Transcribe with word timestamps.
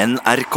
NRK. 0.00 0.56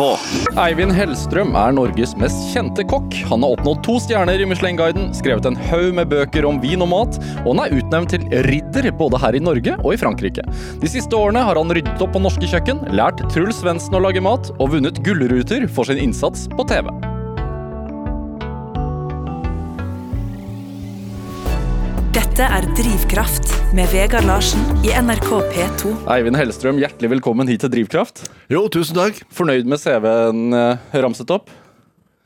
Eivind 0.62 0.94
Hellstrøm 0.96 1.52
er 1.60 1.74
Norges 1.76 2.14
mest 2.20 2.54
kjente 2.54 2.86
kokk. 2.88 3.16
Han 3.28 3.44
har 3.44 3.58
oppnådd 3.58 3.82
to 3.84 3.98
stjerner 4.00 4.40
i 4.40 4.48
Michelin-guiden, 4.48 5.10
skrevet 5.18 5.48
en 5.50 5.60
haug 5.68 5.90
med 5.98 6.12
bøker 6.14 6.48
om 6.48 6.62
vin 6.64 6.84
og 6.86 6.92
mat, 6.94 7.20
og 7.44 7.50
han 7.52 7.64
er 7.66 7.76
utnevnt 7.80 8.14
til 8.16 8.24
ridder 8.48 8.88
både 9.00 9.20
her 9.20 9.36
i 9.36 9.44
Norge 9.44 9.76
og 9.82 9.90
i 9.96 10.00
Frankrike. 10.00 10.46
De 10.80 10.92
siste 10.92 11.18
årene 11.18 11.44
har 11.44 11.60
han 11.60 11.76
ryddet 11.76 12.04
opp 12.04 12.16
på 12.16 12.24
norske 12.24 12.48
kjøkken, 12.54 12.86
lært 12.96 13.26
Truls 13.34 13.60
Svendsen 13.60 14.00
å 14.00 14.06
lage 14.06 14.24
mat 14.24 14.54
og 14.60 14.78
vunnet 14.78 15.04
gullruter 15.04 15.68
for 15.68 15.90
sin 15.90 16.00
innsats 16.06 16.48
på 16.56 16.68
TV. 16.70 16.88
Dette 22.34 22.48
er 22.50 22.66
Drivkraft 22.74 23.52
med 23.78 23.92
Vegard 23.94 24.26
Larsen 24.26 24.64
i 24.82 24.90
NRK 24.90 25.28
P2. 25.54 25.92
Eivind 26.10 26.34
Hellstrøm, 26.34 26.80
hjertelig 26.82 27.12
velkommen 27.12 27.46
hit 27.46 27.62
til 27.62 27.70
Drivkraft. 27.70 28.24
Jo, 28.50 28.64
tusen 28.74 28.98
takk. 28.98 29.20
Fornøyd 29.38 29.70
med 29.70 29.78
CV-en 29.78 30.58
eh, 30.58 30.98
ramset 31.06 31.30
opp? 31.30 31.54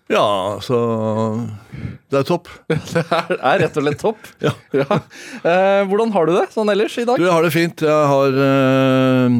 Ja, 0.08 0.23
så 0.63 0.80
Det 2.08 2.22
er 2.22 2.23
topp. 2.32 2.48
Det 2.72 3.04
er, 3.04 3.35
er 3.35 3.62
rett 3.66 3.76
og 3.76 3.84
slett 3.84 3.99
topp. 3.99 4.32
Ja. 4.48 4.55
Eh, 4.80 5.84
hvordan 5.91 6.16
har 6.16 6.32
du 6.32 6.38
det 6.38 6.48
sånn 6.55 6.71
ellers 6.71 6.96
i 6.96 7.04
dag? 7.04 7.20
Du, 7.20 7.27
jeg 7.27 7.35
har 7.35 7.44
det 7.44 7.55
fint. 7.60 7.88
Jeg 7.91 8.10
har 8.16 8.44
eh, 8.48 9.40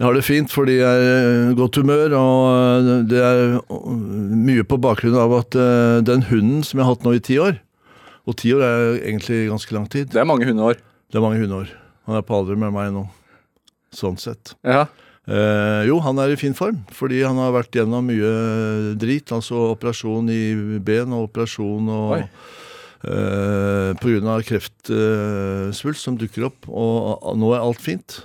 jeg 0.00 0.08
har 0.08 0.16
det 0.16 0.24
fint 0.24 0.56
fordi 0.56 0.80
jeg 0.80 1.08
er 1.12 1.50
i 1.52 1.56
godt 1.60 1.76
humør, 1.76 2.16
og 2.16 2.44
eh, 2.56 2.92
det 3.04 3.20
er 3.20 3.58
mye 4.48 4.64
på 4.64 4.80
bakgrunn 4.80 5.20
av 5.28 5.42
at 5.44 5.60
eh, 5.60 5.98
den 6.08 6.24
hunden 6.32 6.64
som 6.64 6.80
jeg 6.80 6.88
har 6.88 6.96
hatt 6.96 7.04
nå 7.04 7.20
i 7.20 7.26
ti 7.28 7.36
år 7.36 7.60
Og 8.30 8.36
ti 8.38 8.52
år 8.54 8.62
er 8.62 8.80
egentlig 9.02 9.42
ganske 9.50 9.74
lang 9.74 9.86
tid. 9.90 10.10
Det 10.14 10.20
er 10.22 10.28
mange 10.28 10.46
hundeår. 10.46 10.78
Det 11.10 11.18
er 11.18 11.24
mange 11.24 11.40
hundeår. 11.42 11.72
Han 12.06 12.18
er 12.18 12.26
på 12.26 12.36
alder 12.38 12.58
med 12.58 12.74
meg 12.74 12.92
nå. 12.94 13.04
Sånn 13.94 14.18
sett. 14.22 14.54
Ja. 14.62 14.84
Eh, 15.30 15.82
jo, 15.88 15.98
han 16.02 16.18
er 16.22 16.32
i 16.32 16.38
fin 16.38 16.54
form, 16.56 16.80
fordi 16.94 17.20
han 17.26 17.38
har 17.42 17.52
vært 17.54 17.74
gjennom 17.76 18.06
mye 18.06 18.30
drit. 19.00 19.30
Altså 19.34 19.72
operasjon 19.74 20.30
i 20.30 20.78
ben 20.82 21.12
og 21.16 21.28
operasjon 21.28 21.90
og 21.90 22.16
Oi. 22.20 22.22
eh, 23.10 24.30
av 24.30 24.46
kreftsvulst 24.46 26.06
som 26.06 26.18
dukker 26.20 26.46
opp. 26.50 26.70
Og 26.70 27.34
nå 27.38 27.52
er 27.54 27.66
alt 27.66 27.82
fint. 27.82 28.22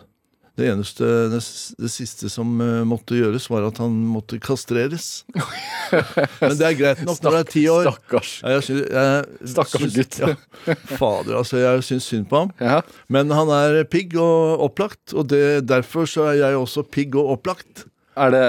Det 0.56 0.70
eneste, 0.72 1.04
det, 1.34 1.40
det 1.84 1.90
siste 1.92 2.30
som 2.32 2.54
eh, 2.64 2.84
måtte 2.88 3.18
gjøres, 3.18 3.50
var 3.52 3.66
at 3.68 3.80
han 3.84 3.92
måtte 4.08 4.38
kastreres. 4.40 5.26
Men 6.42 6.54
det 6.56 6.68
er 6.70 6.78
greit 6.80 7.02
nok 7.04 7.20
når 7.26 7.36
det 7.36 7.42
er 7.42 7.50
ti 7.52 7.64
år. 7.72 7.90
Stakkars. 7.90 8.30
Jeg 8.46 8.64
syns, 8.68 8.86
jeg, 8.96 9.50
Stakkars 9.52 9.84
syns- 9.84 9.98
gutt. 10.00 10.20
Ja, 10.24 10.78
fader, 10.96 11.34
altså. 11.42 11.60
Jeg 11.60 11.84
syns 11.90 12.08
synd 12.12 12.30
på 12.32 12.40
ham. 12.46 12.54
Ja. 12.64 12.78
Men 13.12 13.34
han 13.36 13.52
er 13.52 13.82
pigg 13.92 14.16
og 14.22 14.64
opplagt, 14.70 15.12
og 15.14 15.28
det, 15.34 15.44
derfor 15.68 16.08
så 16.08 16.30
er 16.32 16.40
jeg 16.40 16.62
også 16.62 16.86
pigg 16.88 17.18
og 17.20 17.34
opplagt. 17.36 17.84
Er 18.16 18.32
det, 18.32 18.46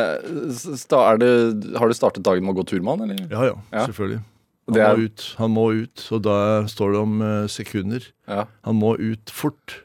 er 0.95 1.19
det, 1.19 1.31
har 1.75 1.91
du 1.91 1.97
startet 1.99 2.23
dagen 2.23 2.47
med 2.47 2.55
å 2.55 2.61
gå 2.61 2.69
tur 2.71 2.84
med 2.87 3.01
han, 3.01 3.11
eller? 3.11 3.27
Ja, 3.34 3.49
ja, 3.51 3.57
Ja. 3.75 3.87
selvfølgelig. 3.89 4.23
Han 4.71 4.79
er- 4.83 4.95
må 4.99 5.05
ut, 5.11 5.25
han 5.39 5.51
må 5.55 5.65
ut, 5.83 6.07
og 6.15 6.23
da 6.27 6.37
står 6.71 6.95
det 6.95 7.01
om 7.03 7.19
eh, 7.23 7.47
sekunder. 7.51 8.07
Ja. 8.31 8.47
Han 8.67 8.79
må 8.79 8.95
ut 8.99 9.31
fort. 9.34 9.81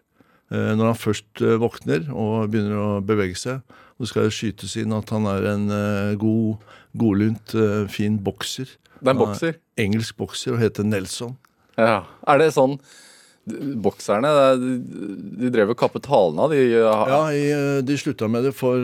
Eh, 0.51 0.73
når 0.75 0.89
han 0.91 0.97
først 0.99 1.41
eh, 1.45 1.55
våkner 1.61 2.09
og 2.11 2.49
begynner 2.51 2.75
å 2.75 2.87
bevege 3.07 3.37
seg. 3.39 3.61
Så 4.01 4.09
skal 4.09 4.25
det 4.27 4.33
skytes 4.35 4.73
inn 4.81 4.91
at 4.97 5.11
han 5.13 5.27
er 5.31 5.45
en 5.53 5.69
eh, 5.71 6.15
god, 6.19 6.57
godlynt, 6.99 7.53
eh, 7.55 7.85
fin 7.93 8.17
bokser. 8.19 8.67
Det 8.99 9.07
er 9.07 9.15
en 9.15 9.21
bokser. 9.21 9.55
Engelsk 9.79 10.17
bokser 10.19 10.57
og 10.57 10.59
heter 10.59 10.83
Nelson. 10.83 11.37
Ja. 11.79 12.01
Er 12.27 12.37
det 12.43 12.51
sånn 12.57 12.77
Bokserne, 13.81 14.29
er- 14.29 14.59
de 15.41 15.47
drev 15.49 15.71
og 15.73 15.77
kappet 15.79 16.05
halen 16.05 16.37
av 16.39 16.51
de 16.53 16.59
Ja, 16.77 17.23
De 17.81 17.95
slutta 17.97 18.27
med 18.29 18.43
det 18.45 18.51
for 18.53 18.77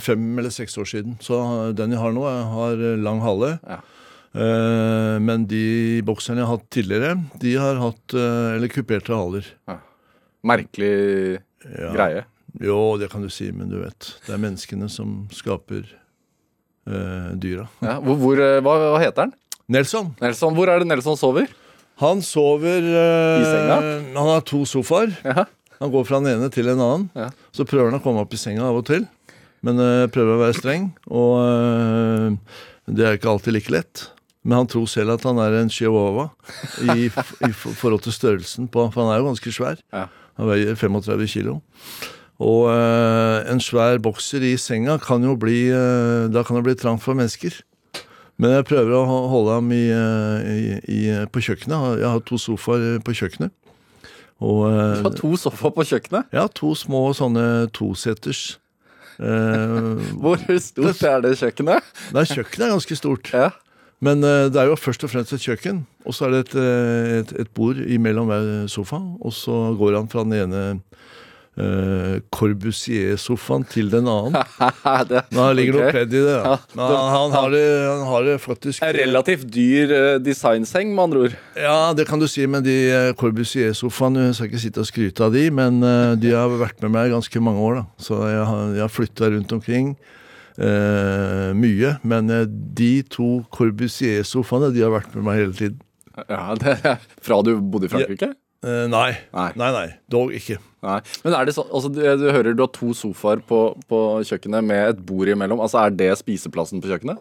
fem 0.00 0.38
eller 0.40 0.48
seks 0.48 0.78
år 0.80 0.88
siden. 0.88 1.18
Så 1.20 1.36
den 1.76 1.92
jeg 1.92 2.00
har 2.00 2.14
nå, 2.16 2.22
jeg 2.24 2.46
har 2.54 2.80
lang 3.04 3.20
hale. 3.20 3.50
Ja. 3.68 3.76
Men 5.20 5.44
de 5.46 6.00
bokserne 6.02 6.40
jeg 6.40 6.48
har 6.48 6.56
hatt 6.56 6.70
tidligere, 6.72 7.12
de 7.38 7.52
har 7.60 7.76
hatt 7.82 8.14
eller 8.16 8.72
kuperte 8.72 9.12
haler. 9.14 9.44
Merkelig 10.44 11.40
Ja. 11.64 11.90
greie. 11.94 12.24
Jo, 12.60 12.96
det 13.00 13.08
kan 13.10 13.22
du 13.24 13.30
si, 13.32 13.48
men 13.50 13.70
du 13.72 13.78
vet. 13.80 14.10
Det 14.26 14.34
er 14.36 14.38
menneskene 14.42 14.86
som 14.92 15.24
skaper 15.34 15.82
eh, 16.86 17.30
dyra. 17.40 17.64
Ja. 17.82 17.96
Hvor, 18.04 18.18
hvor, 18.20 18.38
eh, 18.44 18.60
hva, 18.62 18.74
hva 18.92 19.00
heter 19.02 19.24
han? 19.26 19.32
Nelson, 19.72 20.10
Nelson, 20.20 20.54
Hvor 20.54 20.68
er 20.68 20.82
det 20.82 20.88
Nelson 20.90 21.16
sover? 21.16 21.48
han 22.02 22.20
sover 22.26 22.82
eh, 22.84 23.40
I 23.40 23.44
senga? 23.48 23.76
Han 24.18 24.28
har 24.34 24.40
to 24.46 24.64
sofaer. 24.68 25.14
Ja. 25.24 25.46
Han 25.80 25.90
går 25.90 26.04
fra 26.06 26.20
den 26.22 26.34
ene 26.36 26.50
til 26.52 26.68
en 26.70 26.78
annen. 26.80 27.08
Ja. 27.16 27.30
Så 27.54 27.64
prøver 27.66 27.90
han 27.90 27.98
å 27.98 28.02
komme 28.04 28.20
opp 28.22 28.34
i 28.34 28.38
senga 28.40 28.62
av 28.68 28.76
og 28.78 28.84
til. 28.86 29.06
Men 29.64 29.80
eh, 29.80 30.06
prøver 30.12 30.36
å 30.36 30.42
være 30.44 30.58
streng. 30.58 30.90
Og 31.10 32.36
det 32.92 33.06
er 33.08 33.16
ikke 33.18 33.30
alltid 33.32 33.56
like 33.56 33.72
lett. 33.72 34.04
Men 34.44 34.60
han 34.60 34.68
tror 34.68 34.84
selv 34.90 35.14
at 35.16 35.22
han 35.24 35.38
er 35.40 35.54
en 35.62 35.70
chihuahua 35.72 36.26
i, 36.92 37.06
i 37.08 37.50
forhold 37.56 38.02
til 38.04 38.12
størrelsen 38.12 38.66
på 38.68 38.82
For 38.92 39.00
han 39.06 39.14
er 39.14 39.22
jo 39.22 39.30
ganske 39.30 39.52
svær. 39.56 39.80
Ja. 39.94 40.04
Han 40.38 40.48
veier 40.50 40.74
35 40.78 41.28
kilo. 41.30 41.58
Og 42.42 42.66
eh, 42.72 43.44
en 43.52 43.60
svær 43.62 44.00
bokser 44.02 44.42
i 44.42 44.56
senga 44.58 44.96
kan 45.02 45.22
jo 45.22 45.36
bli 45.38 45.68
eh, 45.70 46.24
Da 46.34 46.42
kan 46.42 46.58
det 46.58 46.64
bli 46.66 46.74
trangt 46.74 47.04
for 47.04 47.14
mennesker. 47.14 47.60
Men 48.42 48.56
jeg 48.56 48.66
prøver 48.66 48.96
å 48.98 49.04
holde 49.30 49.54
ham 49.54 49.68
i, 49.70 49.84
eh, 49.94 50.48
i, 50.50 50.64
i, 50.90 51.02
på 51.30 51.42
kjøkkenet. 51.46 52.00
Jeg 52.02 52.10
har 52.10 52.24
to 52.26 52.40
sofaer 52.42 52.98
på 53.06 53.14
kjøkkenet. 53.14 53.54
Og 54.42 54.64
Du 54.66 55.06
har 55.06 55.14
to 55.14 55.30
sofaer 55.38 55.70
på 55.76 55.86
kjøkkenet. 55.86 56.26
ja, 56.34 56.48
to 56.50 56.74
små 56.74 57.06
sånne 57.14 57.70
toseters. 57.72 58.58
Hvor 60.18 60.40
stort 60.58 61.04
er 61.06 61.20
det 61.22 61.36
kjøkkenet? 61.38 61.92
nei, 62.16 62.24
kjøkkenet 62.26 62.64
er 62.66 62.72
ganske 62.74 62.96
stort. 62.98 63.30
Ja. 63.30 63.52
Men 64.04 64.24
eh, 64.26 64.46
det 64.52 64.60
er 64.60 64.70
jo 64.70 64.78
først 64.78 65.06
og 65.06 65.12
fremst 65.14 65.34
et 65.36 65.44
kjøkken. 65.44 65.84
Og 66.04 66.16
så 66.16 66.28
er 66.28 66.36
det 66.36 66.42
et, 66.46 66.56
eh, 66.60 67.12
et, 67.22 67.36
et 67.44 67.52
bord 67.56 67.78
imellom 67.80 68.28
hver 68.30 68.48
sofa. 68.72 69.00
Og 69.24 69.32
så 69.32 69.72
går 69.78 69.98
han 70.00 70.10
fra 70.12 70.26
den 70.26 70.36
ene 70.44 70.64
uh, 71.60 72.18
Corbusier-sofaen 72.34 73.64
til 73.70 73.90
den 73.92 74.08
annen. 74.10 74.36
det 75.10 75.22
Nå 75.34 75.46
ligger 75.56 75.76
det 75.76 75.80
ok. 75.80 75.84
noe 75.86 75.94
pledd 75.94 76.16
i 76.16 76.22
det. 76.24 76.36
Ja, 76.36 76.56
Men 76.74 76.96
han, 77.14 77.36
har 77.36 77.54
det, 77.54 77.64
han 77.84 78.04
har 78.08 78.26
det 78.28 78.36
faktisk 78.42 78.84
En 78.84 78.94
relativt 78.96 79.46
dyr 79.54 79.94
uh, 79.94 80.16
designseng, 80.22 80.94
med 80.94 81.04
andre 81.06 81.24
ord. 81.28 81.38
Ja, 81.58 81.78
det 81.96 82.08
kan 82.10 82.22
du 82.22 82.28
si, 82.30 82.46
men 82.50 82.64
de 82.66 82.76
eh, 82.90 83.12
Corbusier-sofaene 83.18 84.28
Jeg 84.28 84.38
skal 84.38 84.50
ikke 84.50 84.64
sitte 84.66 84.84
og 84.84 84.90
skryte 84.90 85.28
av 85.28 85.34
de, 85.34 85.46
men 85.54 85.80
de 86.20 86.34
har 86.34 86.52
vært 86.60 86.82
med 86.84 86.94
meg 86.96 87.14
ganske 87.14 87.42
mange 87.44 87.62
år. 87.62 87.80
da 87.80 88.08
Så 88.08 88.20
jeg 88.28 88.44
har, 88.50 88.76
jeg 88.76 88.84
har 88.84 88.92
flytta 88.92 89.32
rundt 89.34 89.56
omkring 89.56 89.94
mye. 90.58 91.96
Men 92.06 92.30
eh, 92.30 92.44
de 92.48 92.92
to 93.10 93.42
Corbusier-sofaene 93.54 94.70
De 94.74 94.84
har 94.84 94.92
vært 94.94 95.14
med 95.16 95.26
meg 95.26 95.40
hele 95.42 95.56
tiden. 95.58 95.80
Ja, 96.28 96.54
det 96.54 96.76
er 96.86 97.02
Fra 97.26 97.40
du 97.42 97.56
bodde 97.58 97.88
i 97.88 97.92
Frankrike? 97.92 98.32
Eh, 98.64 98.84
nei. 98.88 99.10
Nei. 99.34 99.50
nei, 99.60 99.70
nei, 99.74 99.86
dog 100.08 100.32
ikke. 100.32 100.56
Nei. 100.84 101.00
Men 101.24 101.34
er 101.36 101.48
det 101.48 101.54
sånn, 101.56 101.68
altså, 101.68 101.90
du, 101.92 102.00
du 102.00 102.26
hører 102.32 102.54
du 102.56 102.62
har 102.64 102.70
to 102.72 102.94
sofaer 102.96 103.42
på, 103.44 103.58
på 103.90 104.00
kjøkkenet 104.24 104.64
med 104.64 104.94
et 104.94 105.02
bord 105.04 105.28
imellom. 105.28 105.60
Altså, 105.64 105.82
Er 105.84 105.92
det 105.98 106.12
spiseplassen 106.22 106.80
på 106.84 106.88
kjøkkenet? 106.92 107.20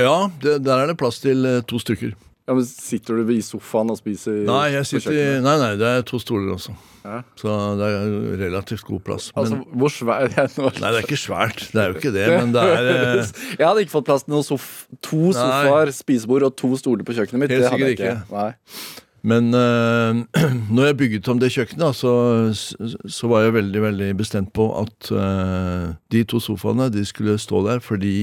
Ja, 0.00 0.30
det, 0.40 0.60
der 0.64 0.80
er 0.80 0.88
det 0.88 0.96
plass 1.00 1.20
til 1.20 1.44
eh, 1.44 1.60
to 1.68 1.80
stykker. 1.82 2.14
Ja, 2.48 2.54
men 2.56 2.64
Sitter 2.64 3.20
du 3.20 3.28
i 3.34 3.42
sofaen 3.44 3.92
og 3.92 3.98
spiser 4.00 4.40
Nei, 4.48 4.70
jeg 4.72 4.88
sitter 4.88 5.10
på 5.10 5.12
kjøkkenet? 5.18 5.44
nei, 5.44 5.56
nei, 5.60 5.74
det 5.82 5.90
er 5.98 6.06
to 6.08 6.22
stoler 6.22 6.54
også. 6.56 6.72
Ja. 7.04 7.20
Så 7.40 7.52
det 7.80 7.86
er 7.88 8.14
relativt 8.42 8.84
god 8.84 9.00
plass. 9.06 9.30
Men, 9.34 9.40
Altså, 9.42 9.60
hvor 9.82 9.92
svær 9.94 10.26
nei, 10.36 10.92
det 10.92 10.98
er 11.00 11.04
ikke 11.06 11.20
svært. 11.20 11.62
Det 11.72 11.82
er 11.82 11.92
jo 11.92 12.00
ikke 12.00 12.14
det, 12.14 12.26
men 12.36 12.54
det 12.56 12.64
er 12.64 12.88
eh, 12.94 13.30
Jeg 13.58 13.66
hadde 13.66 13.84
ikke 13.86 13.96
fått 13.96 14.08
plass 14.10 14.26
til 14.28 14.42
sof 14.46 14.66
to 15.04 15.30
sofaer, 15.36 15.92
spisebord 15.96 16.48
og 16.50 16.56
to 16.60 16.74
stoler 16.80 17.06
på 17.06 17.16
kjøkkenet 17.16 17.44
mitt. 17.44 17.54
Helt 17.54 17.64
det 17.66 17.72
sikkert 17.72 17.94
ikke. 17.96 18.16
Nei. 18.34 18.50
Men 19.30 19.52
eh, 19.56 20.22
når 20.74 20.90
jeg 20.90 20.98
bygget 21.02 21.28
om 21.32 21.40
det 21.40 21.52
kjøkkenet, 21.56 21.96
så, 21.96 22.12
så 23.08 23.32
var 23.32 23.44
jeg 23.46 23.56
veldig 23.58 23.82
veldig 23.88 24.10
bestemt 24.20 24.52
på 24.56 24.70
at 24.80 25.10
eh, 25.12 25.90
de 26.12 26.24
to 26.28 26.40
sofaene 26.42 26.88
de 26.92 27.04
skulle 27.08 27.36
stå 27.40 27.64
der 27.68 27.84
fordi 27.84 28.16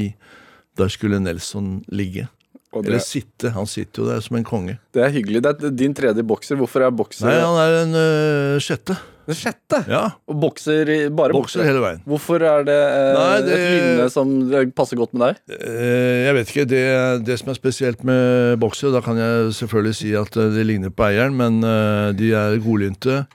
der 0.78 0.94
skulle 0.94 1.20
Nelson 1.22 1.80
ligge. 1.90 2.28
Og 2.76 2.84
Eller 2.86 3.00
sitte. 3.00 3.50
Han 3.56 3.66
sitter 3.66 4.04
jo 4.04 4.08
der 4.10 4.20
som 4.22 4.36
en 4.38 4.44
konge. 4.44 4.78
det 4.94 5.02
er 5.06 5.10
hyggelig. 5.16 5.40
Det 5.44 5.54
er 5.64 5.70
din 5.72 5.94
tredje 5.96 6.24
bokser. 6.28 6.58
Hvorfor 6.60 6.84
er 6.84 6.92
bokser 6.92 7.26
Nei, 7.30 7.38
han 7.40 7.60
er 7.62 7.78
en 7.86 7.96
øh, 7.96 8.60
sjette. 8.62 8.98
Den 9.28 9.36
sjette? 9.36 9.80
Ja, 9.92 10.02
Og 10.28 10.38
bokser 10.40 10.88
bare 11.16 11.34
Bokser 11.36 11.64
hele 11.68 11.80
veien. 11.84 12.02
Hvorfor 12.08 12.44
er 12.44 12.64
det, 12.68 12.76
øh, 12.76 13.14
Nei, 13.18 13.42
det- 13.44 13.58
et 13.60 13.72
minne 13.88 14.10
som 14.12 14.30
passer 14.76 14.96
godt 15.00 15.14
med 15.16 15.26
deg? 15.28 15.40
Øh, 15.58 16.26
jeg 16.28 16.36
vet 16.38 16.52
ikke. 16.54 16.66
Det, 16.72 16.84
det 17.28 17.40
som 17.40 17.50
er 17.52 17.58
spesielt 17.60 18.04
med 18.08 18.58
bokser, 18.60 18.92
da 18.96 19.02
kan 19.04 19.18
jeg 19.20 19.54
selvfølgelig 19.58 19.96
si 19.96 20.14
at 20.16 20.38
eh, 20.38 20.52
de 20.56 20.64
ligner 20.64 20.90
på 20.96 21.08
eieren, 21.10 21.36
men 21.40 21.60
eh, 21.64 22.12
de 22.20 22.32
er 22.36 22.60
godlynte 22.64 23.26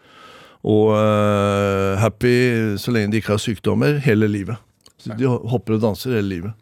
og 0.63 0.93
eh, 0.95 1.97
happy 1.99 2.77
så 2.79 2.93
lenge 2.95 3.13
de 3.13 3.21
ikke 3.21 3.33
har 3.35 3.41
sykdommer 3.43 3.99
hele 4.05 4.29
livet. 4.31 4.57
Så 5.03 5.17
de 5.19 5.27
hopper 5.27 5.75
og 5.75 5.81
danser 5.83 6.15
hele 6.15 6.29
livet. 6.29 6.53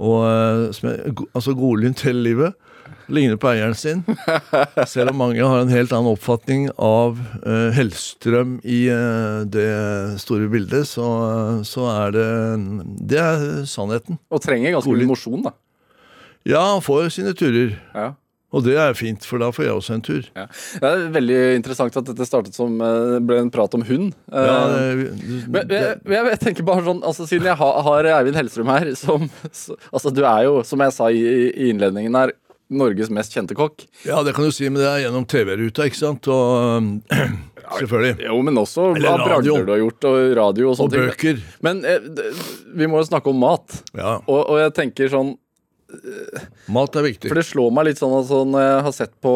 Og 0.00 0.24
eh, 0.24 0.66
som 0.76 0.90
er, 0.90 1.14
altså 1.36 1.54
godlynt 1.58 2.04
hele 2.06 2.24
livet. 2.24 2.58
Ligner 3.10 3.38
på 3.42 3.50
eieren 3.50 3.74
sin. 3.74 4.04
Selv 4.92 5.12
om 5.12 5.18
mange 5.18 5.42
har 5.42 5.60
en 5.60 5.72
helt 5.72 5.92
annen 5.92 6.12
oppfatning 6.12 6.68
av 6.78 7.18
uh, 7.42 7.70
Hellstrøm 7.74 8.60
i 8.62 8.84
uh, 8.86 9.42
det 9.50 9.66
store 10.22 10.46
bildet, 10.50 10.86
så, 10.86 11.08
så 11.66 11.88
er 11.90 12.14
det 12.14 12.28
Det 13.10 13.18
er 13.18 13.42
sannheten. 13.66 14.20
Og 14.30 14.42
trenger 14.44 14.76
ganske 14.76 14.94
mye 14.94 15.10
mosjon, 15.10 15.42
da. 15.48 15.56
Ja, 16.46 16.62
han 16.70 16.84
får 16.86 17.10
sine 17.18 17.34
turer. 17.36 17.74
Ja. 17.94 18.12
Og 18.50 18.64
det 18.66 18.74
er 18.82 18.96
fint, 18.98 19.22
for 19.22 19.38
da 19.38 19.52
får 19.54 19.64
jeg 19.68 19.74
også 19.78 19.94
en 19.94 20.02
tur. 20.02 20.24
Ja. 20.34 20.46
Det 20.82 20.88
er 20.90 21.04
veldig 21.14 21.38
interessant 21.60 21.94
at 22.00 22.08
dette 22.08 22.26
startet 22.26 22.56
som 22.58 22.80
eh, 22.82 23.18
ble 23.22 23.36
en 23.44 23.50
prat 23.54 23.76
om 23.78 23.84
hund. 23.86 24.10
Eh, 24.32 24.48
Ja, 24.50 24.56
det, 25.70 25.84
men 26.02 26.16
jeg, 26.16 26.26
jeg, 26.32 26.40
tenker 26.42 26.66
bare 26.66 26.82
sånn, 26.86 27.02
altså 27.06 27.26
Siden 27.30 27.46
jeg 27.46 27.58
har, 27.60 27.78
har 27.86 28.08
Eivind 28.18 28.38
Hellstrøm 28.40 28.70
her 28.72 28.90
som, 28.98 29.28
Altså 29.92 30.10
Du 30.14 30.22
er 30.26 30.44
jo, 30.48 30.60
som 30.66 30.82
jeg 30.82 30.94
sa 30.96 31.10
i, 31.14 31.20
i 31.22 31.70
innledningen 31.70 32.18
her, 32.18 32.32
Norges 32.70 33.10
mest 33.10 33.32
kjente 33.34 33.54
kokk. 33.58 33.82
ja, 34.06 34.20
det 34.26 34.30
kan 34.36 34.46
du 34.46 34.52
si, 34.54 34.68
men 34.70 34.78
det 34.82 34.86
er 34.86 35.00
gjennom 35.04 35.24
TV-ruta, 35.26 35.86
ikke 35.90 35.98
sant? 35.98 36.28
Og 36.30 36.86
selvfølgelig. 37.80 38.26
Jo, 38.28 38.36
men 38.46 38.58
også 38.62 38.88
hva 38.94 39.14
bragder 39.18 39.64
du 39.66 39.72
har 39.74 39.80
gjort, 39.82 40.06
og 40.10 40.18
radio 40.38 40.68
og 40.68 40.74
Og 40.74 40.78
sånne 40.78 40.94
ting. 40.94 41.08
bøker. 41.10 41.40
Men 41.66 41.82
eh, 41.86 42.10
vi 42.78 42.86
må 42.90 43.02
jo 43.02 43.08
snakke 43.10 43.30
om 43.32 43.40
mat. 43.42 43.80
Ja, 43.94 44.20
Og, 44.26 44.42
og 44.44 44.60
jeg 44.62 44.74
tenker 44.78 45.10
sånn 45.12 45.34
mat 46.70 46.96
er 47.00 47.06
viktig. 47.06 47.30
For 47.30 47.38
det 47.40 47.46
slår 47.48 47.72
meg 47.74 47.88
litt 47.90 48.00
sånn 48.00 48.14
altså, 48.16 48.42
når 48.48 48.64
jeg 48.66 48.84
har 48.86 48.94
sett 48.96 49.14
på 49.24 49.32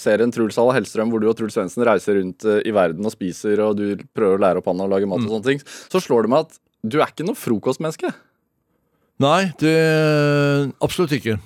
serien 0.00 0.32
Truls 0.34 0.58
Halla 0.60 0.74
Hellstrøm, 0.76 1.10
hvor 1.12 1.22
du 1.22 1.28
og 1.30 1.36
Truls 1.38 1.56
Svendsen 1.56 1.84
reiser 1.88 2.18
rundt 2.20 2.44
eh, 2.48 2.60
i 2.68 2.74
verden 2.76 3.06
og 3.08 3.14
spiser, 3.14 3.62
og 3.64 3.78
du 3.80 4.04
prøver 4.16 4.36
å 4.38 4.42
lære 4.44 4.60
opp 4.62 4.68
han 4.72 4.84
å 4.84 4.90
lage 4.90 5.08
mat 5.10 5.22
Mm. 5.22 5.28
og 5.30 5.36
sånne 5.36 5.48
ting, 5.52 5.64
så 5.92 6.02
slår 6.02 6.26
det 6.26 6.32
meg 6.34 6.46
at 6.48 6.58
du 6.84 6.98
er 7.00 7.08
ikke 7.08 7.24
noe 7.28 7.38
frokostmenneske. 7.38 8.10
Nei, 9.24 9.52
det 9.62 9.74
Absolutt 10.82 11.14
ikke. 11.16 11.38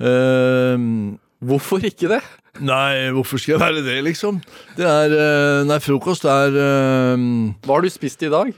Uh, 0.00 1.16
Hvorfor 1.46 1.84
ikke 1.84 2.08
det? 2.10 2.22
nei, 2.64 3.10
hvorfor 3.12 3.36
skal 3.40 3.54
jeg 3.56 3.60
være 3.60 3.82
det, 3.84 3.96
liksom? 4.06 4.38
Det 4.78 4.86
er 4.88 5.12
eh, 5.12 5.64
Nei, 5.68 5.76
frokost 5.84 6.24
er 6.24 6.54
uh, 6.56 7.16
Hva 7.66 7.74
har 7.76 7.84
du 7.84 7.90
spist 7.92 8.22
i 8.24 8.30
dag? 8.32 8.48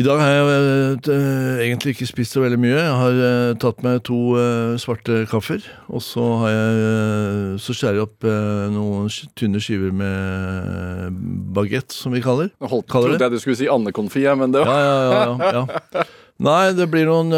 I 0.00 0.04
dag 0.06 0.16
har 0.16 0.30
jeg 0.32 1.08
eh, 1.12 1.58
egentlig 1.66 1.92
ikke 1.92 2.06
spist 2.08 2.32
så 2.32 2.40
veldig 2.40 2.56
mye. 2.62 2.72
Jeg 2.72 2.92
har 2.96 3.18
eh, 3.20 3.50
tatt 3.60 3.82
meg 3.84 3.98
to 4.08 4.16
eh, 4.40 4.78
svarte 4.80 5.26
kaffer. 5.28 5.60
Og 5.92 6.00
så 6.00 6.24
har 6.40 6.54
jeg 6.54 7.58
Så 7.60 7.74
skjærer 7.76 7.98
jeg 7.98 8.06
opp 8.06 8.24
noen 8.72 9.10
tynne 9.36 9.60
skiver 9.60 9.92
med 9.92 11.18
bagett, 11.52 11.92
som 11.92 12.16
vi 12.16 12.22
kaller. 12.24 12.48
Holdt, 12.64 12.88
Kaller 12.88 13.12
det? 13.12 13.18
trodde 13.18 13.28
jeg 13.28 13.34
du 13.36 13.44
skulle 13.44 13.60
si 13.60 13.68
andekonfi, 13.68 14.24
men 14.40 14.56
det 14.56 14.64
var 14.64 14.72
Ja, 14.72 14.80
ja, 14.80 14.96
ja, 15.04 15.20
ja, 15.20 15.52
ja. 16.00 16.08
Nei, 16.40 16.72
det 16.72 16.86
blir 16.88 17.04
noen 17.04 17.34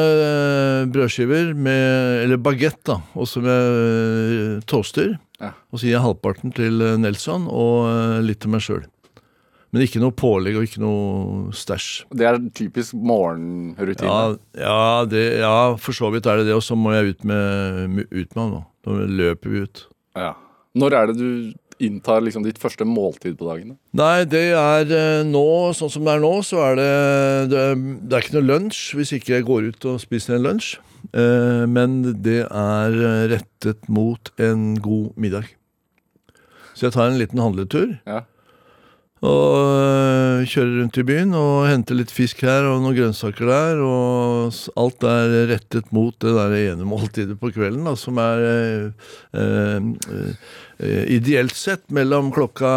brødskiver 0.94 1.56
med 1.58 2.22
Eller 2.28 2.38
bagett, 2.38 2.78
da. 2.86 3.00
Også 3.18 3.42
med 3.42 3.82
eh, 3.82 4.58
toaster. 4.70 5.16
Ja. 5.42 5.50
Og 5.72 5.80
så 5.80 5.88
gir 5.88 5.96
jeg 5.96 6.06
halvparten 6.06 6.54
til 6.54 6.78
Nelson 7.02 7.50
og 7.50 8.22
litt 8.22 8.44
til 8.44 8.54
meg 8.54 8.62
sjøl. 8.62 8.84
Men 9.72 9.86
ikke 9.86 10.02
noe 10.02 10.12
pålegg 10.12 10.58
og 10.60 10.66
ikke 10.66 10.82
noe 10.82 11.52
stæsj. 11.56 12.04
Det 12.12 12.26
er 12.28 12.36
typisk 12.52 12.92
morgenrutine. 12.92 14.10
Ja, 14.10 14.34
ja, 14.60 15.04
det, 15.08 15.22
ja, 15.40 15.54
for 15.80 15.96
så 15.96 16.10
vidt 16.12 16.28
er 16.28 16.42
det 16.42 16.50
det. 16.50 16.56
Og 16.58 16.64
så 16.66 16.76
må 16.76 16.92
jeg 16.92 17.14
ut 17.14 17.24
med, 17.28 18.02
ut 18.12 18.34
med 18.36 18.42
han 18.42 18.52
nå. 18.58 18.62
Da 18.84 18.98
løper 19.22 19.52
vi 19.54 19.64
ut. 19.64 19.84
Ja. 20.18 20.34
Når 20.76 20.96
er 20.98 21.08
det 21.08 21.16
du 21.20 21.30
inntar 21.82 22.20
liksom 22.22 22.44
ditt 22.44 22.60
første 22.62 22.84
måltid 22.86 23.38
på 23.40 23.48
dagen? 23.48 23.72
da? 23.72 23.78
Nei, 24.02 24.24
det 24.28 24.44
er 24.58 24.92
eh, 24.92 25.24
nå, 25.26 25.44
sånn 25.76 25.90
som 25.92 26.04
det 26.06 26.14
er 26.14 26.22
nå, 26.22 26.32
så 26.46 26.60
er 26.68 26.78
det 26.78 26.92
Det, 27.52 27.64
det 28.06 28.16
er 28.16 28.26
ikke 28.26 28.36
noe 28.38 28.48
lunsj 28.50 28.82
hvis 28.98 29.14
ikke 29.16 29.36
jeg 29.38 29.46
går 29.48 29.70
ut 29.72 29.88
og 29.90 30.02
spiser 30.02 30.36
en 30.36 30.46
lunsj. 30.46 30.76
Eh, 31.16 31.64
men 31.68 32.02
det 32.24 32.42
er 32.44 32.98
eh, 33.08 33.24
rettet 33.32 33.88
mot 33.88 34.32
en 34.36 34.74
god 34.84 35.16
middag. 35.20 35.48
Så 36.76 36.86
jeg 36.88 36.96
tar 36.96 37.10
en 37.10 37.18
liten 37.20 37.42
handletur. 37.42 37.96
Ja. 38.08 38.22
Og 39.22 39.54
øh, 39.54 40.40
kjører 40.50 40.80
rundt 40.80 40.96
i 40.98 41.04
byen 41.06 41.34
og 41.38 41.68
henter 41.70 41.94
litt 41.94 42.10
fisk 42.10 42.40
her 42.42 42.66
og 42.66 42.80
noen 42.82 42.96
grønnsaker 42.96 43.46
der. 43.46 43.82
Og 43.86 44.56
alt 44.82 45.06
er 45.06 45.34
rettet 45.52 45.92
mot 45.94 46.16
det 46.24 46.32
der 46.34 46.54
ene 46.58 46.86
måltidet 46.92 47.38
på 47.38 47.52
kvelden, 47.54 47.86
da, 47.86 47.94
som 47.98 48.18
er 48.18 48.42
eh, 48.50 49.04
øh, 49.38 51.04
ideelt 51.14 51.54
sett 51.54 51.86
mellom 51.94 52.32
klokka 52.34 52.72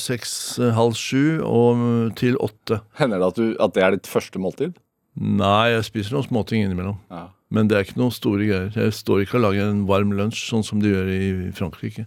seks, 0.00 0.32
halv 0.76 0.96
sju 0.96 1.42
og 1.44 2.16
til 2.16 2.40
åtte. 2.40 2.80
Hender 2.96 3.20
det 3.20 3.28
at, 3.28 3.42
du, 3.42 3.52
at 3.60 3.76
det 3.76 3.84
er 3.84 3.98
ditt 3.98 4.08
første 4.08 4.40
måltid? 4.40 4.80
Nei, 5.20 5.74
jeg 5.74 5.84
spiser 5.90 6.16
noen 6.16 6.30
småting 6.30 6.64
innimellom. 6.64 6.96
Ja. 7.12 7.28
Men 7.52 7.68
det 7.68 7.76
er 7.76 7.84
ikke 7.84 8.00
noen 8.00 8.14
store 8.14 8.46
greier. 8.46 8.72
Jeg 8.72 8.96
står 8.96 9.26
ikke 9.26 9.36
og 9.40 9.48
lager 9.50 9.68
en 9.68 9.84
varm 9.90 10.14
lunsj, 10.16 10.46
sånn 10.48 10.64
som 10.64 10.80
de 10.80 10.94
gjør 10.94 11.10
i 11.12 11.50
Frankrike. 11.58 12.06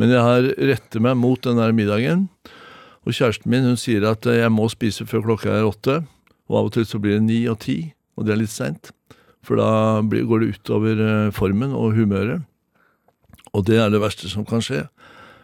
Men 0.00 0.12
jeg 0.14 0.24
har 0.24 0.48
retter 0.72 1.04
meg 1.04 1.18
mot 1.20 1.40
den 1.44 1.60
der 1.60 1.74
middagen. 1.76 2.26
Og 3.02 3.16
kjæresten 3.16 3.50
min 3.50 3.66
hun 3.66 3.78
sier 3.80 4.06
at 4.08 4.26
jeg 4.26 4.52
må 4.54 4.68
spise 4.72 5.06
før 5.08 5.26
klokka 5.26 5.52
er 5.56 5.68
åtte. 5.68 6.00
Og 6.50 6.58
av 6.58 6.70
og 6.70 6.74
til 6.76 6.86
så 6.88 7.00
blir 7.02 7.18
det 7.18 7.26
ni 7.26 7.40
og 7.50 7.60
ti, 7.64 7.78
og 8.18 8.26
det 8.26 8.34
er 8.34 8.42
litt 8.42 8.52
seint. 8.52 8.92
For 9.42 9.58
da 9.58 10.00
blir, 10.06 10.26
går 10.28 10.42
det 10.42 10.56
utover 10.56 11.00
eh, 11.02 11.30
formen 11.34 11.74
og 11.74 11.96
humøret. 11.96 12.44
Og 13.52 13.64
det 13.68 13.80
er 13.82 13.90
det 13.92 14.00
verste 14.02 14.30
som 14.30 14.46
kan 14.48 14.62
skje. 14.64 14.86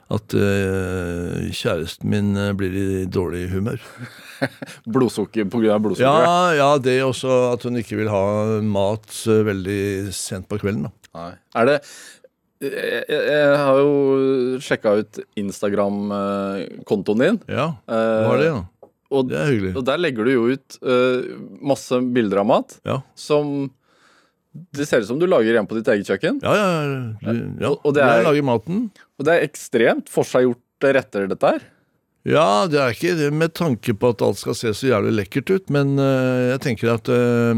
At 0.08 0.32
uh, 0.32 1.34
kjæresten 1.52 2.08
min 2.08 2.30
eh, 2.40 2.54
blir 2.56 2.72
i 2.72 3.02
dårlig 3.12 3.50
humør. 3.52 3.82
Blodsukker 4.94 5.44
på 5.52 5.60
grunn 5.60 5.74
av 5.74 5.82
blodsukker? 5.84 6.24
Ja, 6.24 6.38
ja, 6.56 6.68
det 6.80 6.94
også 7.04 7.34
at 7.50 7.66
hun 7.68 7.76
ikke 7.76 7.98
vil 7.98 8.08
ha 8.08 8.22
mat 8.64 9.12
veldig 9.26 10.14
sent 10.16 10.48
på 10.48 10.56
kvelden. 10.62 10.86
da. 10.88 11.10
Nei. 11.18 11.32
Er 11.60 11.68
det 11.68 11.76
jeg, 12.60 13.04
jeg, 13.08 13.56
har 13.62 13.78
jo 13.78 14.58
sjekka 14.64 14.92
ut 15.02 15.20
Instagram-kontoen 15.38 17.22
din. 17.22 17.38
Ja, 17.50 17.70
hva 17.86 18.34
er 18.34 18.42
det, 18.42 18.50
da? 18.56 18.64
Og, 19.08 19.24
Det 19.30 19.38
er 19.40 19.46
hyggelig. 19.48 19.70
og 19.78 19.84
der 19.88 20.00
legger 20.02 20.26
du 20.28 20.30
jo 20.34 20.42
ut 20.52 20.76
uh, 20.84 21.28
masse 21.64 21.96
bilder 22.12 22.42
av 22.42 22.48
mat 22.50 22.74
Ja, 22.84 22.98
som 23.16 23.70
Det 24.52 24.84
ser 24.84 25.00
ut 25.00 25.08
som 25.08 25.16
du 25.20 25.24
lager 25.24 25.48
hjemme 25.56 25.70
på 25.70 25.78
ditt 25.78 25.88
eget 25.94 26.10
kjøkken. 26.10 26.42
ja, 26.44 26.52
ja. 26.52 27.32
Ja. 27.62 27.70
Og 27.72 27.94
det 27.96 28.02
er- 28.04 28.18
Jeg 28.18 28.26
lager 28.26 28.44
maten. 28.50 28.82
Og 29.18 29.24
det 29.24 29.32
er 29.38 29.46
ekstremt 29.48 30.08
forseggjorte 30.12 30.92
retter, 30.98 31.26
dette 31.30 31.54
her. 31.54 31.64
Ja, 32.28 32.66
det 32.68 32.76
er 32.82 32.92
ikke 32.92 33.16
det 33.16 33.32
med 33.32 33.54
tanke 33.56 33.94
på 33.96 34.10
at 34.12 34.20
alt 34.20 34.36
skal 34.42 34.54
se 34.54 34.74
så 34.76 34.90
jævlig 34.90 35.14
lekkert 35.22 35.54
ut, 35.56 35.70
men 35.70 35.96
uh, 35.98 36.52
jeg 36.52 36.60
tenker 36.66 36.92
at 36.98 37.08
eh, 37.08 37.54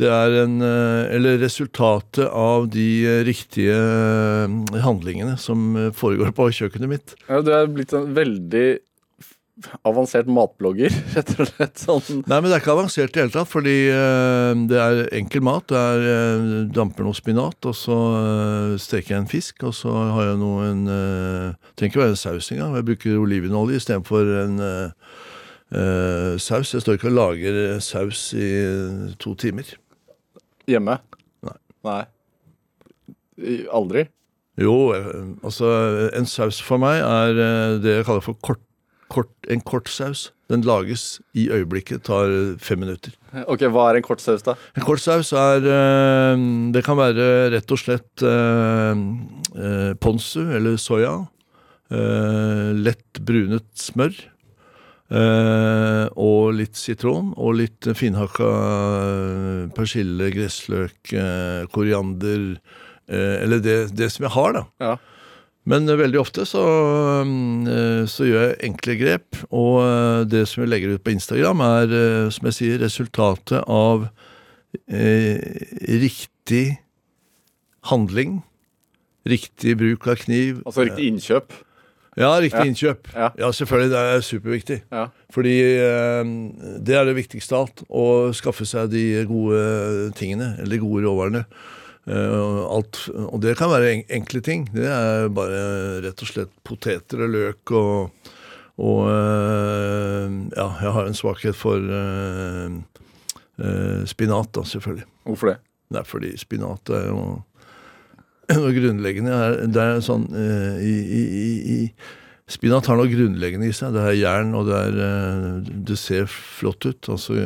det 0.00 0.08
er 0.08 0.38
en 0.44 0.60
eh, 0.64 1.16
Eller 1.16 1.40
resultatet 1.42 2.28
av 2.28 2.68
de 2.72 2.86
eh, 3.04 3.24
riktige 3.28 3.76
eh, 3.76 4.78
handlingene 4.84 5.36
som 5.40 5.74
foregår 5.96 6.32
på 6.36 6.48
kjøkkenet 6.56 6.90
mitt. 6.90 7.14
Ja, 7.28 7.42
du 7.44 7.52
er 7.54 7.68
blitt 7.70 7.92
en 7.96 8.12
veldig 8.16 8.80
avansert 9.86 10.26
matblogger, 10.32 10.90
rett 11.16 11.34
og 11.36 11.50
slett. 11.50 11.82
Sånn. 11.82 12.22
Nei, 12.24 12.38
men 12.38 12.48
det 12.48 12.56
er 12.56 12.62
ikke 12.64 12.72
avansert 12.74 13.12
i 13.12 13.14
det 13.14 13.20
hele 13.26 13.34
tatt, 13.34 13.50
fordi 13.50 13.76
det 14.70 14.78
er 14.80 15.02
enkel 15.20 15.44
mat. 15.44 15.68
Det 15.70 15.78
er 15.78 16.70
damper 16.72 17.06
noe 17.06 17.14
spinat, 17.14 17.68
og 17.68 17.76
så 17.76 17.98
steker 18.80 19.14
jeg 19.14 19.20
en 19.22 19.30
fisk, 19.30 19.62
og 19.68 19.76
så 19.76 19.92
har 20.16 20.32
jeg 20.32 20.40
noe 20.40 20.70
en 20.70 20.82
Trenger 21.76 21.92
ikke 21.92 22.02
være 22.02 22.16
en 22.16 22.22
saus 22.24 22.48
engang. 22.54 22.74
Jeg 22.80 22.88
bruker 22.88 23.20
olivenolje 23.20 23.78
istedenfor 23.82 24.32
en 24.40 24.58
uh, 24.64 26.34
saus. 26.42 26.72
Jeg 26.72 26.82
står 26.82 26.98
ikke 26.98 27.12
og 27.12 27.18
lager 27.20 27.62
saus 27.84 28.30
i 28.34 28.50
to 29.20 29.36
timer. 29.38 29.76
Hjemme? 30.70 30.98
Nei. 31.42 31.56
Nei. 31.86 32.02
Aldri? 33.72 34.06
Jo, 34.60 34.92
eh, 34.92 35.22
altså 35.42 35.70
en 36.12 36.28
saus 36.28 36.58
for 36.62 36.80
meg 36.82 37.00
er 37.00 37.38
eh, 37.40 37.78
det 37.82 37.94
jeg 37.98 38.06
kaller 38.08 38.24
for 38.24 38.36
kort, 38.44 38.60
kort, 39.12 39.32
en 39.50 39.62
kortsaus. 39.64 40.30
Den 40.52 40.64
lages 40.68 41.22
i 41.38 41.46
øyeblikket, 41.48 42.02
tar 42.04 42.28
eh, 42.28 42.54
fem 42.60 42.82
minutter. 42.84 43.14
Ok, 43.48 43.64
Hva 43.72 43.88
er 43.90 44.00
en 44.02 44.04
kortsaus, 44.06 44.44
da? 44.44 44.54
En 44.76 44.84
kortsaus 44.84 45.32
er 45.32 45.64
Det 46.74 46.82
kan 46.84 46.98
være 47.00 47.48
rett 47.54 47.72
og 47.72 47.80
slett 47.80 48.24
ponzu 50.04 50.42
eller 50.52 50.76
soya. 50.76 51.14
lett 52.76 53.20
brunet 53.24 53.64
smør. 53.74 54.12
Eh, 55.12 56.06
og 56.16 56.54
litt 56.58 56.78
sitron. 56.78 57.32
Og 57.36 57.58
litt 57.60 57.88
finhakka 57.98 58.48
eh, 58.48 59.62
persille, 59.76 60.32
gressløk, 60.34 61.14
eh, 61.14 61.62
koriander. 61.72 62.56
eller 63.12 63.58
det, 63.60 63.92
det 63.98 64.08
som 64.14 64.24
jeg 64.24 64.32
har, 64.32 64.52
da. 64.56 64.60
Ja. 64.80 64.92
Men 65.68 65.86
veldig 65.86 66.18
ofte 66.18 66.46
så, 66.48 66.62
så 68.08 68.24
gjør 68.24 68.46
jeg 68.46 68.60
enkle 68.66 68.94
grep, 68.96 69.40
og 69.52 70.30
det 70.30 70.46
som 70.48 70.62
jeg 70.62 70.70
legger 70.70 70.94
ut 70.94 71.04
på 71.04 71.12
Instagram 71.12 71.60
er, 71.66 71.92
som 72.32 72.48
jeg 72.48 72.56
sier, 72.56 72.80
resultatet 72.80 73.60
av 73.70 74.06
eh, 74.88 75.38
riktig 76.02 76.78
handling, 77.90 78.40
riktig 79.28 79.76
bruk 79.78 80.06
av 80.06 80.22
kniv. 80.22 80.62
Altså 80.66 80.86
riktig 80.86 81.10
innkjøp? 81.12 81.54
Ja, 82.20 82.32
riktig 82.36 82.66
innkjøp. 82.68 83.08
Ja. 83.16 83.30
Ja, 83.40 83.48
selvfølgelig, 83.56 83.90
det 83.92 84.00
er 84.00 84.24
superviktig. 84.26 84.78
Ja. 84.92 85.06
Fordi 85.32 85.54
eh, 85.80 86.32
det 86.84 86.96
er 86.98 87.06
det 87.08 87.16
viktigste 87.16 87.56
av 87.56 87.64
alt, 87.64 87.84
å 87.88 88.04
skaffe 88.36 88.66
seg 88.68 88.90
de 88.92 89.04
gode 89.30 90.10
tingene, 90.18 90.52
eller 90.58 90.76
de 90.76 90.82
gode 90.82 91.06
råvarene. 91.06 91.44
Eh, 92.04 92.60
alt, 92.68 93.00
og 93.16 93.40
det 93.44 93.56
kan 93.56 93.72
være 93.72 93.94
enkle 94.12 94.42
ting. 94.44 94.66
Det 94.74 94.90
er 94.92 95.32
bare 95.32 96.02
rett 96.04 96.24
og 96.24 96.32
slett 96.34 96.52
poteter 96.68 97.24
og 97.24 97.32
løk 97.32 97.74
og, 97.80 98.28
og 98.82 99.02
eh, 99.08 100.38
Ja, 100.58 100.68
jeg 100.84 100.96
har 100.98 101.08
en 101.08 101.16
svakhet 101.16 101.56
for 101.56 101.80
spinat, 104.08 104.48
da, 104.56 104.64
selvfølgelig. 104.66 105.04
Hvorfor 105.28 105.52
det? 105.52 105.58
Det 105.92 106.00
er 106.00 106.06
fordi 106.08 106.30
spinat 106.40 106.90
er 106.92 107.08
jo 107.10 107.22
noe 108.58 108.74
grunnleggende. 108.76 109.38
Det 109.72 109.84
er 109.84 110.02
sånn 110.04 110.26
eh, 110.34 110.82
i, 110.82 110.94
i, 111.20 111.22
i, 111.76 111.78
Spinat 112.52 112.88
har 112.90 112.98
noe 112.98 113.08
grunnleggende 113.08 113.68
i 113.70 113.74
seg. 113.76 113.94
Det 113.94 114.02
er 114.02 114.18
jern, 114.18 114.50
og 114.58 114.66
det, 114.68 114.80
er, 114.88 114.98
eh, 115.06 115.74
det 115.88 115.98
ser 116.00 116.26
flott 116.30 116.84
ut. 116.84 117.12
Altså 117.12 117.36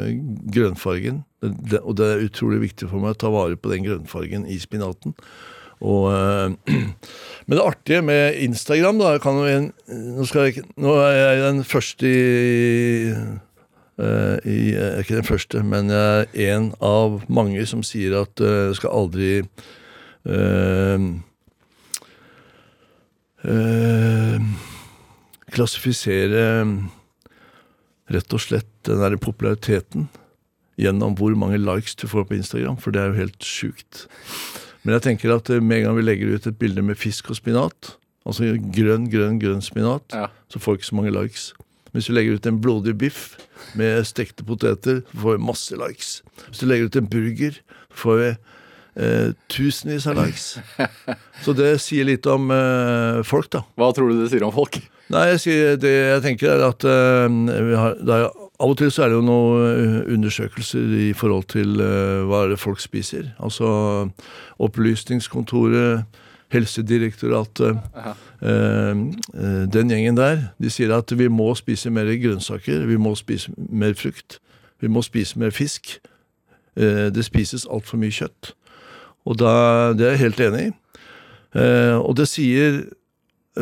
grønnfargen. 0.54 1.24
Og 1.46 1.92
det 1.98 2.08
er 2.08 2.24
utrolig 2.24 2.62
viktig 2.64 2.88
for 2.90 3.02
meg 3.02 3.14
å 3.14 3.20
ta 3.26 3.30
vare 3.34 3.58
på 3.60 3.70
den 3.74 3.86
grønnfargen 3.86 4.48
i 4.50 4.58
spinaten. 4.62 5.14
Og, 5.84 6.08
eh, 6.10 6.76
men 7.46 7.58
det 7.58 7.64
artige 7.64 8.02
med 8.02 8.38
Instagram 8.42 9.00
da, 9.02 9.16
jo 9.18 9.32
nå, 9.36 9.46
jeg, 9.52 10.64
nå 10.80 10.94
er 11.04 11.18
jeg 11.20 11.42
den 11.44 11.64
første 11.68 12.06
i 12.08 12.22
eh, 14.00 14.36
i, 14.44 14.58
jeg 14.72 15.04
ikke 15.04 15.18
den 15.18 15.28
første, 15.28 15.62
men 15.64 15.92
jeg 15.92 16.28
er 16.32 16.54
en 16.56 16.70
av 16.84 17.20
mange 17.28 17.64
som 17.68 17.84
sier 17.86 18.16
at 18.22 18.40
uh, 18.44 18.72
skal 18.76 18.92
aldri 18.92 19.30
eh, 19.40 19.44
eh, 19.46 19.74
klassifisere 25.52 26.44
rett 28.12 28.34
og 28.36 28.42
slett 28.42 28.68
den 28.86 29.00
der 29.02 29.16
populariteten 29.18 30.08
gjennom 30.78 31.16
hvor 31.18 31.34
mange 31.38 31.58
likes 31.58 31.96
du 31.98 32.04
får 32.10 32.26
på 32.28 32.36
Instagram, 32.36 32.76
for 32.78 32.92
det 32.92 33.00
er 33.02 33.10
jo 33.12 33.20
helt 33.22 33.46
sjukt. 33.46 34.04
Men 34.84 34.94
jeg 34.98 35.06
tenker 35.06 35.32
at 35.34 35.48
eh, 35.50 35.62
med 35.62 35.80
en 35.80 35.86
gang 35.88 35.96
vi 35.98 36.04
legger 36.04 36.34
ut 36.36 36.46
et 36.50 36.58
bilde 36.60 36.84
med 36.84 36.98
fisk 37.00 37.30
og 37.32 37.38
spinat, 37.40 37.94
altså 38.28 38.52
grønn, 38.76 39.08
grønn, 39.10 39.38
grønn 39.42 39.64
spinat, 39.64 40.12
Ja. 40.14 40.26
så 40.52 40.60
får 40.60 40.76
vi 40.76 40.82
ikke 40.82 40.90
så 40.90 40.98
mange 41.00 41.14
likes. 41.16 41.46
Hvis 41.96 42.10
du 42.10 42.12
legger 42.12 42.36
ut 42.36 42.46
en 42.46 42.60
blodig 42.60 42.92
biff 43.00 43.22
med 43.74 44.04
stekte 44.04 44.44
poteter, 44.44 45.00
så 45.08 45.22
får 45.22 45.38
vi 45.38 45.46
masse 45.48 45.78
likes. 45.80 46.10
Hvis 46.50 46.60
du 46.60 46.66
legger 46.68 46.90
ut 46.90 46.96
en 47.00 47.08
burger, 47.08 47.56
så 47.88 47.96
får 48.04 48.20
vi 48.20 48.28
eh, 48.96 49.30
tusenvis 49.52 50.08
av 50.10 50.18
likes. 50.18 50.56
Så 51.44 51.54
det 51.56 51.76
sier 51.84 52.08
litt 52.08 52.26
om 52.30 52.50
eh, 52.50 53.22
folk, 53.26 53.50
da. 53.52 53.62
Hva 53.76 53.92
tror 53.96 54.12
du 54.12 54.22
det 54.22 54.32
sier 54.32 54.46
om 54.46 54.54
folk? 54.54 54.80
Nei, 55.12 55.28
jeg 55.34 55.42
sier 55.44 55.76
det 55.78 55.92
jeg 55.94 56.22
tenker 56.24 56.56
er 56.56 56.66
at 56.66 56.86
eh, 56.88 57.28
vi 57.30 57.78
har, 57.78 57.98
det 58.00 58.20
er, 58.24 58.28
Av 58.56 58.70
og 58.72 58.78
til 58.80 58.88
så 58.88 59.02
er 59.04 59.10
det 59.12 59.18
jo 59.18 59.24
noen 59.26 59.98
undersøkelser 60.14 60.92
i 60.96 61.10
forhold 61.12 61.44
til 61.52 61.76
eh, 61.84 62.22
hva 62.24 62.46
er 62.46 62.54
det 62.54 62.56
folk 62.62 62.80
spiser. 62.80 63.34
Altså 63.36 63.68
Opplysningskontoret, 64.64 66.06
Helsedirektoratet 66.54 67.76
eh, 68.40 68.48
eh, 68.48 69.62
Den 69.68 69.92
gjengen 69.92 70.16
der, 70.16 70.48
de 70.56 70.72
sier 70.72 70.94
at 70.96 71.12
vi 71.12 71.28
må 71.28 71.50
spise 71.58 71.92
mer 71.92 72.08
grønnsaker, 72.22 72.86
vi 72.88 72.96
må 72.96 73.12
spise 73.18 73.52
mer 73.56 73.92
frukt, 73.98 74.40
vi 74.80 74.88
må 74.88 75.04
spise 75.04 75.38
mer 75.38 75.52
fisk. 75.52 75.98
Eh, 76.76 77.12
det 77.12 77.28
spises 77.28 77.68
altfor 77.68 78.00
mye 78.00 78.14
kjøtt. 78.14 78.55
Og 79.26 79.38
da, 79.40 79.52
det 79.98 80.06
er 80.06 80.14
jeg 80.16 80.24
helt 80.26 80.44
enig 80.46 80.62
i. 80.68 80.70
Eh, 81.58 81.96
og 81.98 82.14
det 82.18 82.28
sier 82.30 82.82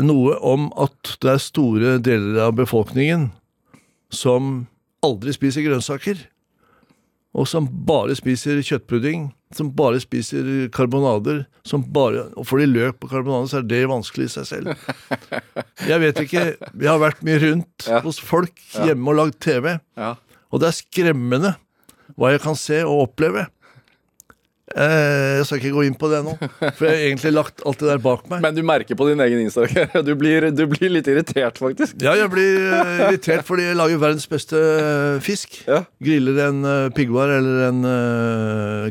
noe 0.03 0.35
om 0.43 0.69
at 0.83 1.15
det 1.23 1.31
er 1.37 1.43
store 1.43 1.97
deler 2.03 2.41
av 2.49 2.57
befolkningen 2.59 3.29
som 4.15 4.67
aldri 5.05 5.35
spiser 5.37 5.65
grønnsaker. 5.67 6.19
Og 7.35 7.49
som 7.51 7.67
bare 7.87 8.15
spiser 8.15 8.61
kjøttpudding, 8.63 9.25
som 9.55 9.73
bare 9.75 9.99
spiser 10.03 10.69
karbonader. 10.75 11.41
Som 11.67 11.83
bare, 11.95 12.29
og 12.39 12.47
får 12.47 12.61
de 12.63 12.69
løk 12.71 13.01
på 13.03 13.09
karbonader, 13.11 13.49
så 13.51 13.59
er 13.59 13.67
det 13.73 13.81
vanskelig 13.91 14.29
i 14.29 14.35
seg 14.37 14.47
selv. 14.53 14.85
Jeg 15.91 15.99
vet 16.05 16.21
ikke. 16.23 16.45
Vi 16.79 16.87
har 16.91 17.01
vært 17.03 17.25
mye 17.27 17.41
rundt 17.43 17.89
Ja. 17.91 17.99
hos 18.05 18.21
folk 18.23 18.53
hjemme 18.77 19.11
og 19.11 19.19
lagd 19.19 19.41
TV. 19.43 19.73
Ja. 19.99 20.13
Og 20.55 20.63
det 20.63 20.71
er 20.71 20.79
skremmende 20.79 21.55
hva 22.15 22.31
jeg 22.35 22.43
kan 22.45 22.55
se 22.55 22.77
og 22.87 23.09
oppleve. 23.09 23.47
Eh, 24.75 25.39
jeg 25.39 25.45
skal 25.47 25.61
ikke 25.61 25.71
gå 25.77 25.83
inn 25.87 25.95
på 25.99 26.09
det 26.11 26.19
nå, 26.27 26.33
for 26.35 26.87
jeg 26.89 26.91
har 26.91 27.03
egentlig 27.07 27.31
lagt 27.31 27.63
alt 27.63 27.79
det 27.79 27.91
der 27.93 28.01
bak 28.03 28.25
meg. 28.31 28.41
Men 28.43 28.57
du 28.57 28.63
merker 28.67 28.99
på 28.99 29.07
din 29.07 29.23
egen 29.23 29.45
Instagram. 29.47 29.93
Du 30.09 30.13
blir, 30.19 30.49
du 30.53 30.65
blir 30.69 30.91
litt 30.91 31.07
irritert, 31.11 31.61
faktisk. 31.63 31.95
Ja, 32.03 32.17
jeg 32.19 32.31
blir 32.33 32.67
eh, 32.75 33.05
irritert 33.07 33.47
fordi 33.47 33.69
jeg 33.69 33.79
lager 33.79 34.03
verdens 34.03 34.27
beste 34.31 34.59
eh, 34.59 35.21
fisk. 35.25 35.61
Ja. 35.71 35.85
Griller 36.03 36.43
en 36.49 36.67
piggvar 36.97 37.31
eller 37.37 37.69
en 37.69 37.87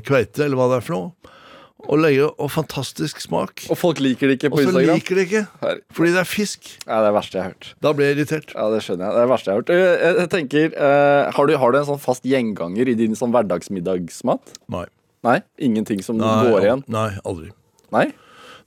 kveite 0.07 0.45
eller 0.47 0.59
hva 0.59 0.69
det 0.71 0.79
er 0.79 0.87
for 0.87 0.95
noe. 0.95 1.33
Og 1.83 1.99
legger 1.99 2.29
og 2.39 2.47
fantastisk 2.47 3.19
smak. 3.19 3.65
Og 3.67 3.75
folk 3.75 3.99
liker 3.99 4.31
det 4.31 4.37
ikke 4.37 4.53
på 4.53 4.61
Instagram. 4.63 4.77
Og 4.79 4.87
så 4.87 4.95
liker 5.01 5.19
de 5.19 5.25
ikke, 5.27 5.41
fordi 5.91 6.13
det 6.15 6.21
er 6.21 6.29
fisk. 6.31 6.69
Ja, 6.85 6.87
det 6.87 6.95
er 7.01 7.07
det 7.09 7.13
verste 7.17 7.35
jeg 7.35 7.43
har 7.43 7.51
hørt. 7.51 7.69
Da 7.83 7.91
blir 7.97 8.07
jeg 8.07 8.17
irritert. 8.21 8.53
Ja, 8.55 8.69
Det 8.71 8.79
skjønner 8.85 9.03
jeg. 9.03 9.11
Det 9.11 9.19
er 9.19 9.27
det 9.27 9.33
verste 9.33 9.51
jeg 9.51 9.57
har 9.57 9.63
hørt. 9.65 9.73
Jeg, 10.21 10.29
tenker, 10.31 10.77
har, 11.35 11.51
du, 11.51 11.57
har 11.59 11.75
du 11.75 11.79
en 11.81 11.89
sånn 11.91 12.03
fast 12.07 12.23
gjenganger 12.29 12.93
i 12.93 12.95
din 13.03 13.19
sånn 13.19 13.35
hverdagsmiddagsmat? 13.35 14.55
Nei. 14.71 14.87
Nei? 15.23 15.39
Ingenting 15.63 16.03
som 16.03 16.19
Nei, 16.19 16.35
går 16.49 16.65
igjen? 16.65 16.83
Nei, 16.91 17.09
aldri. 17.23 17.49
Nei? 17.95 18.07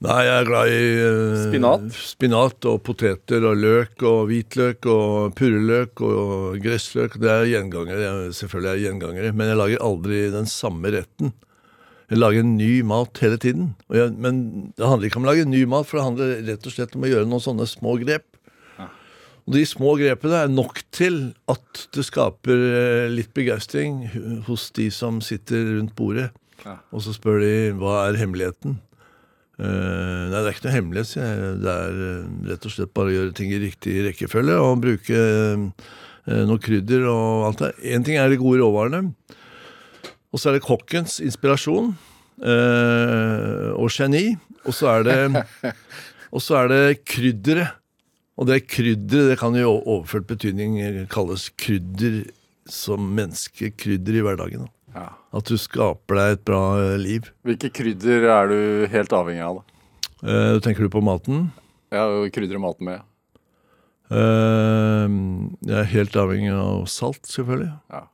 Nei, 0.05 0.17
jeg 0.27 0.33
er 0.33 0.45
glad 0.45 0.69
i 0.69 0.81
eh, 1.01 1.39
Spinat? 1.41 1.85
spinat 1.95 2.67
og 2.69 2.83
poteter 2.85 3.45
og 3.49 3.57
løk 3.57 4.03
og 4.05 4.27
hvitløk 4.29 4.85
og 4.93 5.33
purreløk 5.37 6.03
og 6.05 6.59
gressløk. 6.61 7.17
Det 7.21 7.31
er 7.33 7.49
gjengangere. 7.49 8.11
Selvfølgelig 8.37 8.71
er 8.73 8.83
gjengangere, 8.83 9.33
men 9.33 9.51
jeg 9.51 9.59
lager 9.61 9.85
aldri 9.87 10.21
den 10.33 10.49
samme 10.49 10.93
retten. 10.93 11.33
Jeg 12.07 12.21
lager 12.21 12.45
en 12.45 12.55
ny 12.59 12.71
mat 12.87 13.19
hele 13.21 13.41
tiden. 13.41 13.71
Og 13.89 13.97
jeg, 13.99 14.13
men 14.21 14.41
det 14.77 14.85
handler 14.85 15.09
ikke 15.09 15.19
om 15.19 15.25
å 15.27 15.31
lage 15.31 15.49
ny 15.49 15.65
mat, 15.69 15.89
for 15.89 15.99
det 15.99 16.07
handler 16.07 16.35
rett 16.53 16.69
og 16.69 16.73
slett 16.77 16.93
om 16.97 17.05
å 17.05 17.11
gjøre 17.11 17.29
noen 17.29 17.45
sånne 17.49 17.69
små 17.69 17.97
grep. 18.01 18.29
Og 19.47 19.55
de 19.55 19.63
små 19.63 19.93
grepene 19.95 20.41
er 20.43 20.49
nok 20.51 20.81
til 20.91 21.29
at 21.47 21.85
det 21.95 22.03
skaper 22.03 22.63
eh, 22.67 23.05
litt 23.07 23.31
begeistring 23.35 24.01
hos 24.43 24.67
de 24.75 24.89
som 24.91 25.21
sitter 25.23 25.77
rundt 25.77 25.95
bordet. 25.95 26.33
Ja. 26.65 26.77
Og 26.91 27.03
så 27.05 27.13
spør 27.15 27.41
de 27.43 27.53
hva 27.77 28.07
er 28.07 28.19
hemmeligheten. 28.19 28.79
Uh, 29.57 30.29
nei, 30.29 30.37
det 30.37 30.43
er 30.43 30.53
ikke 30.53 30.67
noe 30.67 30.75
hemmelighet. 30.75 31.09
sier 31.09 31.25
jeg. 31.25 31.53
Det 31.63 31.71
er 31.73 31.95
uh, 31.97 32.33
rett 32.51 32.67
og 32.69 32.73
slett 32.73 32.93
bare 32.97 33.09
å 33.09 33.15
gjøre 33.15 33.33
ting 33.37 33.53
i 33.53 33.61
riktig 33.63 33.95
rekkefølge 34.05 34.57
og 34.61 34.83
bruke 34.83 35.21
uh, 35.63 36.43
noe 36.45 36.61
krydder 36.61 37.07
og 37.09 37.47
alt 37.47 37.63
det. 37.63 37.71
Én 37.95 38.05
ting 38.05 38.19
er 38.21 38.29
de 38.29 38.37
gode 38.41 38.61
råvarene, 38.61 39.15
og 40.29 40.41
så 40.41 40.51
er 40.51 40.57
det 40.57 40.67
kokkens 40.67 41.17
inspirasjon 41.23 41.95
og 42.37 43.87
geni. 43.89 44.35
Og 44.67 44.75
så 44.75 44.91
er 44.91 45.07
det, 45.07 45.43
og 46.35 46.43
så 46.43 46.59
er 46.59 46.73
det 46.73 46.81
krydderet. 47.07 47.79
Og 48.37 48.45
det 48.45 48.67
krydderet 48.69 49.31
det 49.31 49.39
kan 49.41 49.55
jo 49.57 49.63
i 49.63 49.79
overført 49.79 50.27
betydning 50.29 50.75
kalles 51.09 51.47
krydder 51.57 52.27
som 52.69 53.07
menneskekrydder 53.17 54.19
i 54.19 54.25
hverdagen. 54.27 54.67
Ja. 54.97 55.07
At 55.37 55.49
du 55.49 55.57
skaper 55.61 56.17
deg 56.17 56.35
et 56.37 56.43
bra 56.47 56.61
eh, 56.81 56.95
liv. 57.01 57.29
Hvilke 57.45 57.69
krydder 57.73 58.25
er 58.33 58.49
du 58.49 58.59
helt 58.89 59.13
avhengig 59.13 59.45
av? 59.45 59.59
da? 59.59 59.81
Eh, 60.25 60.57
tenker 60.65 60.87
du 60.87 60.93
på 60.93 61.03
maten? 61.05 61.51
Ja, 61.93 62.07
og 62.09 62.31
krydre 62.33 62.61
maten 62.61 62.89
med. 62.89 63.05
Eh, 64.09 65.17
jeg 65.67 65.77
er 65.83 65.91
helt 65.93 66.17
avhengig 66.17 66.53
av 66.55 66.87
salt, 66.91 67.21
selvfølgelig. 67.29 67.73
Ja. 67.93 68.05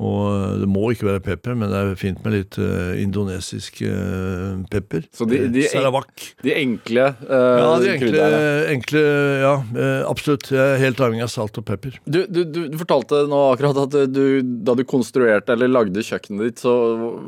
Og 0.00 0.22
eh, 0.32 0.54
det 0.62 0.66
må 0.72 0.86
ikke 0.90 1.04
være 1.06 1.20
pepper, 1.22 1.54
men 1.54 1.68
det 1.70 1.78
er 1.78 1.90
fint 2.00 2.22
med 2.24 2.32
litt 2.34 2.56
uh, 2.58 2.94
indonesisk 2.98 3.82
uh, 3.84 4.56
pepper. 4.72 5.04
Så 5.14 5.26
de- 5.28 5.44
de- 5.52 5.66
Sarawak. 5.68 6.08
De 6.42 6.54
enkle 6.58 7.04
uh, 7.20 7.58
Ja, 7.60 7.66
de 7.82 7.90
enkle, 7.92 8.24
enkle 8.72 9.02
Ja, 9.44 9.52
eh, 9.76 10.00
absolutt. 10.08 10.48
Jeg 10.50 10.58
er 10.62 10.80
helt 10.82 11.02
avhengig 11.04 11.26
av 11.28 11.30
salt 11.34 11.60
og 11.60 11.66
pepper. 11.68 12.00
Du, 12.06 12.22
du, 12.26 12.40
du, 12.48 12.62
du 12.72 12.78
fortalte 12.80 13.20
nå 13.30 13.42
akkurat 13.52 13.78
at 13.84 13.98
du, 14.10 14.24
da 14.64 14.74
du 14.74 14.82
konstruerte 14.88 15.54
eller 15.54 15.70
lagde 15.70 16.02
kjøkkenet 16.08 16.48
ditt, 16.48 16.64
så 16.64 16.72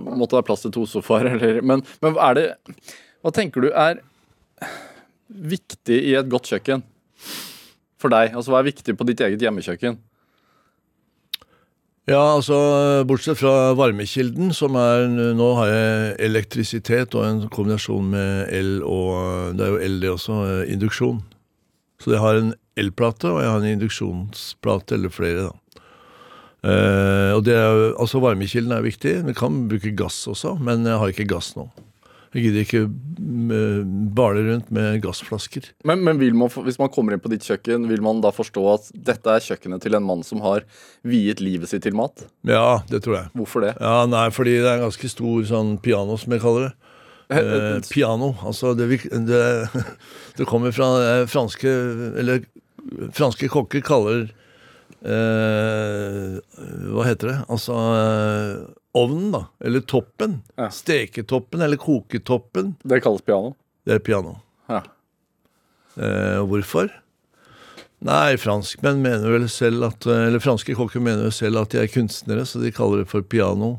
måtte 0.09 0.33
det 0.35 0.41
være 0.41 0.49
plass 0.51 0.65
til 0.67 0.75
to 0.75 0.87
sofaer. 0.97 1.31
Eller, 1.37 1.61
men, 1.63 1.85
men 2.03 2.19
er 2.19 2.41
det 2.41 2.47
Hva 3.23 3.31
tenker 3.37 3.69
du 3.69 3.71
er 3.71 4.01
viktig 5.29 5.97
i 6.11 6.17
et 6.19 6.29
godt 6.33 6.51
kjøkken 6.51 6.83
for 8.01 8.13
deg? 8.13 8.35
Altså 8.35 8.53
Hva 8.53 8.61
er 8.65 8.69
viktig 8.73 8.97
på 8.99 9.07
ditt 9.09 9.23
eget 9.25 9.43
hjemmekjøkken? 9.47 10.01
Ja, 12.05 12.21
altså 12.37 12.57
bortsett 13.09 13.39
fra 13.41 13.73
varmekilden, 13.79 14.51
som 14.53 14.77
er 14.77 15.07
Nå 15.09 15.47
har 15.57 15.71
jeg 15.71 16.17
elektrisitet 16.27 17.15
og 17.17 17.25
en 17.25 17.39
kombinasjon 17.49 18.11
med 18.13 18.51
el 18.53 18.75
og 18.85 19.55
Det 19.57 19.65
er 19.65 19.73
jo 19.73 19.81
el, 19.87 19.97
det 20.03 20.11
også. 20.13 20.37
eh, 20.51 20.73
Induksjon. 20.75 21.23
Så 22.03 22.13
jeg 22.13 22.21
har 22.21 22.37
en 22.37 22.53
elplate, 22.77 23.31
og 23.31 23.41
jeg 23.41 23.49
har 23.49 23.63
en 23.63 23.71
induksjonsplate, 23.79 24.99
eller 24.99 25.09
flere, 25.15 25.47
da. 25.47 25.81
Eh, 26.65 27.31
og 27.37 27.45
det 27.47 27.55
er, 27.57 27.95
altså 27.97 28.21
Varmekilden 28.21 28.73
er 28.77 28.85
viktig. 28.85 29.15
Vi 29.25 29.33
kan 29.37 29.63
bruke 29.71 29.95
gass 29.97 30.27
også, 30.29 30.59
men 30.61 30.85
jeg 30.85 31.01
har 31.01 31.09
ikke 31.13 31.29
gass 31.31 31.55
nå. 31.57 31.71
Jeg 32.35 32.49
gidder 32.49 32.65
ikke 32.65 32.83
mm, 32.91 34.09
bale 34.17 34.43
rundt 34.49 34.71
med 34.75 34.99
gassflasker. 35.05 35.69
Men, 35.87 36.03
men 36.07 36.19
vil 36.19 36.35
man, 36.35 36.51
hvis 36.67 36.81
man 36.81 36.91
kommer 36.95 37.15
inn 37.15 37.23
på 37.23 37.31
ditt 37.31 37.47
kjøkken, 37.47 37.87
vil 37.91 38.03
man 38.03 38.23
da 38.25 38.33
forstå 38.35 38.65
at 38.73 38.89
dette 39.11 39.31
er 39.31 39.45
kjøkkenet 39.45 39.85
til 39.85 39.95
en 39.95 40.07
mann 40.07 40.25
som 40.27 40.43
har 40.43 40.67
viet 41.07 41.43
livet 41.45 41.71
sitt 41.71 41.87
til 41.87 41.95
mat? 41.95 42.27
Ja, 42.43 42.83
det 42.91 43.05
tror 43.07 43.21
jeg. 43.21 43.31
Hvorfor 43.39 43.63
det? 43.63 43.77
Ja, 43.79 44.03
nei, 44.11 44.27
fordi 44.35 44.57
det 44.59 44.67
er 44.67 44.81
en 44.81 44.89
ganske 44.89 45.13
stor 45.13 45.47
sånn 45.47 45.77
piano, 45.85 46.19
som 46.19 46.35
jeg 46.35 46.43
kaller 46.43 46.69
det. 46.69 46.75
Eh, 47.35 47.79
piano. 47.93 48.35
Altså, 48.43 48.75
det, 48.75 48.91
det, 49.31 49.43
det 50.39 50.49
kommer 50.51 50.75
fra 50.75 50.91
eh, 51.01 51.27
franske 51.31 51.71
Eller 52.21 52.45
franske 53.17 53.49
kokker 53.49 53.81
kaller 53.85 54.27
eh, 55.01 56.37
Hva 56.93 57.07
heter 57.09 57.31
det? 57.31 57.39
Altså 57.49 57.79
eh, 57.95 58.57
ovnen, 58.95 59.31
da. 59.35 59.45
Eller 59.65 59.81
toppen. 59.91 60.41
Ja. 60.57 60.71
Steketoppen 60.71 61.61
eller 61.65 61.77
koketoppen. 61.81 62.75
Det 62.85 63.01
kalles 63.05 63.23
piano. 63.27 63.55
Det 63.85 63.99
er 63.99 64.05
piano. 64.07 64.37
Ja. 64.71 64.83
Eh, 65.97 66.41
hvorfor? 66.49 66.91
Nei, 68.05 68.37
franskmenn 68.37 69.01
mener 69.01 69.31
vel 69.33 69.47
selv 69.49 69.87
at 69.87 70.05
Eller 70.11 70.43
franske 70.43 70.75
kokker 70.77 71.01
mener 71.01 71.23
vel 71.29 71.33
selv 71.33 71.63
at 71.63 71.73
de 71.73 71.79
er 71.85 71.89
kunstnere, 71.89 72.45
så 72.45 72.61
de 72.61 72.73
kaller 72.75 73.01
det 73.05 73.09
for 73.13 73.23
piano. 73.25 73.79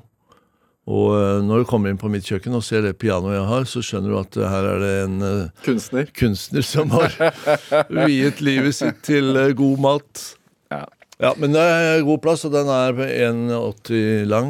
Og 0.86 1.16
eh, 1.18 1.40
når 1.46 1.64
du 1.64 1.68
kommer 1.70 1.90
inn 1.90 1.98
på 2.02 2.10
mitt 2.14 2.28
kjøkken 2.30 2.54
og 2.58 2.64
ser 2.66 2.84
det 2.86 2.96
pianoet 3.02 3.36
jeg 3.40 3.46
har, 3.50 3.64
så 3.70 3.82
skjønner 3.86 4.14
du 4.14 4.18
at 4.22 4.38
eh, 4.38 4.50
her 4.52 4.68
er 4.70 4.82
det 4.84 4.92
en 5.04 5.16
eh, 5.26 5.64
Kunstner. 5.66 6.10
kunstner 6.14 6.66
som 6.66 6.94
har 6.94 7.16
viet 8.06 8.42
livet 8.46 8.78
sitt 8.78 9.02
til 9.06 9.32
eh, 9.42 9.54
god 9.58 9.82
mat. 9.82 10.26
Ja. 10.74 10.84
Ja, 11.22 11.32
men 11.40 11.54
det 11.56 11.62
er 11.64 12.02
god 12.06 12.20
plass, 12.26 12.44
og 12.46 12.52
den 12.54 12.68
er 12.70 12.98
1,80 13.32 14.26
lang. 14.30 14.50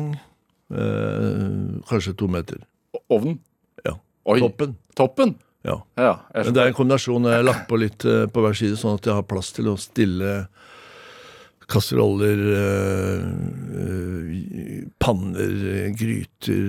Eh, 0.74 1.82
kanskje 1.90 2.16
to 2.18 2.30
meter. 2.32 2.62
Ovnen. 3.10 3.40
Ja. 3.86 3.98
Oi. 4.26 4.40
Toppen. 4.40 4.78
Toppen. 4.96 5.36
Ja. 5.66 5.80
Ja. 5.98 6.14
Men 6.34 6.54
det 6.54 6.62
er 6.62 6.72
en 6.72 6.78
kombinasjon. 6.78 7.26
Jeg 7.30 7.42
har 7.42 7.46
lagt 7.46 7.68
på 7.70 7.80
litt 7.82 8.06
eh, 8.06 8.26
på 8.30 8.46
hver 8.46 8.58
side, 8.58 8.78
sånn 8.80 9.00
at 9.00 9.10
jeg 9.10 9.18
har 9.18 9.28
plass 9.30 9.52
til 9.56 9.70
å 9.72 9.78
stille 9.82 10.46
kasseroller, 11.66 12.42
eh, 12.54 13.24
eh, 13.82 14.84
panner, 15.02 15.56
gryter 15.98 16.68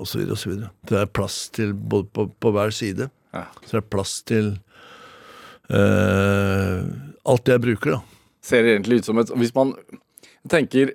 osv. 0.00 0.26
osv. 0.36 0.58
Det 0.88 0.98
er 1.00 1.08
plass 1.08 1.46
til 1.56 1.72
både 1.72 2.10
på, 2.12 2.26
på 2.36 2.52
hver 2.52 2.74
side. 2.76 3.08
Ja. 3.32 3.46
Så 3.64 3.78
det 3.78 3.80
er 3.80 3.88
plass 3.94 4.18
til 4.28 4.52
eh, 5.72 6.80
alt 7.24 7.46
det 7.46 7.56
jeg 7.56 7.64
bruker, 7.64 7.96
da. 7.96 8.00
ser 8.44 8.68
egentlig 8.74 9.00
ut 9.00 9.08
som 9.08 9.20
et 9.22 9.30
Hvis 9.38 9.54
man 9.56 9.72
tenker 10.50 10.92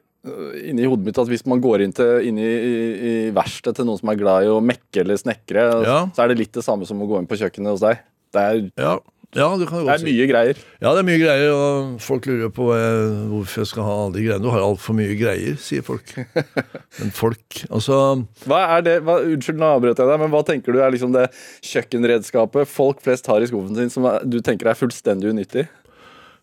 inni 0.68 0.88
hodet 0.90 1.06
mitt 1.08 1.20
at 1.22 1.30
hvis 1.32 1.46
man 1.48 1.62
går 1.64 1.86
inn, 1.86 1.94
til, 1.96 2.24
inn 2.28 2.40
i, 2.42 2.48
i, 2.48 3.12
verkstedet 3.36 3.80
til 3.82 3.88
noen 3.90 4.00
som 4.02 4.12
er 4.12 4.20
glad 4.20 4.48
i 4.48 4.50
å 4.52 4.62
mekke 4.64 5.04
eller 5.04 5.20
snekre, 5.20 5.68
Ja. 5.86 6.00
så 6.16 6.26
er 6.26 6.34
det 6.34 6.42
litt 6.42 6.58
det 6.58 6.66
samme 6.66 6.88
som 6.90 7.00
å 7.04 7.08
gå 7.10 7.20
inn 7.22 7.30
på 7.30 7.38
kjøkkenet 7.40 7.76
hos 7.78 7.86
deg. 7.86 8.02
Det 8.36 8.42
er, 8.44 8.60
Ja, 8.82 8.98
ja 9.38 9.48
det 9.60 9.68
kan 9.70 9.86
det 9.86 9.94
er 9.94 10.04
mye 10.08 10.28
greier. 10.28 10.60
Ja, 10.82 10.92
det 10.92 11.00
er 11.04 11.08
mye 11.08 11.22
greier, 11.22 11.54
og 11.54 12.02
folk 12.04 12.28
lurer 12.28 12.52
på 12.52 12.68
hvorfor 12.68 13.64
jeg 13.64 13.72
skal 13.72 13.88
ha 13.88 13.96
alle 14.04 14.18
de 14.18 14.26
greiene. 14.26 14.44
Du 14.44 14.52
har 14.52 14.66
altfor 14.66 14.98
mye 14.98 15.16
greier, 15.20 15.56
sier 15.64 15.86
folk. 15.86 16.12
Men 17.00 17.14
folk 17.16 17.62
Altså 17.70 18.26
Hva 18.50 18.62
er 18.78 18.84
det, 18.84 18.98
hva, 19.08 19.20
Unnskyld, 19.24 19.60
nå 19.62 19.72
avbrøt 19.78 20.02
jeg 20.02 20.10
deg, 20.10 20.20
men 20.20 20.32
hva 20.34 20.44
tenker 20.48 20.74
du 20.76 20.82
er 20.82 20.92
liksom 20.94 21.14
det 21.16 21.28
kjøkkenredskapet 21.66 22.68
folk 22.68 23.00
flest 23.06 23.28
har 23.32 23.44
i 23.44 23.48
skuffen 23.50 23.78
sin 23.78 23.92
som 23.94 24.08
du 24.28 24.40
tenker 24.44 24.72
er 24.72 24.80
fullstendig 24.80 25.32
unyttig? 25.32 25.68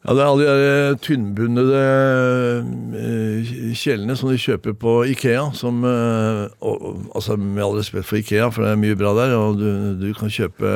Ja, 0.05 0.13
det 0.13 0.21
er 0.21 0.27
alle 0.29 0.45
de 0.45 0.65
der 0.69 0.97
tynnbundede 1.01 1.79
eh, 3.01 3.53
kjelene 3.73 4.17
som 4.21 4.29
de 4.29 4.37
kjøper 4.37 4.75
på 4.77 4.99
Ikea. 5.09 5.47
Som 5.57 5.81
eh, 5.89 6.45
og, 6.61 7.07
Altså 7.17 7.39
med 7.41 7.65
all 7.65 7.79
respekt 7.79 8.11
for 8.11 8.21
Ikea, 8.21 8.51
for 8.53 8.67
det 8.67 8.75
er 8.75 8.83
mye 8.83 8.99
bra 9.01 9.15
der. 9.17 9.33
Og 9.39 9.57
du, 9.63 9.71
du 10.03 10.11
kan 10.19 10.29
kjøpe 10.29 10.75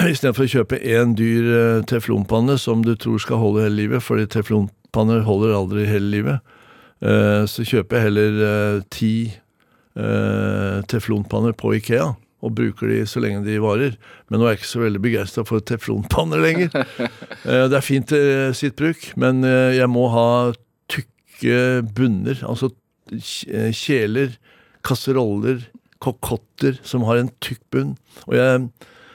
Istedenfor 0.12 0.46
å 0.46 0.52
kjøpe 0.54 0.80
én 0.80 1.12
dyr 1.18 1.50
eh, 1.58 1.82
teflonpanne 1.90 2.56
som 2.62 2.80
du 2.86 2.94
tror 2.96 3.20
skal 3.20 3.42
holde 3.42 3.66
hele 3.66 3.82
livet, 3.82 4.04
fordi 4.06 4.24
teflonpanner 4.32 5.26
holder 5.26 5.52
aldri 5.58 5.84
hele 5.90 6.08
livet, 6.14 6.56
eh, 7.04 7.44
så 7.50 7.66
kjøper 7.68 7.98
jeg 7.98 8.06
heller 8.06 8.40
eh, 8.46 8.82
ti 8.88 9.12
eh, 9.28 10.80
teflonpanner 10.88 11.52
på 11.58 11.74
Ikea. 11.76 12.14
Og 12.42 12.54
bruker 12.56 12.88
de 12.88 13.02
så 13.06 13.20
lenge 13.20 13.42
de 13.44 13.58
varer. 13.60 13.96
Men 14.30 14.40
nå 14.40 14.46
er 14.46 14.54
jeg 14.54 14.60
ikke 14.62 14.70
så 14.72 14.80
veldig 14.84 15.00
begeistra 15.04 15.44
for 15.48 15.60
teflonpanner 15.60 16.40
lenger. 16.40 16.70
Eh, 17.40 17.66
Det 17.72 17.76
er 17.78 17.84
fint 17.84 18.06
til 18.10 18.52
sitt 18.54 18.74
bruk, 18.76 19.00
men 19.16 19.42
eh, 19.48 19.76
jeg 19.78 19.88
må 19.88 20.06
ha 20.12 20.52
tykke 20.92 21.82
bunner. 21.96 22.36
Altså 22.44 22.68
eh, 23.12 23.70
kjeler, 23.72 24.34
kasseroller, 24.84 25.62
kokotter 26.00 26.76
som 26.84 27.04
har 27.08 27.20
en 27.22 27.30
tykk 27.44 27.62
bunn. 27.72 27.94
Og 28.28 28.36
jeg 28.36 28.66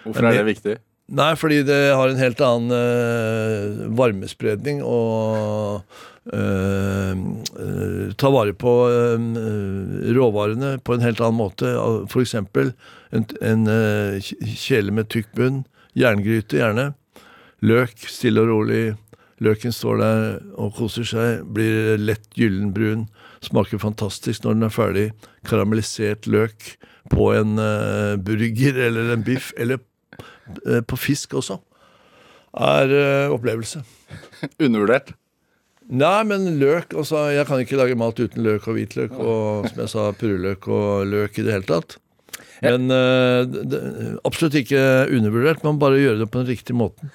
Hvorfor 0.06 0.26
er 0.26 0.32
det- 0.32 0.38
det 0.42 0.48
viktig? 0.56 0.76
Nei, 1.06 1.36
fordi 1.38 1.60
det 1.68 1.94
har 1.94 2.10
en 2.10 2.18
helt 2.18 2.40
annen 2.42 2.74
uh, 2.74 3.84
varmespredning 3.94 4.80
og 4.82 5.84
uh, 6.34 7.14
ta 8.18 8.32
vare 8.34 8.56
på 8.58 8.74
eh, 8.90 9.26
råvarene 10.16 10.76
på 10.82 10.96
en 10.96 11.06
helt 11.06 11.22
annen 11.22 11.38
måte. 11.38 11.72
F.eks. 12.10 12.36
En, 12.36 13.26
en 13.42 13.68
eh, 13.70 14.32
kjele 14.58 14.94
med 14.96 15.10
tykk 15.14 15.32
bunn, 15.38 15.64
jerngryte 15.98 16.60
gjerne, 16.60 16.90
løk 17.66 18.08
stille 18.10 18.44
og 18.44 18.52
rolig. 18.54 18.84
Løken 19.44 19.74
står 19.76 20.00
der 20.00 20.20
og 20.56 20.78
koser 20.78 21.08
seg, 21.08 21.46
blir 21.54 22.00
lett 22.00 22.26
gyllenbrun, 22.40 23.06
smaker 23.44 23.82
fantastisk 23.82 24.46
når 24.46 24.56
den 24.56 24.68
er 24.68 24.74
ferdig. 24.74 25.08
Karamellisert 25.46 26.30
løk 26.32 26.72
på 27.12 27.34
en 27.36 27.60
uh, 27.60 28.16
burger 28.18 28.80
eller 28.88 29.12
en 29.14 29.26
biff, 29.28 29.52
eller 29.60 29.84
på 30.88 30.98
fisk 31.00 31.34
også, 31.40 31.60
er 32.56 32.92
eh, 32.96 33.34
opplevelse. 33.36 33.82
Undervurdert. 34.66 35.14
Nei, 35.86 36.24
men 36.26 36.48
løk 36.58 36.96
altså, 36.98 37.28
Jeg 37.36 37.46
kan 37.46 37.60
ikke 37.62 37.78
lage 37.78 37.94
mat 38.00 38.18
uten 38.18 38.42
løk 38.42 38.64
og 38.72 38.74
hvitløk 38.74 39.12
og 39.22 39.68
som 39.70 39.84
jeg 39.84 39.92
sa, 39.92 40.06
purreløk 40.18 40.66
og 40.74 41.04
løk 41.12 41.38
i 41.38 41.44
det 41.46 41.54
hele 41.54 41.68
tatt. 41.70 41.98
Men 42.64 42.88
uh, 42.90 43.44
det, 43.46 43.62
det- 43.70 43.82
absolutt 44.26 44.56
ikke 44.58 44.80
undervurdert, 45.14 45.62
man 45.66 45.78
bare 45.82 46.00
gjøre 46.02 46.24
det 46.24 46.28
på 46.34 46.42
den 46.42 46.50
riktige 46.50 46.78
måten. 46.80 47.12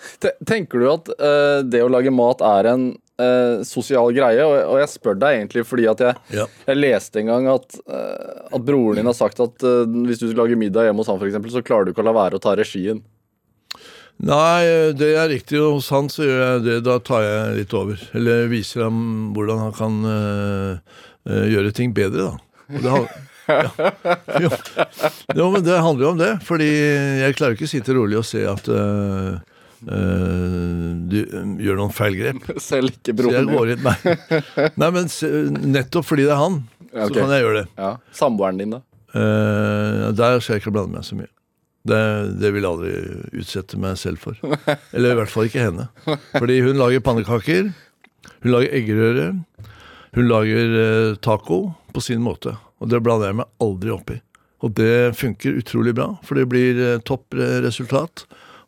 Tenker 0.47 0.79
du 0.85 0.87
at 0.93 1.11
uh, 1.19 1.59
det 1.67 1.81
å 1.83 1.91
lage 1.91 2.13
mat 2.15 2.45
er 2.47 2.69
en 2.71 2.85
uh, 2.95 3.65
sosial 3.67 4.13
greie? 4.15 4.45
Og, 4.47 4.55
og 4.77 4.79
jeg 4.85 4.93
spør 4.95 5.19
deg 5.19 5.41
egentlig 5.41 5.65
fordi 5.67 5.89
at 5.91 6.05
jeg, 6.07 6.21
Ja. 6.39 6.47
jeg 6.71 6.79
leste 6.79 7.25
en 7.25 7.33
gang 7.33 7.51
at, 7.57 7.75
at 7.91 8.67
broren 8.69 9.01
din 9.01 9.11
har 9.11 9.17
sagt 9.19 9.43
at 9.43 9.67
hvis 9.67 10.23
du 10.23 10.29
lager 10.37 10.61
middag 10.61 10.87
hjemme 10.91 11.03
hos 11.03 11.11
han, 11.11 11.19
eksempel, 11.27 11.51
så 11.57 11.65
klarer 11.67 11.89
du 11.89 11.95
ikke 11.97 12.05
å 12.05 12.11
la 12.13 12.15
være 12.21 12.39
å 12.39 12.45
ta 12.47 12.55
regien. 12.61 13.03
Nei, 14.21 14.93
det 15.01 15.15
er 15.17 15.31
riktig. 15.33 15.61
Hos 15.65 15.89
han 15.95 16.11
så 16.13 16.27
gjør 16.27 16.41
jeg 16.45 16.65
det. 16.67 16.77
Da 16.85 16.99
tar 17.05 17.23
jeg 17.25 17.55
litt 17.63 17.75
over. 17.77 18.01
Eller 18.19 18.51
viser 18.53 18.85
ham 18.85 18.99
hvordan 19.37 19.63
han 19.65 19.73
kan 19.79 19.97
eh, 20.11 20.99
eh, 21.31 21.47
gjøre 21.55 21.73
ting 21.77 21.95
bedre, 21.97 22.29
da. 22.29 22.35
Og 22.71 22.85
det, 22.85 22.91
har- 22.93 23.09
ja. 23.51 24.43
jo. 24.45 24.51
jo, 25.41 25.47
men 25.55 25.65
det 25.67 25.79
handler 25.83 26.05
jo 26.05 26.11
om 26.13 26.21
det. 26.21 26.33
Fordi 26.47 26.69
jeg 27.25 27.39
klarer 27.39 27.57
ikke 27.57 27.67
å 27.71 27.73
sitte 27.73 27.97
rolig 27.97 28.21
og 28.21 28.29
se 28.29 28.45
at 28.47 28.69
eh, 28.71 29.41
du 29.89 31.17
eh, 31.25 31.57
gjør 31.65 31.81
noen 31.81 31.97
feilgrep. 31.97 32.45
Selv 32.61 32.93
ikke 32.93 33.17
broren 33.23 33.49
din. 33.73 33.89
Nei, 33.89 34.71
nei 34.85 34.93
men 34.99 35.09
nettopp 35.73 36.07
fordi 36.13 36.29
det 36.29 36.37
er 36.37 36.43
han, 36.45 36.61
Ja, 36.91 37.07
okay. 37.07 37.09
så 37.09 37.17
kan 37.23 37.35
jeg 37.39 37.47
gjøre 37.47 37.59
det. 37.63 37.67
Ja. 37.81 37.95
Samboeren 38.21 38.61
din, 38.61 38.77
da? 38.77 38.85
Uh, 39.11 40.13
der 40.15 40.37
skal 40.39 40.55
jeg 40.59 40.63
ikke 40.63 40.71
blande 40.77 40.95
meg 41.01 41.03
så 41.09 41.17
mye. 41.19 41.27
Det, 41.89 42.01
det 42.37 42.51
vil 42.53 42.65
jeg 42.67 42.71
aldri 42.71 43.41
utsette 43.41 43.79
meg 43.81 43.97
selv 44.01 44.21
for. 44.21 44.37
Eller 44.93 45.15
i 45.15 45.19
hvert 45.21 45.33
fall 45.33 45.49
ikke 45.49 45.65
henne. 45.65 45.87
Fordi 46.35 46.59
hun 46.67 46.77
lager 46.81 47.05
pannekaker, 47.05 47.71
hun 48.43 48.53
lager 48.53 48.75
eggerøre, 48.77 49.29
hun 50.17 50.27
lager 50.29 50.75
eh, 50.83 51.15
taco 51.25 51.63
på 51.95 52.03
sin 52.05 52.21
måte. 52.25 52.57
Og 52.81 52.91
det 52.93 53.01
blander 53.05 53.31
jeg 53.31 53.41
meg 53.41 53.49
aldri 53.65 53.95
opp 53.95 54.13
i. 54.13 54.19
Og 54.61 54.75
det 54.77 55.17
funker 55.17 55.57
utrolig 55.57 55.95
bra, 55.97 56.11
for 56.27 56.37
det 56.37 56.49
blir 56.53 56.81
eh, 56.85 57.01
topp 57.07 57.37
resultat. 57.65 58.27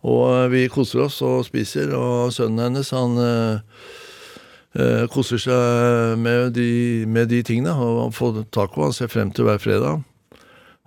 Og 0.08 0.22
eh, 0.30 0.48
vi 0.52 0.62
koser 0.72 1.04
oss 1.06 1.20
og 1.24 1.44
spiser, 1.48 1.92
og 1.96 2.32
sønnen 2.32 2.64
hennes, 2.64 2.92
han 2.96 3.18
eh, 3.20 5.04
koser 5.12 5.42
seg 5.42 6.16
med 6.22 6.54
de, 6.56 7.04
med 7.04 7.28
de 7.32 7.42
tingene. 7.44 7.76
Og 7.76 8.06
han 8.06 8.16
får 8.16 8.46
taco. 8.54 8.86
Han 8.86 8.96
ser 8.96 9.12
frem 9.12 9.34
til 9.34 9.48
hver 9.48 9.60
fredag 9.62 10.00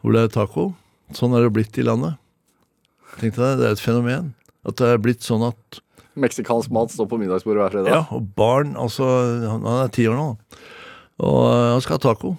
hvor 0.02 0.14
det 0.14 0.22
er 0.22 0.34
taco. 0.34 0.68
Sånn 1.14 1.36
er 1.38 1.46
det 1.46 1.54
blitt 1.54 1.78
i 1.78 1.86
landet. 1.86 2.18
Tenk 3.20 3.36
deg 3.36 3.44
det, 3.44 3.58
det 3.60 3.68
er 3.68 3.76
et 3.76 3.84
fenomen. 3.84 4.32
At 4.66 4.80
det 4.80 4.90
er 4.90 5.02
blitt 5.02 5.26
sånn 5.26 5.46
at 5.46 5.82
Meksikansk 6.16 6.72
mat 6.72 6.94
står 6.94 7.10
på 7.12 7.18
middagsbordet 7.20 7.60
hver 7.60 7.74
fredag. 7.74 7.92
Ja, 7.92 8.04
og 8.16 8.30
barn 8.38 8.78
Altså, 8.80 9.04
han 9.52 9.66
er 9.68 9.90
ti 9.92 10.06
år 10.08 10.16
nå. 10.16 10.28
Og 11.28 11.40
eh, 11.50 11.72
han 11.74 11.84
skal 11.84 11.98
ha 11.98 12.04
taco. 12.06 12.38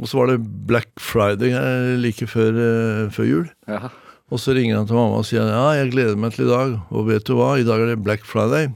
Og 0.00 0.08
så 0.10 0.18
var 0.18 0.32
det 0.32 0.40
Black 0.66 0.90
Friday 0.98 1.54
like 2.02 2.26
før, 2.26 2.58
eh, 2.58 3.04
før 3.14 3.28
jul. 3.28 3.46
Ja. 3.70 3.92
Og 4.32 4.40
så 4.42 4.56
ringer 4.56 4.80
han 4.80 4.88
til 4.88 4.96
mamma 4.96 5.20
og 5.20 5.28
sier 5.28 5.46
ja, 5.46 5.64
jeg 5.76 5.92
gleder 5.92 6.18
meg 6.18 6.34
til 6.34 6.48
i 6.48 6.50
dag. 6.50 6.76
Og 6.90 7.06
vet 7.10 7.26
du 7.28 7.36
hva, 7.38 7.54
i 7.60 7.66
dag 7.68 7.84
er 7.84 7.92
det 7.92 8.02
Black 8.02 8.26
Friday. 8.26 8.72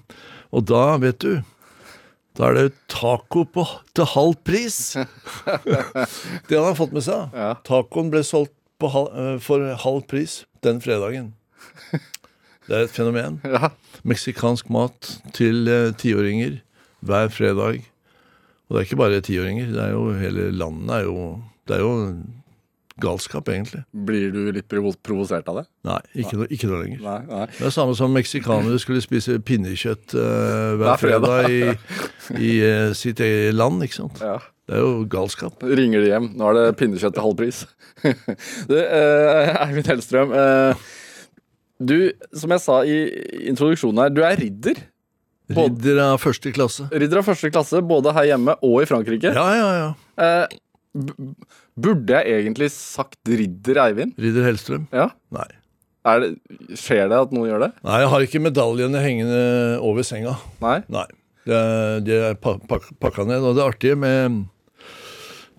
Og 0.54 0.66
da, 0.68 0.84
vet 1.02 1.18
du, 1.24 1.40
da 2.36 2.50
er 2.50 2.58
det 2.58 2.66
taco 2.92 3.46
på, 3.48 3.64
til 3.96 4.08
halv 4.12 4.36
pris. 4.46 4.78
det 6.48 6.54
han 6.54 6.68
har 6.68 6.76
fått 6.78 6.94
med 6.94 7.06
seg. 7.06 7.32
Ja. 7.34 7.54
Tacoen 7.66 8.12
ble 8.12 8.22
solgt 8.26 8.54
halv, 8.84 9.08
eh, 9.16 9.40
for 9.40 9.64
halv 9.82 10.06
pris 10.10 10.44
den 10.64 10.80
fredagen. 10.84 11.32
Det 12.66 12.74
er 12.74 12.86
et 12.86 12.94
fenomen. 12.94 13.40
Ja. 13.56 13.70
Meksikansk 14.06 14.70
mat 14.70 15.16
til 15.34 15.68
eh, 15.68 15.92
tiåringer 15.98 16.60
hver 17.06 17.28
fredag. 17.32 17.84
Og 18.66 18.74
det 18.74 18.80
er 18.80 18.88
ikke 18.88 18.98
bare 19.00 19.20
tiåringer. 19.20 19.70
Det 19.72 19.82
er 19.82 19.94
jo 19.94 20.10
hele 20.18 20.50
landet 20.50 20.90
er 20.96 21.06
jo 21.06 21.42
Det 21.66 21.76
er 21.76 21.80
jo 21.80 21.92
galskap, 23.02 23.48
egentlig. 23.48 23.82
Blir 23.92 24.30
du 24.32 24.52
litt 24.54 24.68
provosert 24.70 25.48
av 25.50 25.60
det? 25.60 25.64
Nei, 25.84 25.98
ikke, 26.22 26.38
noe, 26.38 26.46
ikke 26.48 26.68
noe 26.70 26.78
lenger. 26.80 27.00
Nei, 27.04 27.18
nei. 27.28 27.46
Det 27.58 27.66
er 27.68 27.74
samme 27.74 27.96
som 27.98 28.14
meksikanere 28.14 28.78
skulle 28.80 29.02
spise 29.04 29.36
pinnekjøtt 29.44 30.14
uh, 30.16 30.76
hver 30.78 30.94
Hver 30.94 31.02
fredag. 31.02 31.26
fredag 31.26 31.50
i, 31.52 32.46
i 32.48 32.52
uh, 32.64 32.94
sitt 32.96 33.20
eget 33.20 33.56
land, 33.58 33.82
ikke 33.84 33.98
sant. 33.98 34.22
Ja. 34.24 34.38
Det 34.66 34.74
er 34.74 34.82
jo 34.82 35.04
galskap. 35.10 35.62
Ringer 35.62 36.02
de 36.02 36.08
hjem. 36.10 36.24
Nå 36.38 36.48
er 36.50 36.56
det 36.58 36.76
pinnekjøtt 36.80 37.14
til 37.14 37.22
halv 37.22 37.36
pris. 37.38 37.60
du, 38.70 38.74
eh, 38.80 39.52
Eivind 39.62 39.86
Hellstrøm. 39.92 40.32
eh, 40.34 40.86
du, 41.86 41.96
som 42.34 42.50
jeg 42.54 42.62
sa 42.64 42.80
i 42.88 42.96
introduksjonen 43.52 44.00
her, 44.02 44.14
du 44.16 44.22
er 44.26 44.38
ridder. 44.40 44.80
Både- 45.46 45.68
Ridder 45.76 46.00
av 46.08 46.16
første 46.18 46.50
klasse. 46.56 46.88
Ridder 46.90 47.20
av 47.20 47.28
første 47.28 47.50
klasse 47.54 47.78
både 47.86 48.14
her 48.16 48.32
hjemme 48.32 48.56
og 48.66 48.80
i 48.82 48.88
Frankrike. 48.90 49.30
Ja, 49.36 49.44
ja, 49.54 49.68
ja. 49.78 49.90
Eh, 50.18 50.56
burde 51.78 52.16
jeg 52.16 52.40
egentlig 52.40 52.70
sagt 52.74 53.20
ridder 53.28 53.78
Eivind? 53.84 54.16
Ridder 54.18 54.48
Hellstrøm. 54.48 54.88
Ja. 54.96 55.10
Nei. 55.36 55.46
Det, 56.06 56.32
skjer 56.78 57.08
det 57.10 57.16
at 57.18 57.32
noen 57.34 57.48
gjør 57.50 57.64
det? 57.66 57.70
Nei, 57.86 58.00
jeg 58.02 58.10
har 58.12 58.26
ikke 58.26 58.42
medaljene 58.42 59.00
hengende 59.02 59.40
over 59.84 60.06
senga. 60.06 60.36
Nei? 60.62 60.76
Nei. 60.94 61.06
Det 61.46 61.54
er, 61.54 62.00
de 62.02 62.18
er 62.32 62.36
pa 62.42 62.56
pakka 62.66 63.26
ned. 63.26 63.42
Og 63.46 63.54
det 63.58 63.62
artige 63.66 63.98
med 63.98 64.44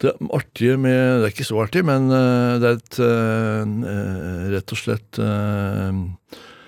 det 0.02 0.14
artige 0.34 0.78
med 0.78 1.22
Det 1.22 1.26
er 1.26 1.34
ikke 1.34 1.48
så 1.48 1.62
artig, 1.64 1.84
men 1.88 2.12
eh, 2.14 2.58
det 2.62 2.70
er 2.70 2.78
et 2.78 2.98
eh, 3.04 3.76
eh, 3.92 4.42
rett 4.54 4.74
og 4.74 4.82
slett 4.82 5.20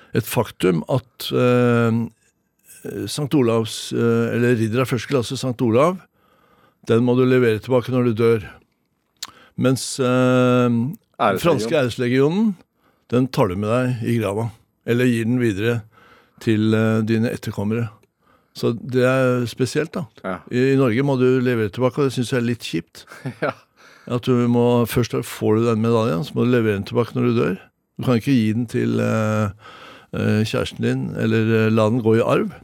et 0.09 0.25
faktum 0.25 0.81
at 0.89 1.27
St. 3.05 3.27
Olavs, 3.37 3.91
eller 3.93 4.55
ridder 4.57 4.81
av 4.81 4.89
første 4.89 5.11
klasse 5.11 5.37
St. 5.37 5.53
Olav, 5.61 5.99
den 6.89 7.03
må 7.05 7.13
du 7.13 7.21
levere 7.27 7.61
tilbake 7.61 7.93
når 7.93 8.09
du 8.09 8.15
dør. 8.17 8.47
Mens 9.59 9.83
den 9.99 10.79
franske 11.19 11.75
æreslegionen, 11.77 12.55
den 13.13 13.29
tar 13.29 13.51
du 13.51 13.59
med 13.59 13.69
deg 13.69 14.09
i 14.09 14.17
grava. 14.17 14.47
Eller 14.89 15.11
gir 15.11 15.29
den 15.29 15.37
videre 15.43 15.83
til 16.41 16.73
dine 17.05 17.29
etterkommere. 17.35 17.91
Så 18.59 18.73
det 18.75 19.05
er 19.07 19.47
spesielt, 19.49 19.93
da. 19.95 20.05
Ja. 20.25 20.35
I, 20.51 20.73
I 20.73 20.77
Norge 20.79 21.05
må 21.07 21.15
du 21.19 21.27
levere 21.43 21.71
tilbake, 21.71 22.01
og 22.01 22.09
det 22.09 22.15
syns 22.17 22.33
jeg 22.33 22.41
er 22.41 22.47
litt 22.51 22.67
kjipt. 22.67 23.05
Ja. 23.45 23.55
At 24.09 24.25
du 24.25 24.33
må, 24.49 24.87
Først 24.89 25.13
får 25.13 25.59
du 25.59 25.67
den 25.67 25.83
medaljen, 25.83 26.23
så 26.25 26.33
må 26.33 26.47
du 26.47 26.49
levere 26.49 26.79
den 26.79 26.87
tilbake 26.89 27.13
når 27.13 27.27
du 27.27 27.35
dør. 27.37 27.57
Du 27.99 28.07
kan 28.07 28.17
ikke 28.17 28.33
gi 28.33 28.47
den 28.55 28.65
til 28.71 29.01
eh, 29.03 29.51
eh, 30.15 30.39
kjæresten 30.47 30.85
din, 30.85 31.03
eller 31.19 31.51
eh, 31.59 31.67
la 31.69 31.85
den 31.91 32.01
gå 32.01 32.15
i 32.17 32.23
arv. 32.23 32.55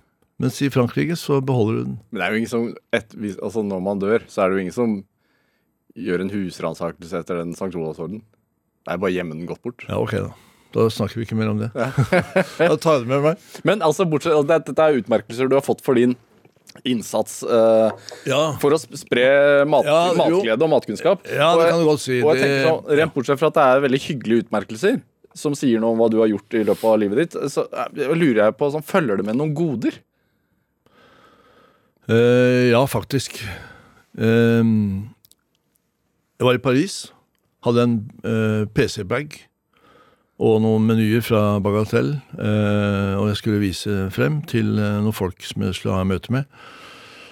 Mens 0.42 0.58
i 0.64 0.72
Frankrike 0.74 1.16
så 1.20 1.38
beholder 1.46 1.78
du 1.78 1.84
den. 1.84 1.98
Men 2.10 2.20
det 2.20 2.26
er 2.26 2.34
jo 2.34 2.40
ingen 2.42 2.52
som 2.52 2.66
et, 2.96 3.14
altså 3.36 3.64
Når 3.64 3.84
man 3.84 4.02
dør, 4.02 4.26
så 4.28 4.42
er 4.42 4.50
det 4.50 4.58
jo 4.58 4.64
ingen 4.66 4.76
som 4.76 4.96
gjør 5.96 6.26
en 6.26 6.34
husransakelse 6.34 7.22
etter 7.22 7.40
den 7.44 7.54
St. 7.56 7.72
Olavsorden. 7.72 8.24
Det 8.86 8.96
er 8.96 9.00
bare 9.02 9.14
å 9.14 9.16
gjemme 9.16 9.38
den 9.38 9.48
godt 9.50 9.64
bort. 9.64 9.86
Ja, 9.88 10.00
ok, 10.02 10.18
da. 10.26 10.34
Da 10.76 10.90
snakker 10.92 11.22
vi 11.22 11.24
ikke 11.24 11.38
mer 11.40 11.54
om 11.54 11.60
det. 11.62 11.70
da 12.60 12.76
tar 12.76 12.98
jeg 12.98 13.06
det 13.06 13.12
med 13.14 13.22
meg. 13.24 13.44
Men 13.68 13.84
altså, 13.86 14.04
bortsett, 14.12 14.36
det- 14.50 14.66
dette 14.68 14.88
er 14.90 14.98
utmerkelser 15.00 15.48
du 15.52 15.56
har 15.56 15.64
fått 15.64 15.84
for 15.86 15.96
din 15.96 16.18
innsats 16.84 17.38
uh, 17.48 17.94
Ja, 18.28 18.58
for 18.60 18.76
å 18.76 18.80
spre 18.80 19.28
mat, 19.70 19.88
Ja, 19.88 20.00
matglede 20.18 20.66
og 20.66 20.72
matkunnskap. 20.74 21.24
ja 21.32 21.54
det 21.56 21.70
kan 21.70 21.80
du 21.80 21.88
godt 21.88 22.04
si. 22.04 22.18
Og 22.20 22.34
jeg 22.36 22.44
tenker 22.44 22.66
sånn, 22.68 22.98
Rent 23.00 23.14
bortsett 23.16 23.40
fra 23.40 23.52
at 23.54 23.56
det 23.56 23.68
er 23.72 23.86
veldig 23.86 24.02
hyggelige 24.10 24.44
utmerkelser, 24.44 24.98
som 25.36 25.56
sier 25.56 25.80
noe 25.80 25.96
om 25.96 26.04
hva 26.04 26.10
du 26.12 26.20
har 26.20 26.28
gjort 26.34 26.58
i 26.60 26.66
løpet 26.68 26.90
av 26.92 27.00
livet 27.00 27.22
ditt, 27.22 27.38
så 27.54 27.64
eh, 27.72 28.12
lurer 28.12 28.42
jeg 28.44 28.58
på 28.60 28.70
sånn, 28.76 28.84
følger 28.84 29.22
det 29.22 29.28
med 29.30 29.40
noen 29.40 29.56
goder? 29.56 29.96
Uh, 32.12 32.68
ja, 32.76 32.84
faktisk. 32.92 33.40
Uh, 34.20 34.62
jeg 36.36 36.50
var 36.50 36.60
i 36.60 36.64
Paris, 36.68 37.00
hadde 37.64 37.88
en 37.88 37.98
PC-bag 38.76 39.40
og 40.36 40.58
noen 40.60 40.84
menyer 40.84 41.24
fra 41.24 41.60
Bagatell, 41.64 42.18
eh, 42.36 43.14
og 43.16 43.30
jeg 43.30 43.38
skulle 43.40 43.62
vise 43.62 43.94
frem 44.12 44.42
til 44.50 44.74
eh, 44.76 44.98
noen 45.00 45.16
folk 45.16 45.40
som 45.48 45.64
jeg 45.64 45.78
skulle 45.78 45.96
ha 45.96 46.08
møte 46.08 46.34
med. 46.36 46.50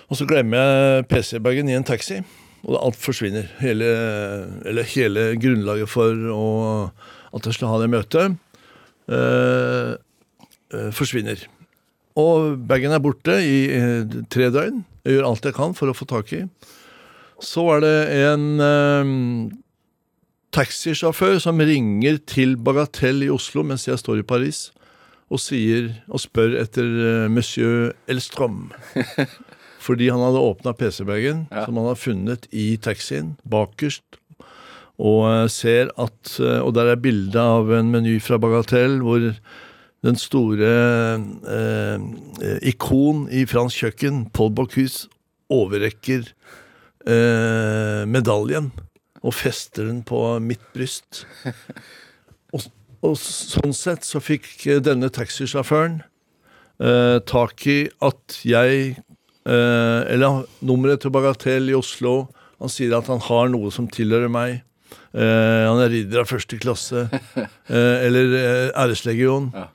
Og 0.08 0.20
så 0.20 0.28
glemmer 0.30 0.62
jeg 0.62 1.08
PC-bagen 1.12 1.72
i 1.72 1.76
en 1.76 1.88
taxi, 1.88 2.22
og 2.64 2.78
alt 2.80 3.00
forsvinner. 3.00 3.50
Hele, 3.60 3.90
eller 4.70 4.88
hele 4.94 5.34
grunnlaget 5.42 5.92
for 5.92 6.16
å, 6.32 6.46
at 7.36 7.50
jeg 7.50 7.58
skulle 7.58 7.74
ha 7.74 7.82
det 7.82 7.92
møtet, 7.92 8.38
eh, 9.12 9.92
eh, 10.72 10.90
forsvinner. 10.96 11.44
Og 12.20 12.56
bagen 12.70 12.94
er 12.94 13.04
borte 13.04 13.36
i 13.42 13.58
tre 14.32 14.48
døgn. 14.54 14.84
Jeg 15.04 15.18
gjør 15.18 15.28
alt 15.28 15.48
jeg 15.50 15.58
kan 15.58 15.74
for 15.76 15.90
å 15.90 15.98
få 15.98 16.08
tak 16.08 16.30
i. 16.38 16.44
Så 17.44 17.66
er 17.74 17.82
det 17.84 17.96
en 18.30 18.46
taxisjåfør 20.54 21.40
som 21.42 21.60
ringer 21.64 22.20
til 22.30 22.56
Bagatell 22.62 23.26
i 23.26 23.32
Oslo 23.34 23.64
mens 23.68 23.88
jeg 23.90 24.00
står 24.02 24.22
i 24.22 24.28
Paris, 24.28 24.68
og 25.34 25.42
sier 25.42 25.90
og 26.14 26.22
spør 26.22 26.54
etter 26.62 26.86
eh, 26.86 27.30
monsieur 27.32 27.94
Elstrøm. 28.12 28.68
Fordi 29.84 30.08
han 30.14 30.22
hadde 30.24 30.40
åpna 30.40 30.72
PC-bagen, 30.80 31.48
Ja. 31.52 31.66
som 31.66 31.76
han 31.82 31.90
har 31.90 31.98
funnet 32.00 32.46
i 32.56 32.78
taxien, 32.78 33.34
bakerst. 33.50 34.04
Og 35.02 35.26
eh, 35.32 35.48
ser 35.50 35.90
at 36.00 36.36
eh, 36.40 36.60
Og 36.62 36.76
der 36.78 36.92
er 36.94 37.02
bilde 37.02 37.40
av 37.42 37.72
en 37.74 37.90
meny 37.92 38.20
fra 38.22 38.38
Bagatell 38.38 39.00
hvor 39.02 39.26
den 40.06 40.20
store 40.20 40.70
eh, 41.50 41.98
eh, 42.46 42.60
ikon 42.70 43.26
i 43.34 43.46
fransk 43.50 43.82
kjøkken, 43.88 44.26
Paul 44.36 44.52
Bocuse, 44.54 45.08
overrekker 45.50 46.30
eh, 47.10 48.04
medaljen 48.08 48.70
og 49.24 49.36
fester 49.36 49.88
den 49.88 50.02
på 50.06 50.20
mitt 50.44 50.64
bryst. 50.76 51.24
Og, 52.54 52.68
og 53.04 53.16
sånn 53.20 53.76
sett 53.76 54.06
så 54.08 54.22
fikk 54.24 54.52
eh, 54.68 54.82
denne 54.84 55.10
taxisjåføren 55.14 56.02
eh, 56.84 57.18
tak 57.30 57.64
i 57.72 57.80
at 58.04 58.38
jeg 58.46 58.84
eh, 58.94 60.02
Eller 60.14 60.44
nummeret 60.62 61.04
til 61.04 61.14
Bagatell 61.16 61.72
i 61.72 61.78
Oslo. 61.78 62.28
Han 62.62 62.72
sier 62.72 62.96
at 62.98 63.10
han 63.12 63.24
har 63.26 63.50
noe 63.52 63.72
som 63.74 63.90
tilhører 63.92 64.32
meg. 64.32 64.62
Eh, 65.14 65.64
han 65.68 65.82
er 65.84 65.92
ridder 65.94 66.24
av 66.24 66.30
første 66.32 66.60
klasse. 66.62 67.08
Eh, 67.74 68.06
eller 68.06 68.34
eh, 68.36 68.70
æreslegion. 68.76 69.48
Ja. 69.56 69.70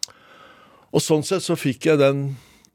Og 0.92 1.00
sånn 1.02 1.24
sett 1.26 1.42
så 1.42 1.56
fikk 1.58 1.86
jeg 1.88 1.98
den 1.98 2.20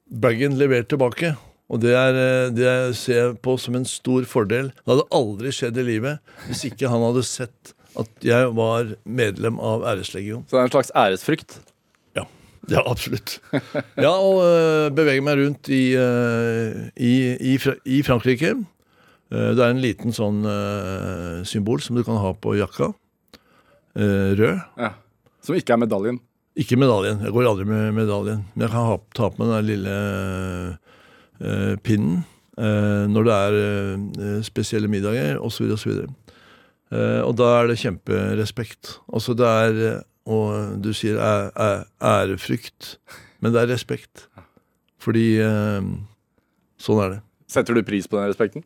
bagen 0.09 0.57
levert 0.57 0.89
tilbake. 0.89 1.35
Og 1.71 1.79
det, 1.81 1.93
er, 1.95 2.17
eh, 2.19 2.49
det 2.53 2.71
ser 2.99 3.19
jeg 3.19 3.37
på 3.45 3.55
som 3.61 3.77
en 3.79 3.87
stor 3.87 4.27
fordel. 4.29 4.71
Det 4.83 4.91
hadde 4.91 5.07
aldri 5.15 5.53
skjedd 5.55 5.79
i 5.79 5.87
livet 5.87 6.35
hvis 6.47 6.65
ikke 6.69 6.91
han 6.91 7.05
hadde 7.07 7.23
sett 7.27 7.73
at 7.99 8.25
jeg 8.25 8.49
var 8.57 8.95
medlem 9.05 9.59
av 9.61 9.85
æreslegion. 9.93 10.43
Så 10.47 10.57
det 10.57 10.61
er 10.61 10.67
en 10.67 10.73
slags 10.73 10.91
æresfrykt. 10.97 11.59
Ja, 12.17 12.25
ja 12.71 12.83
absolutt. 12.89 13.37
Ja, 14.01 14.11
og 14.11 14.41
øh, 14.43 14.89
bevege 14.95 15.23
meg 15.25 15.39
rundt 15.39 15.69
i, 15.69 15.93
øh, 15.99 16.89
i, 16.97 17.13
i, 17.53 17.55
i 17.85 18.01
Frankrike. 18.05 18.55
Eh, 19.33 19.49
det 19.53 19.61
er 19.61 19.69
en 19.69 19.83
liten 19.83 20.15
sånn 20.15 20.43
øh, 20.45 21.41
symbol 21.47 21.81
som 21.85 21.97
du 21.97 22.03
kan 22.05 22.19
ha 22.21 22.33
på 22.33 22.57
jakka. 22.59 22.91
Eh, 23.93 24.33
rød. 24.39 24.61
Ja. 24.81 24.93
Som 25.45 25.57
ikke 25.57 25.75
er 25.75 25.83
medaljen. 25.85 26.21
Ikke 26.57 26.77
medaljen. 26.77 27.21
Jeg 27.25 27.33
går 27.33 27.49
aldri 27.49 27.65
med 27.69 27.93
medaljen. 27.97 28.43
Men 28.53 28.67
jeg 28.67 28.73
kan 28.73 28.89
ha, 28.89 28.97
ta 29.17 29.29
på 29.33 29.41
meg 29.41 29.53
den 29.53 29.69
lille 29.69 29.93
eh, 29.93 30.92
pinnen 31.83 32.23
eh, 32.57 33.05
når 33.09 33.27
det 33.27 33.37
er 33.37 33.57
eh, 33.61 34.41
spesielle 34.45 34.91
middager, 34.91 35.39
osv. 35.43 35.71
så 35.77 35.89
videre 35.89 36.11
og 36.93 37.35
da 37.39 37.49
er 37.59 37.69
det 37.71 37.79
kjemperespekt. 37.81 38.97
Altså 39.13 39.33
det 39.37 39.47
er 39.47 39.79
eh, 39.89 40.01
Og 40.23 40.79
du 40.79 40.93
sier 40.95 41.17
ærefrykt, 41.99 42.97
men 43.43 43.51
det 43.51 43.59
er 43.59 43.73
respekt. 43.73 44.29
Fordi 45.03 45.35
eh, 45.43 45.83
sånn 46.79 47.01
er 47.03 47.15
det. 47.15 47.19
Setter 47.51 47.75
du 47.75 47.83
pris 47.83 48.07
på 48.07 48.21
den 48.21 48.31
respekten? 48.31 48.63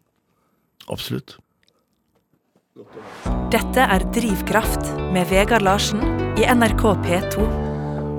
Absolutt. 0.88 1.40
Dette 3.50 3.88
er 3.90 4.06
Drivkraft 4.14 4.94
med 5.16 5.32
Vegard 5.34 5.66
Larsen 5.66 6.04
i 6.38 6.46
NRK 6.46 6.94
P2. 7.08 7.67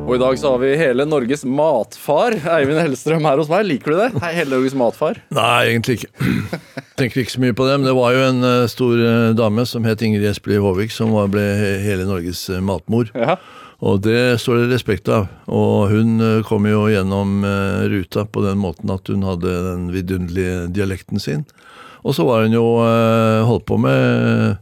Og 0.09 0.15
i 0.17 0.21
dag 0.23 0.39
så 0.41 0.55
har 0.55 0.61
vi 0.63 0.71
hele 0.81 1.05
Norges 1.05 1.43
matfar, 1.45 2.33
Eivind 2.55 2.79
Hellstrøm, 2.81 3.27
her 3.29 3.37
hos 3.43 3.51
meg. 3.53 3.67
Liker 3.69 3.93
du 3.93 3.99
det? 3.99 4.07
Hei, 4.23 4.31
hele 4.39 4.55
Norges 4.55 4.73
matfar. 4.81 5.19
Nei, 5.37 5.67
egentlig 5.67 5.99
ikke. 5.99 6.29
Tenker 6.99 7.21
ikke 7.21 7.35
så 7.35 7.43
mye 7.43 7.57
på 7.59 7.67
det. 7.69 7.75
Men 7.77 7.91
det 7.91 7.93
var 7.99 8.15
jo 8.17 8.23
en 8.25 8.47
eh, 8.49 8.63
stor 8.73 9.03
eh, 9.05 9.35
dame 9.37 9.67
som 9.69 9.85
het 9.85 10.01
Ingrid 10.07 10.25
Espelid 10.31 10.63
Håvik, 10.65 10.95
som 10.95 11.13
var, 11.13 11.29
ble 11.35 11.45
hele 11.85 12.07
Norges 12.09 12.41
eh, 12.49 12.63
matmor. 12.65 13.11
Ja. 13.13 13.37
Og 13.85 14.01
det 14.07 14.39
står 14.41 14.63
det 14.63 14.71
respekt 14.73 15.13
av. 15.13 15.29
Og 15.45 15.93
hun 15.93 16.25
kom 16.49 16.65
jo 16.67 16.87
gjennom 16.89 17.45
ruta 17.93 18.25
på 18.25 18.43
den 18.43 18.59
måten 18.59 18.91
at 18.91 19.13
hun 19.13 19.29
hadde 19.29 19.53
den 19.69 19.85
vidunderlige 19.93 20.65
dialekten 20.73 21.21
sin. 21.21 21.45
Og 22.01 22.17
så 22.17 22.25
var 22.27 22.49
hun 22.49 22.57
jo 22.57 22.65
holdt 23.47 23.69
på 23.69 23.77
med 23.79 24.57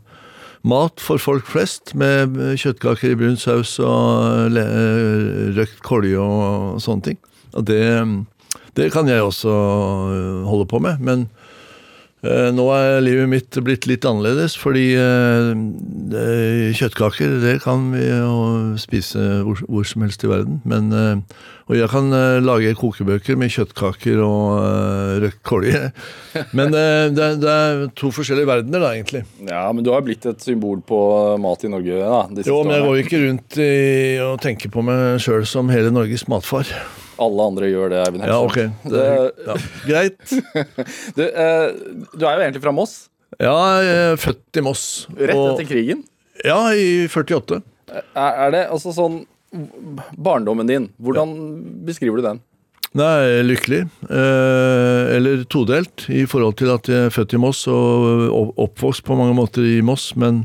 mat 0.67 0.99
for 1.01 1.19
folk 1.23 1.47
flest, 1.47 1.95
med 1.95 2.35
kjøttkaker 2.59 3.13
i 3.15 3.19
brun 3.19 3.37
saus 3.39 3.77
og 3.79 4.51
le- 4.51 4.67
eh, 4.67 5.55
røkt 5.57 5.81
kolje 5.87 6.19
og 6.19 6.81
sånne 6.83 7.03
ting. 7.13 7.19
Og 7.55 7.65
det, 7.71 7.83
det 8.75 8.91
kan 8.93 9.07
jeg 9.09 9.23
også 9.23 9.53
eh, 9.55 10.45
holde 10.51 10.67
på 10.67 10.83
med. 10.83 10.99
Men 11.01 11.29
Eh, 11.29 11.36
Nå 12.25 12.65
er 12.75 13.03
livet 13.05 13.29
mitt 13.31 13.57
blitt 13.63 13.85
litt 13.87 14.03
annerledes, 14.09 14.55
fordi 14.59 14.87
eh, 14.99 16.73
kjøttkaker 16.75 17.37
det 17.43 17.59
kan 17.63 17.91
vi 17.93 18.07
spise 18.81 19.21
hvor, 19.47 19.61
hvor 19.69 19.87
som 19.87 20.03
helst 20.03 20.25
i 20.27 20.31
verden. 20.31 20.57
Men, 20.67 20.89
eh, 20.97 21.37
og 21.69 21.77
jeg 21.79 21.91
kan 21.93 22.09
eh, 22.17 22.39
lage 22.43 22.73
kokebøker 22.81 23.39
med 23.39 23.53
kjøttkaker 23.55 24.19
og 24.25 24.57
eh, 24.59 25.13
røkt 25.27 25.41
kolje. 25.47 25.85
Men 26.57 26.75
eh, 26.75 27.07
det, 27.15 27.23
er- 27.29 27.39
det 27.45 27.53
er 27.55 27.85
to 28.01 28.11
forskjellige 28.17 28.49
verdener, 28.51 28.83
da, 28.83 28.91
egentlig. 28.97 29.23
Ja, 29.47 29.67
men 29.77 29.85
du 29.87 29.93
har 29.95 30.03
blitt 30.07 30.27
et 30.27 30.43
symbol 30.43 30.81
på 30.89 30.99
mat 31.43 31.63
i 31.69 31.71
Norge 31.73 32.01
da, 32.03 32.25
Jo, 32.49 32.63
men 32.65 32.75
jeg 32.79 32.87
går 32.89 33.03
ikke 33.05 33.23
rundt 33.29 33.61
i, 33.63 33.73
og 34.25 34.41
tenker 34.43 34.73
på 34.75 34.83
meg 34.87 35.21
sjøl 35.23 35.47
som 35.47 35.71
hele 35.71 35.93
Norges 35.95 36.27
matfar. 36.33 36.67
Alle 37.23 37.47
andre 37.49 37.69
gjør 37.71 37.93
det, 37.95 38.01
Eivind 38.07 38.27
Ja, 38.29 38.39
ok. 38.45 38.59
Det, 38.93 39.05
ja. 39.47 39.55
Greit. 39.87 40.35
Du, 41.17 41.23
eh, 41.25 41.69
du 42.13 42.27
er 42.27 42.35
jo 42.37 42.43
egentlig 42.45 42.63
fra 42.65 42.75
Moss, 42.77 42.97
Ja, 43.41 43.55
jeg 43.83 43.95
er 44.13 44.21
født 44.21 44.61
i 44.61 44.65
Moss. 44.65 44.83
rett 45.17 45.37
etter 45.37 45.67
krigen. 45.69 46.05
Ja, 46.45 46.59
i 46.77 47.07
48. 47.09 47.63
Er, 47.97 48.05
er 48.47 48.53
det 48.55 48.67
altså 48.73 48.93
sånn 48.93 49.23
Barndommen 50.21 50.69
din, 50.69 50.91
hvordan 51.01 51.33
beskriver 51.87 52.21
du 52.21 52.27
den? 52.27 52.41
Nei, 52.97 53.43
lykkelig. 53.45 53.83
Eh, 54.09 55.03
eller 55.17 55.43
todelt, 55.53 56.07
i 56.13 56.25
forhold 56.29 56.57
til 56.61 56.71
at 56.73 56.89
jeg 56.89 57.09
er 57.09 57.13
født 57.15 57.35
i 57.37 57.41
Moss 57.41 57.65
og 57.69 58.55
oppvokst 58.67 59.05
på 59.07 59.17
mange 59.19 59.37
måter 59.37 59.65
i 59.69 59.79
Moss. 59.85 60.11
Men 60.17 60.45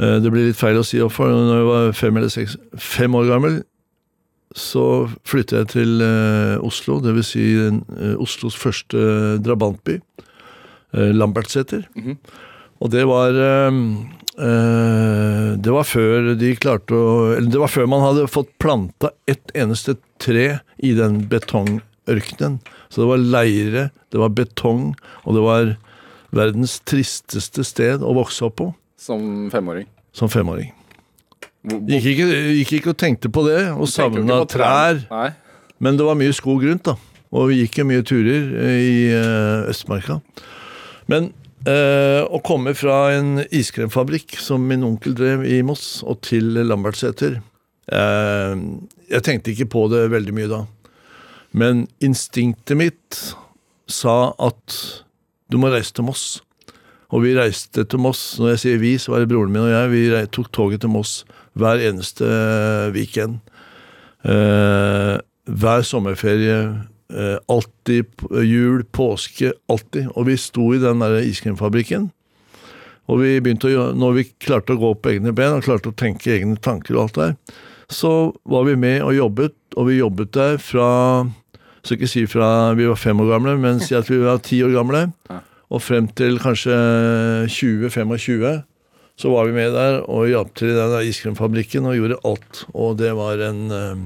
eh, 0.00 0.16
det 0.22 0.32
blir 0.32 0.48
litt 0.48 0.60
feil 0.60 0.80
å 0.80 0.84
si 0.86 1.00
opp 1.04 1.12
for 1.18 1.28
Når 1.32 1.58
jeg 1.60 1.68
var 1.68 1.92
fem 1.98 2.20
eller 2.20 2.32
seks, 2.32 2.56
fem 2.80 3.16
år 3.20 3.28
gammel, 3.32 3.60
så 4.56 5.08
flyttet 5.28 5.58
jeg 5.58 5.68
til 5.74 6.04
eh, 6.04 6.56
Oslo. 6.64 6.98
Det 7.04 7.12
vil 7.16 7.26
si 7.26 7.44
eh, 7.60 8.14
Oslos 8.20 8.56
første 8.58 9.38
drabantby. 9.44 9.98
Eh, 10.94 11.10
Lambertseter. 11.12 11.88
-hmm. 11.94 12.16
Og 12.80 12.90
det 12.90 13.04
var 13.04 13.32
Det 15.58 15.70
var 15.70 15.82
før 15.82 16.38
de 16.38 16.54
klarte 16.56 16.94
å 16.94 17.36
Eller 17.36 17.50
det 17.50 17.58
var 17.58 17.66
før 17.66 17.86
man 17.86 18.00
hadde 18.00 18.28
fått 18.28 18.58
planta 18.58 19.10
ett 19.26 19.50
eneste 19.54 19.96
tre 20.18 20.60
i 20.78 20.92
den 20.94 21.28
betongørkenen. 21.28 22.60
Så 22.88 23.00
det 23.00 23.08
var 23.08 23.16
leire, 23.18 23.90
det 24.12 24.18
var 24.18 24.28
betong, 24.28 24.94
og 25.24 25.34
det 25.34 25.42
var 25.42 25.76
verdens 26.30 26.80
tristeste 26.80 27.64
sted 27.64 28.00
å 28.00 28.14
vokse 28.14 28.44
opp 28.44 28.56
på 28.56 28.74
Som 28.96 29.50
femåring? 29.50 29.86
som 30.12 30.28
femåring. 30.28 30.72
Gikk 31.66 32.06
ikke, 32.12 32.26
gikk 32.60 32.72
ikke 32.78 32.92
og 32.92 32.98
tenkte 33.00 33.30
på 33.34 33.42
det, 33.48 33.60
og 33.74 33.88
savna 33.90 34.44
trær? 34.48 35.00
Nei. 35.10 35.28
Men 35.82 35.98
det 35.98 36.06
var 36.06 36.18
mye 36.18 36.34
skog 36.34 36.62
rundt, 36.66 36.86
da. 36.86 36.94
Og 37.34 37.50
vi 37.50 37.60
gikk 37.62 37.80
jo 37.80 37.88
mye 37.88 38.04
turer 38.06 38.46
eh, 38.62 38.78
i 38.78 39.00
eh, 39.12 39.68
Østmarka. 39.68 40.20
Men 41.10 41.32
eh, 41.68 42.22
å 42.24 42.40
komme 42.46 42.72
fra 42.78 43.08
en 43.16 43.42
iskremfabrikk 43.44 44.38
som 44.40 44.64
min 44.70 44.86
onkel 44.86 45.16
drev 45.18 45.44
i 45.44 45.60
Moss, 45.66 46.00
og 46.06 46.22
til 46.24 46.56
Lambertseter 46.62 47.40
eh, 47.92 48.54
Jeg 49.10 49.26
tenkte 49.26 49.52
ikke 49.52 49.68
på 49.74 49.86
det 49.92 50.06
veldig 50.14 50.36
mye 50.38 50.50
da. 50.50 50.62
Men 51.58 51.86
instinktet 52.04 52.78
mitt 52.78 53.20
sa 53.88 54.30
at 54.38 54.78
du 55.48 55.58
må 55.60 55.72
reise 55.72 55.94
til 55.96 56.06
Moss. 56.08 56.26
Og 57.08 57.24
vi 57.24 57.32
reiste 57.36 57.86
til 57.88 58.02
Moss. 58.04 58.36
Når 58.40 58.54
jeg 58.54 58.62
sier 58.64 58.80
vi, 58.82 58.96
så 59.00 59.14
var 59.14 59.24
det 59.24 59.30
broren 59.30 59.52
min 59.52 59.64
og 59.64 59.72
jeg. 59.72 59.92
Vi 59.94 60.24
tok 60.32 60.50
toget 60.52 60.84
til 60.84 60.92
Moss 60.92 61.22
hver 61.58 61.82
eneste 61.88 62.28
weekend. 62.94 63.40
Eh, 64.24 65.16
hver 65.48 65.82
sommerferie. 65.86 66.60
Eh, 67.08 67.36
alltid 67.48 68.04
jul, 68.44 68.84
påske, 68.92 69.52
alltid. 69.68 70.10
Og 70.14 70.28
vi 70.28 70.36
sto 70.36 70.72
i 70.74 70.82
den 70.82 71.00
der 71.04 71.20
iskremfabrikken. 71.22 72.10
Og 73.08 73.22
vi 73.22 73.38
begynte 73.40 73.72
å 73.72 73.90
når 73.96 74.16
vi 74.18 74.28
klarte 74.36 74.76
å 74.76 74.80
gå 74.80 74.92
på 75.00 75.14
egne 75.14 75.32
ben 75.32 75.56
og 75.56 75.64
klarte 75.64 75.88
å 75.88 75.96
tenke 75.96 76.34
egne 76.34 76.58
tanker 76.60 76.98
og 76.98 77.06
alt 77.06 77.20
der, 77.20 77.36
så 77.88 78.34
var 78.44 78.66
vi 78.68 78.76
med 78.76 79.00
og 79.00 79.14
jobbet, 79.16 79.54
og 79.80 79.88
vi 79.88 80.00
jobbet 80.02 80.34
der 80.36 80.58
fra 80.60 80.88
skal 81.80 81.96
ikke 81.96 82.10
si 82.10 82.24
fra 82.28 82.48
vi 82.76 82.88
var 82.88 82.98
fem 83.00 83.20
år 83.22 83.30
gamle, 83.32 83.54
men 83.56 83.80
si 83.80 83.96
at 83.96 84.10
vi 84.10 84.18
var 84.20 84.42
ti 84.44 84.60
år 84.66 84.74
gamle. 84.76 85.06
Og 85.68 85.82
frem 85.84 86.08
til 86.16 86.36
kanskje 86.40 86.76
20-25 87.48 88.12
så 89.18 89.32
var 89.32 89.48
vi 89.48 89.56
med 89.56 89.74
der 89.74 90.00
og 90.06 90.28
hjalp 90.30 90.54
til 90.58 90.70
i 90.70 90.78
den 90.78 91.08
iskremfabrikken 91.10 91.86
og 91.90 91.96
gjorde 91.98 92.18
alt. 92.28 92.60
Og 92.70 92.98
det 93.00 93.10
var 93.18 93.40
en 93.48 93.64
eh, 93.74 94.04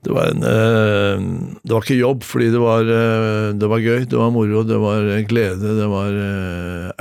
det 0.00 0.14
var 0.16 0.30
en 0.30 0.44
eh, 0.46 1.24
Det 1.60 1.74
var 1.74 1.82
ikke 1.84 1.98
jobb, 1.98 2.22
fordi 2.24 2.46
det 2.54 2.60
var, 2.62 2.86
eh, 2.86 3.48
det 3.58 3.70
var 3.72 3.82
gøy, 3.82 4.06
det 4.06 4.20
var 4.20 4.30
moro, 4.32 4.62
det 4.64 4.78
var 4.80 5.10
glede, 5.28 5.74
det 5.80 5.88
var 5.90 6.20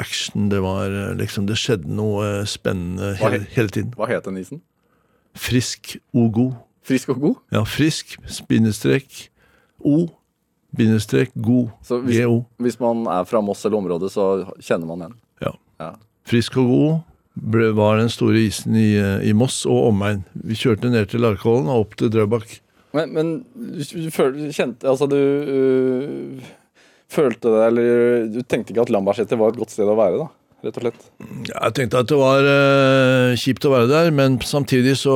action, 0.02 0.49
det 0.49 0.63
var 0.65 0.97
liksom 1.19 1.45
Det 1.47 1.60
skjedde 1.62 1.93
noe 1.93 2.41
spennende 2.49 3.13
hele, 3.21 3.45
hele 3.54 3.69
tiden. 3.69 3.93
Hva 3.95 4.10
het 4.10 4.25
den 4.25 4.41
isen? 4.41 4.63
Frisk 5.38 5.95
og 6.17 6.34
god. 6.34 6.58
Frisk 6.89 7.13
og 7.13 7.21
god? 7.21 7.39
Ja, 7.54 7.62
frisk, 7.69 8.17
bindestrek, 8.49 9.28
o, 9.78 10.08
bindestrek, 10.75 11.30
god, 11.38 11.69
Så 11.86 12.02
hvis, 12.02 12.23
go. 12.25 12.41
hvis 12.58 12.80
man 12.82 13.06
er 13.13 13.30
fra 13.30 13.41
Moss 13.45 13.62
eller 13.65 13.78
området, 13.78 14.10
så 14.12 14.32
kjenner 14.58 14.89
man 14.89 15.06
den. 15.06 15.17
Ja. 15.45 15.54
Ja. 15.80 15.93
Frisk 16.30 16.60
og 16.62 16.70
god 16.70 16.98
ble, 17.39 17.70
var 17.78 18.00
den 18.00 18.12
store 18.12 18.46
isen 18.46 18.76
i, 18.78 18.94
eh, 19.00 19.28
i 19.30 19.36
Moss 19.38 19.63
og 19.70 19.92
omegn. 19.92 20.24
Vi 20.46 20.58
kjørte 20.60 20.92
ned 20.92 21.10
til 21.12 21.24
Larkollen 21.26 21.70
og 21.72 21.86
opp 21.86 21.96
til 22.00 22.12
Drøbak. 22.13 22.60
Men, 22.98 23.13
men 23.13 23.28
du, 23.54 24.10
kjente 24.50 24.88
Altså, 24.89 25.06
du 25.10 25.15
øh, 25.18 26.42
følte 27.10 27.54
det, 27.54 27.63
eller 27.68 28.28
du 28.34 28.42
tenkte 28.42 28.74
ikke 28.74 28.88
at 28.88 28.94
Lambertseter 28.94 29.39
var 29.39 29.54
et 29.54 29.62
godt 29.62 29.74
sted 29.76 29.89
å 29.89 29.98
være, 29.98 30.24
da? 30.24 30.30
Rett 30.60 30.76
og 30.76 30.84
slett. 30.84 31.04
Jeg 31.48 31.76
tenkte 31.78 32.02
at 32.02 32.10
det 32.12 32.18
var 32.20 32.44
øh, 32.44 33.38
kjipt 33.39 33.68
å 33.70 33.72
være 33.72 33.88
der, 33.92 34.10
men 34.12 34.39
samtidig 34.44 34.98
så, 35.00 35.15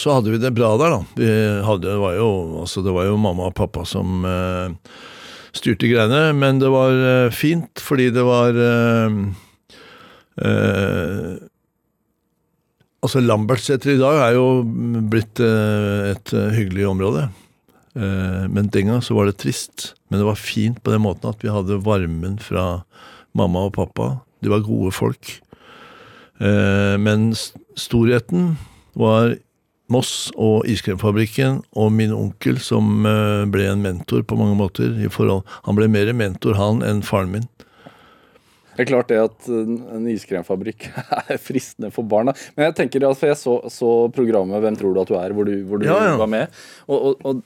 så 0.00 0.16
hadde 0.16 0.34
vi 0.34 0.40
det 0.42 0.50
bra 0.56 0.72
der, 0.80 0.96
da. 0.96 1.20
Vi 1.20 1.30
hadde, 1.68 1.86
det, 1.86 2.00
var 2.02 2.16
jo, 2.18 2.30
altså, 2.64 2.82
det 2.82 2.96
var 2.96 3.06
jo 3.06 3.20
mamma 3.20 3.52
og 3.52 3.54
pappa 3.60 3.84
som 3.86 4.26
øh, 4.26 4.74
styrte 5.54 5.86
greiene, 5.86 6.32
men 6.34 6.58
det 6.58 6.72
var 6.72 6.96
eh, 6.96 7.34
fint 7.36 7.82
fordi 7.82 8.08
det 8.14 8.24
var 8.26 8.58
eh, 10.40 11.40
Altså, 13.02 13.18
Lambertseter 13.18 13.96
i 13.96 13.98
dag 13.98 14.20
er 14.28 14.36
jo 14.36 14.62
blitt 15.10 15.40
eh, 15.42 16.12
et 16.12 16.32
eh, 16.38 16.52
hyggelig 16.54 16.84
område. 16.86 17.24
Eh, 17.98 18.44
men 18.46 18.68
den 18.70 18.92
gang 18.92 19.02
så 19.02 19.16
var 19.16 19.26
det 19.26 19.40
trist. 19.42 19.88
Men 20.06 20.20
det 20.20 20.28
var 20.28 20.38
fint 20.38 20.78
på 20.86 20.92
den 20.94 21.02
måten 21.02 21.32
at 21.32 21.42
vi 21.42 21.50
hadde 21.50 21.80
varmen 21.82 22.38
fra 22.38 22.84
mamma 23.34 23.66
og 23.66 23.74
pappa. 23.74 24.12
De 24.38 24.52
var 24.52 24.62
gode 24.62 24.94
folk. 24.94 25.34
Eh, 26.38 26.94
men 27.02 27.32
storheten 27.74 28.54
var 28.94 29.34
Moss 29.92 30.30
og 30.40 30.64
Iskremfabrikken 30.70 31.58
og 31.76 31.90
min 31.92 32.14
onkel, 32.14 32.62
som 32.62 33.02
eh, 33.08 33.42
ble 33.50 33.66
en 33.68 33.82
mentor 33.82 34.22
på 34.22 34.38
mange 34.38 34.56
måter. 34.56 34.94
i 34.94 35.10
forhold. 35.10 35.42
Han 35.66 35.76
ble 35.76 35.90
mer 35.90 36.12
mentor, 36.16 36.54
han, 36.54 36.86
enn 36.86 37.02
faren 37.02 37.34
min. 37.34 37.48
Det 38.72 38.84
er 38.84 38.88
klart 38.88 39.10
det 39.12 39.18
at 39.20 39.48
en 39.52 40.06
iskremfabrikk 40.08 40.88
er 41.28 41.40
fristende 41.42 41.90
for 41.92 42.08
barna. 42.08 42.32
Men 42.56 42.70
jeg 42.70 42.78
tenker, 42.80 43.04
altså, 43.08 43.28
jeg 43.28 43.36
så, 43.40 43.58
så 43.72 43.90
programmet 44.14 44.62
'Hvem 44.62 44.78
tror 44.80 44.94
du 44.94 45.02
at 45.02 45.12
du 45.12 45.18
er?' 45.18 45.36
hvor 45.36 45.44
du, 45.48 45.54
hvor 45.68 45.78
du 45.82 45.86
Ja, 45.86 45.98
ja. 46.12 46.16
var 46.16 46.30
med. 46.30 46.48
Og, 46.88 46.98
og, 47.12 47.26
og 47.26 47.42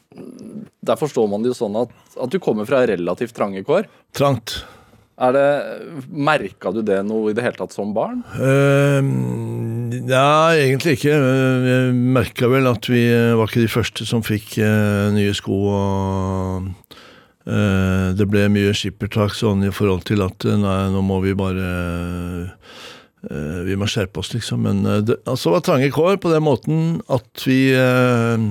der 0.86 0.96
forstår 1.00 1.28
man 1.30 1.42
det 1.42 1.50
jo 1.54 1.58
sånn 1.58 1.76
at, 1.82 1.90
at 2.22 2.30
du 2.30 2.38
kommer 2.38 2.68
fra 2.68 2.84
relativt 2.86 3.34
trange 3.34 3.64
kår. 3.66 3.88
Trangt. 4.14 4.60
Er 5.16 5.32
det, 5.32 5.46
Merka 6.12 6.70
du 6.76 6.82
det 6.84 6.98
noe 7.08 7.30
i 7.30 7.34
det 7.36 7.40
hele 7.42 7.56
tatt 7.56 7.72
som 7.72 7.94
barn? 7.96 8.20
Uh, 8.36 9.00
Nei, 9.00 10.52
egentlig 10.60 10.98
ikke. 10.98 11.14
Jeg 11.16 11.94
merka 11.96 12.50
vel 12.52 12.68
at 12.68 12.84
vi 12.90 13.06
var 13.38 13.48
ikke 13.48 13.64
de 13.64 13.70
første 13.72 14.04
som 14.08 14.20
fikk 14.26 14.58
uh, 14.60 15.08
nye 15.16 15.32
sko. 15.34 15.56
og 15.72 16.68
Det 17.46 18.26
ble 18.26 18.48
mye 18.50 18.74
skippertak 18.74 19.36
sånn 19.38 19.62
i 19.68 19.72
forhold 19.74 20.06
til 20.08 20.24
at 20.24 20.46
eh, 20.48 20.58
nei, 20.58 20.78
nå 20.90 21.02
må 21.06 21.20
vi 21.22 21.34
bare 21.38 21.66
eh, 23.30 23.60
Vi 23.68 23.76
må 23.78 23.86
skjerpe 23.90 24.18
oss, 24.22 24.32
liksom. 24.34 24.64
Men 24.66 24.82
eh, 24.82 25.02
det 25.06 25.20
altså, 25.30 25.52
var 25.54 25.62
trange 25.66 25.92
kår 25.94 26.18
på 26.22 26.32
den 26.32 26.42
måten 26.46 26.80
at 27.06 27.46
vi 27.46 27.60
eh, 27.70 28.48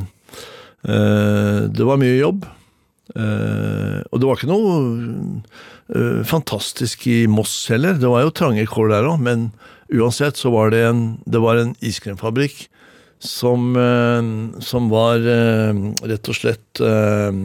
eh, 0.87 1.59
Det 1.67 1.89
var 1.89 1.99
mye 1.99 2.15
jobb. 2.21 2.47
Eh, 3.15 3.99
og 4.09 4.21
det 4.21 4.29
var 4.29 4.39
ikke 4.39 4.51
noe 4.53 4.77
eh, 5.91 6.23
fantastisk 6.27 7.03
i 7.11 7.25
Moss 7.31 7.57
heller. 7.73 7.99
Det 7.99 8.09
var 8.11 8.23
jo 8.23 8.33
trange 8.35 8.63
kår 8.69 8.95
der 8.95 9.11
òg, 9.11 9.19
men 9.27 9.49
uansett 9.91 10.39
så 10.39 10.49
var 10.55 10.71
det 10.73 10.85
en, 10.87 11.03
det 11.29 11.43
var 11.43 11.59
en 11.59 11.75
iskremfabrikk 11.83 12.65
som, 13.19 13.75
eh, 13.75 14.61
som 14.63 14.89
var 14.91 15.19
eh, 15.19 15.83
rett 16.07 16.31
og 16.31 16.39
slett 16.39 16.83
eh, 16.83 17.43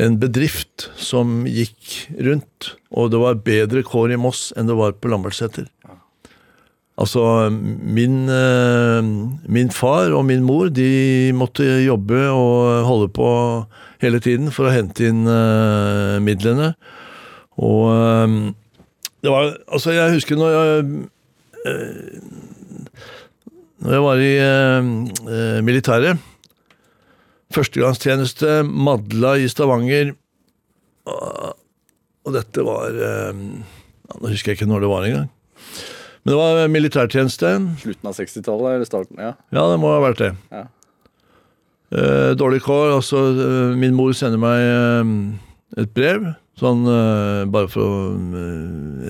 en 0.00 0.16
bedrift 0.20 0.88
som 1.00 1.44
gikk 1.48 2.08
rundt, 2.24 2.74
og 2.90 3.12
det 3.12 3.20
var 3.20 3.42
bedre 3.44 3.84
kår 3.86 4.14
i 4.14 4.20
Moss 4.20 4.48
enn 4.56 4.70
det 4.70 4.78
var 4.78 4.96
på 4.96 5.10
Lambertseter. 5.12 5.68
Altså, 7.00 7.48
min, 7.50 8.28
eh, 8.28 9.00
min 9.48 9.70
far 9.72 10.12
og 10.12 10.26
min 10.28 10.42
mor 10.44 10.68
de 10.68 11.32
måtte 11.32 11.64
jobbe 11.86 12.26
og 12.28 12.84
holde 12.84 13.08
på 13.16 13.28
hele 14.02 14.20
tiden 14.20 14.50
for 14.52 14.68
å 14.68 14.74
hente 14.74 15.08
inn 15.08 15.22
eh, 15.24 16.18
midlene. 16.20 16.74
Og 17.56 17.86
eh, 17.94 18.34
det 19.20 19.32
var 19.32 19.54
Altså, 19.68 19.94
jeg 19.96 20.16
husker 20.16 20.36
når 20.40 20.52
jeg 20.54 20.84
Når 23.80 23.92
jeg 23.92 24.04
var 24.04 24.20
i 24.20 24.32
militæret 25.64 26.29
Førstegangstjeneste, 27.54 28.60
Madla 28.66 29.34
i 29.42 29.48
Stavanger. 29.50 30.12
Og, 31.10 31.54
og 32.26 32.34
dette 32.36 32.62
var 32.66 32.94
eh, 32.94 33.38
ja, 33.40 34.18
Nå 34.20 34.30
husker 34.30 34.52
jeg 34.52 34.60
ikke 34.60 34.68
når 34.70 34.84
det 34.84 34.90
var 34.92 35.06
engang. 35.08 35.30
Men 36.20 36.34
det 36.34 36.38
var 36.38 36.68
militærtjeneste. 36.70 37.54
Slutten 37.80 38.10
av 38.10 38.18
60-tallet 38.18 38.76
eller 38.76 38.88
starten? 38.88 39.16
Ja. 39.22 39.32
Ja, 39.56 39.64
det 39.72 39.78
må 39.80 39.90
ha 39.94 40.02
vært 40.04 40.20
det. 40.20 40.34
Ja. 40.52 40.66
Eh, 41.90 42.32
dårlig 42.38 42.60
kår. 42.66 42.92
Altså, 42.98 43.22
eh, 43.32 43.78
min 43.80 43.96
mor 43.98 44.12
sender 44.14 44.38
meg 44.42 44.60
eh, 44.66 45.82
et 45.82 45.94
brev. 45.96 46.28
Sånn 46.60 46.84
eh, 46.92 47.48
bare 47.50 47.70
for 47.72 47.86
å 47.86 48.00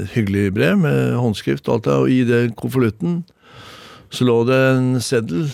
Et 0.01 0.15
hyggelig 0.15 0.53
brev 0.55 0.79
med 0.81 1.17
håndskrift 1.19 1.67
og 1.69 1.75
alt 1.81 1.89
det. 1.89 1.99
Og 1.99 2.13
i 2.15 2.21
den 2.29 2.55
konvolutten 2.57 3.21
så 4.15 4.25
lå 4.25 4.39
det 4.49 4.61
en 4.71 4.89
seddel. 5.05 5.51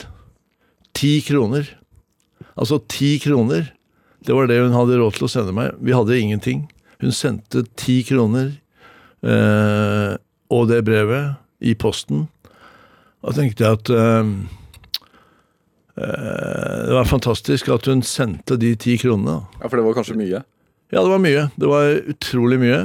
Ti 0.96 1.16
kroner. 1.26 1.66
Altså 2.56 2.80
ti 2.88 3.16
kroner. 3.22 3.72
Det 4.26 4.34
var 4.34 4.48
det 4.50 4.60
hun 4.62 4.74
hadde 4.74 4.98
råd 4.98 5.18
til 5.18 5.28
å 5.28 5.30
sende 5.30 5.54
meg. 5.56 5.74
Vi 5.78 5.94
hadde 5.94 6.18
ingenting. 6.18 6.64
Hun 7.02 7.12
sendte 7.12 7.66
ti 7.76 8.00
kroner 8.08 8.54
eh, 9.22 10.16
og 10.52 10.68
det 10.70 10.80
brevet 10.86 11.36
i 11.60 11.74
posten. 11.78 12.26
Da 13.20 13.34
tenkte 13.36 13.66
jeg 13.66 13.78
at 13.80 13.92
eh, 13.92 14.30
eh, 16.00 16.82
det 16.88 16.96
var 16.96 17.10
fantastisk 17.10 17.68
at 17.74 17.88
hun 17.90 18.04
sendte 18.06 18.58
de 18.60 18.72
ti 18.80 18.96
kronene. 19.02 19.42
ja, 19.60 19.68
for 19.68 19.76
det 19.76 19.86
var 19.86 19.98
kanskje 19.98 20.18
mye? 20.18 20.44
Ja, 20.94 21.02
det 21.02 21.10
var 21.10 21.20
mye. 21.22 21.48
Det 21.58 21.68
var 21.68 21.92
utrolig 22.14 22.60
mye. 22.62 22.80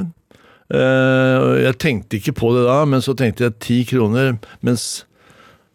Eh, 0.72 1.48
jeg 1.66 1.78
tenkte 1.80 2.18
ikke 2.18 2.36
på 2.38 2.52
det 2.56 2.66
da, 2.68 2.82
men 2.88 3.04
så 3.04 3.14
tenkte 3.16 3.48
jeg 3.48 3.60
ti 3.62 3.78
kroner, 3.88 4.36
mens 4.64 5.04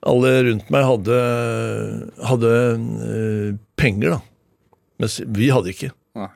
alle 0.08 0.32
rundt 0.48 0.70
meg 0.74 0.86
hadde, 0.88 1.18
hadde 2.30 2.52
eh, 2.78 3.56
penger, 3.78 4.18
da. 4.18 4.22
Mens 5.02 5.20
vi 5.22 5.50
hadde 5.54 5.70
ikke. 5.74 5.92
Nei. 6.18 6.30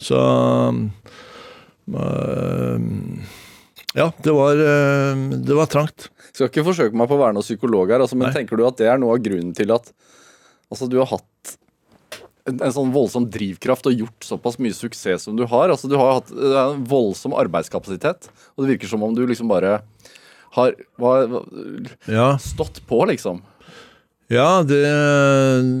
Så 0.00 0.16
eh, 1.94 2.78
Ja, 3.96 4.10
det 4.22 4.32
var, 4.36 4.56
eh, 4.60 5.22
det 5.44 5.54
var 5.56 5.66
trangt. 5.72 6.08
Skal 6.32 6.48
ikke 6.50 6.66
forsøke 6.66 6.94
meg 6.96 7.08
på 7.10 7.16
å 7.16 7.22
være 7.22 7.34
noen 7.36 7.46
psykolog 7.46 7.90
her, 7.90 8.00
altså, 8.04 8.16
men 8.18 8.28
Nei. 8.28 8.34
tenker 8.36 8.56
du 8.60 8.66
at 8.68 8.76
det 8.78 8.86
er 8.92 8.98
noe 9.00 9.16
av 9.16 9.22
grunnen 9.24 9.54
til 9.56 9.72
at 9.74 9.90
altså, 10.70 10.86
du 10.90 10.98
har 11.00 11.08
hatt 11.10 11.56
en, 12.48 12.60
en 12.64 12.72
sånn 12.74 12.92
voldsom 12.94 13.26
drivkraft 13.32 13.88
og 13.90 13.96
gjort 14.04 14.24
såpass 14.28 14.58
mye 14.62 14.76
suksess 14.76 15.26
som 15.26 15.36
du 15.36 15.44
har? 15.50 15.72
Altså, 15.72 15.88
du 15.90 15.96
har 16.00 16.20
hatt 16.20 16.30
en 16.32 16.84
voldsom 16.88 17.34
arbeidskapasitet, 17.36 18.28
og 18.56 18.64
det 18.64 18.76
virker 18.76 18.92
som 18.92 19.02
om 19.04 19.16
du 19.16 19.24
liksom 19.28 19.50
bare 19.50 19.80
har 20.56 20.76
var, 20.96 21.26
Ja. 22.08 22.30
stått 22.40 22.80
på, 22.88 23.02
liksom. 23.10 23.42
Ja, 24.28 24.60
det 24.66 24.82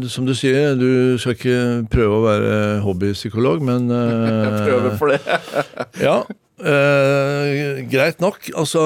Som 0.08 0.24
du 0.24 0.32
sier, 0.36 0.72
du 0.80 1.18
skal 1.20 1.34
ikke 1.36 1.56
prøve 1.92 2.16
å 2.16 2.24
være 2.24 2.52
hobbypsykolog, 2.86 3.60
men 3.64 3.90
Jeg 3.92 4.60
Prøve 4.68 4.92
for 5.00 5.12
det. 5.14 5.22
Ja, 6.08 6.22
Uh, 6.58 7.84
greit 7.86 8.18
nok. 8.18 8.48
Altså, 8.58 8.80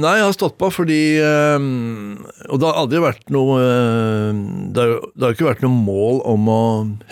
nei, 0.00 0.14
jeg 0.16 0.24
har 0.24 0.32
stått 0.32 0.54
på 0.56 0.70
fordi 0.72 1.18
uh, 1.20 1.60
Og 2.48 2.56
det 2.56 2.64
har 2.70 2.78
aldri 2.80 3.02
vært 3.04 3.26
noe 3.36 3.58
eh, 3.60 4.30
det, 4.72 4.80
har, 4.80 4.94
jo- 4.94 5.28
ikke 5.34 5.50
vært 5.50 5.60
noe 5.60 5.76
mål 5.76 6.22
om 6.32 6.48
å 6.48 6.62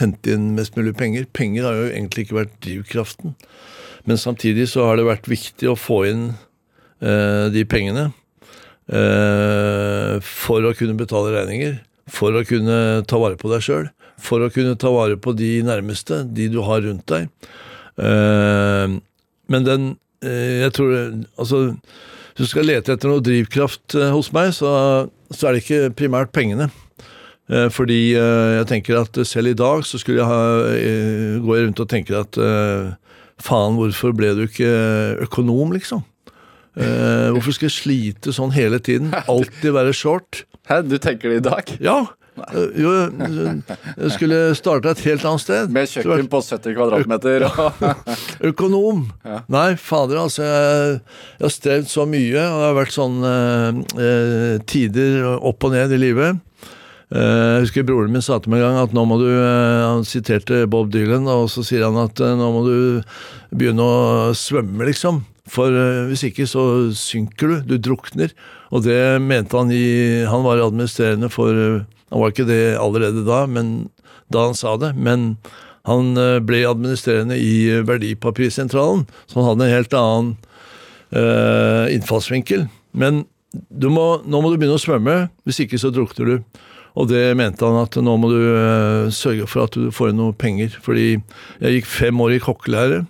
hente 0.01 0.33
inn 0.33 0.55
mest 0.57 0.73
mulig 0.81 0.95
penger. 0.97 1.27
Penger 1.37 1.69
har 1.69 1.77
jo 1.83 1.91
egentlig 1.91 2.25
ikke 2.25 2.39
vært 2.39 2.57
drivkraften. 2.65 3.35
Men 4.09 4.17
samtidig 4.25 4.71
så 4.73 4.89
har 4.89 4.97
det 4.97 5.05
vært 5.05 5.29
viktig 5.29 5.69
å 5.69 5.77
få 5.77 6.01
inn 6.09 6.25
eh, 7.05 7.53
de 7.53 7.67
pengene 7.69 8.07
eh, 8.09 8.17
for 8.91 10.67
å 10.67 10.73
kunne 10.75 10.99
betale 10.99 11.31
regninger. 11.37 11.77
For 12.11 12.35
å 12.35 12.43
kunne 12.47 12.77
ta 13.09 13.21
vare 13.23 13.39
på 13.39 13.51
deg 13.53 13.63
sjøl. 13.65 13.89
For 14.21 14.43
å 14.45 14.51
kunne 14.53 14.77
ta 14.81 14.91
vare 14.93 15.19
på 15.21 15.35
de 15.37 15.61
nærmeste, 15.67 16.25
de 16.27 16.49
du 16.53 16.61
har 16.67 16.83
rundt 16.85 17.07
deg. 17.11 17.29
Eh, 18.01 18.99
men 19.51 19.67
den 19.67 19.89
eh, 20.25 20.63
Jeg 20.63 20.73
tror 20.77 20.93
Altså, 21.37 21.59
hvis 22.33 22.47
du 22.47 22.53
skal 22.53 22.69
lete 22.71 22.95
etter 22.95 23.11
noe 23.11 23.25
drivkraft 23.25 23.97
eh, 23.99 24.13
hos 24.15 24.31
meg, 24.37 24.55
så, 24.57 24.71
så 25.33 25.49
er 25.49 25.57
det 25.57 25.65
ikke 25.65 25.97
primært 25.99 26.33
pengene. 26.37 26.71
Eh, 27.51 27.69
fordi 27.75 28.15
eh, 28.15 28.57
jeg 28.61 28.71
tenker 28.71 29.03
at 29.03 29.21
selv 29.29 29.53
i 29.53 29.59
dag 29.59 29.85
så 29.87 30.01
skulle 30.01 30.23
jeg 30.23 30.31
ha 30.31 30.43
eh, 30.77 31.41
Går 31.45 31.65
rundt 31.67 31.83
og 31.83 31.91
tenke 31.91 32.17
at 32.21 32.39
eh, 32.41 32.93
faen, 33.41 33.77
hvorfor 33.81 34.15
ble 34.17 34.35
du 34.39 34.47
ikke 34.47 34.71
økonom, 35.27 35.75
liksom? 35.77 36.05
Eh, 36.79 37.29
hvorfor 37.35 37.57
skal 37.57 37.67
jeg 37.71 37.77
slite 37.77 38.35
sånn 38.37 38.53
hele 38.55 38.79
tiden? 38.83 39.11
Alltid 39.33 39.75
være 39.75 39.95
short? 39.97 40.45
Hæ, 40.71 40.83
du 40.87 40.99
tenker 41.03 41.33
det 41.33 41.41
i 41.43 41.47
dag? 41.51 41.77
Ja! 41.83 41.99
Uh, 42.41 42.71
Jo, 42.79 42.91
jeg 43.19 44.11
skulle 44.15 44.37
starte 44.57 44.93
et 44.95 45.03
helt 45.05 45.25
annet 45.29 45.43
sted. 45.43 45.73
Med 45.75 45.91
kjøkken 45.91 46.29
på 46.31 46.39
70 46.47 46.77
kvadratmeter. 46.79 47.45
Økonom. 48.49 49.03
Nei, 49.53 49.75
fader, 49.77 50.23
altså. 50.23 50.47
Jeg, 50.47 51.01
jeg 51.37 51.45
har 51.45 51.53
strevd 51.53 51.91
så 51.91 52.07
mye, 52.09 52.45
og 52.47 52.63
det 52.63 52.69
har 52.71 52.79
vært 52.79 52.97
sånn 52.97 53.19
eh, 53.29 53.83
eh, 54.07 54.55
tider 54.71 55.27
opp 55.37 55.67
og 55.69 55.75
ned 55.75 55.93
i 55.93 56.01
livet. 56.01 56.41
Eh, 57.11 57.19
jeg 57.59 57.67
husker 57.67 57.87
broren 57.89 58.15
min 58.15 58.23
sa 58.23 58.39
til 58.39 58.55
meg 58.55 58.63
en 58.63 58.71
gang 58.71 58.85
at 58.87 58.93
nå 58.95 59.03
må 59.11 59.17
du 59.19 59.27
eh, 59.27 59.83
Han 59.91 60.05
siterte 60.07 60.63
Bob 60.71 60.93
Dylan, 60.95 61.27
og 61.27 61.49
så 61.51 61.65
sier 61.67 61.83
han 61.89 61.99
at 61.99 62.23
eh, 62.23 62.37
nå 62.39 62.51
må 62.55 62.61
du 62.69 62.77
begynne 63.51 63.83
å 63.83 64.31
svømme, 64.39 64.87
liksom. 64.87 65.25
For 65.51 65.75
eh, 65.75 66.09
hvis 66.11 66.25
ikke 66.29 66.47
så 66.49 66.65
synker 66.97 67.51
du. 67.51 67.57
Du 67.73 67.91
drukner. 67.91 68.35
Og 68.71 68.85
det 68.87 69.21
mente 69.23 69.59
han 69.59 69.73
i 69.75 70.23
Han 70.31 70.47
var 70.47 70.63
administrerende 70.63 71.31
for 71.33 71.51
eh, 71.51 71.89
Han 72.11 72.23
var 72.23 72.33
ikke 72.33 72.49
det 72.49 72.79
allerede 72.79 73.27
da, 73.27 73.45
men 73.47 73.91
da 74.31 74.47
han 74.49 74.55
sa 74.59 74.77
det. 74.79 74.95
Men 74.95 75.35
han 75.89 76.15
eh, 76.19 76.39
ble 76.45 76.63
administrerende 76.69 77.39
i 77.39 77.83
Verdipapirsentralen, 77.87 79.07
så 79.27 79.41
han 79.41 79.49
hadde 79.49 79.67
en 79.67 79.75
helt 79.75 79.95
annen 79.97 80.33
uh, 81.15 81.87
innfallsvinkel. 81.91 82.67
Men 82.93 83.25
du 83.51 83.89
må, 83.91 84.21
nå 84.27 84.43
må 84.43 84.51
du 84.51 84.59
begynne 84.59 84.77
å 84.79 84.83
svømme, 84.83 85.15
hvis 85.47 85.63
ikke 85.65 85.81
så 85.81 85.91
drukner 85.95 86.29
du. 86.29 86.61
Og 86.99 87.09
det 87.11 87.23
mente 87.39 87.67
han 87.67 87.79
at 87.81 87.97
nå 88.03 88.17
må 88.19 88.31
du 88.31 88.43
sørge 89.15 89.47
for 89.51 89.67
at 89.67 89.79
du 89.79 89.89
får 89.95 90.13
inn 90.13 90.21
noe 90.21 90.35
penger. 90.37 90.75
Fordi 90.85 91.09
jeg 91.15 91.79
gikk 91.79 91.91
fem 91.91 92.23
år 92.23 92.37
i 92.37 92.43
kokkelære, 92.45 93.01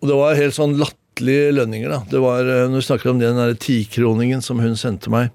og 0.00 0.08
det 0.08 0.16
var 0.16 0.38
helt 0.40 0.56
sånn 0.56 0.78
latterlige 1.20 1.52
lønninger. 1.52 1.88
da. 1.88 2.02
Det 2.10 2.20
var, 2.20 2.40
eh, 2.40 2.68
Når 2.68 2.76
vi 2.76 2.82
snakker 2.82 3.10
om 3.10 3.18
den 3.18 3.36
der 3.36 3.54
tikroningen 3.54 4.42
som 4.42 4.58
hun 4.58 4.76
sendte 4.76 5.10
meg 5.10 5.30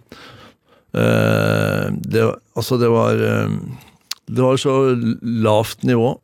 eh, 0.94 1.90
det, 1.92 2.36
Altså, 2.56 2.78
det 2.80 2.90
var 2.90 3.14
eh, 3.14 3.50
Det 4.28 4.42
var 4.42 4.58
så 4.58 4.96
lavt 5.22 5.84
nivå. 5.84 6.20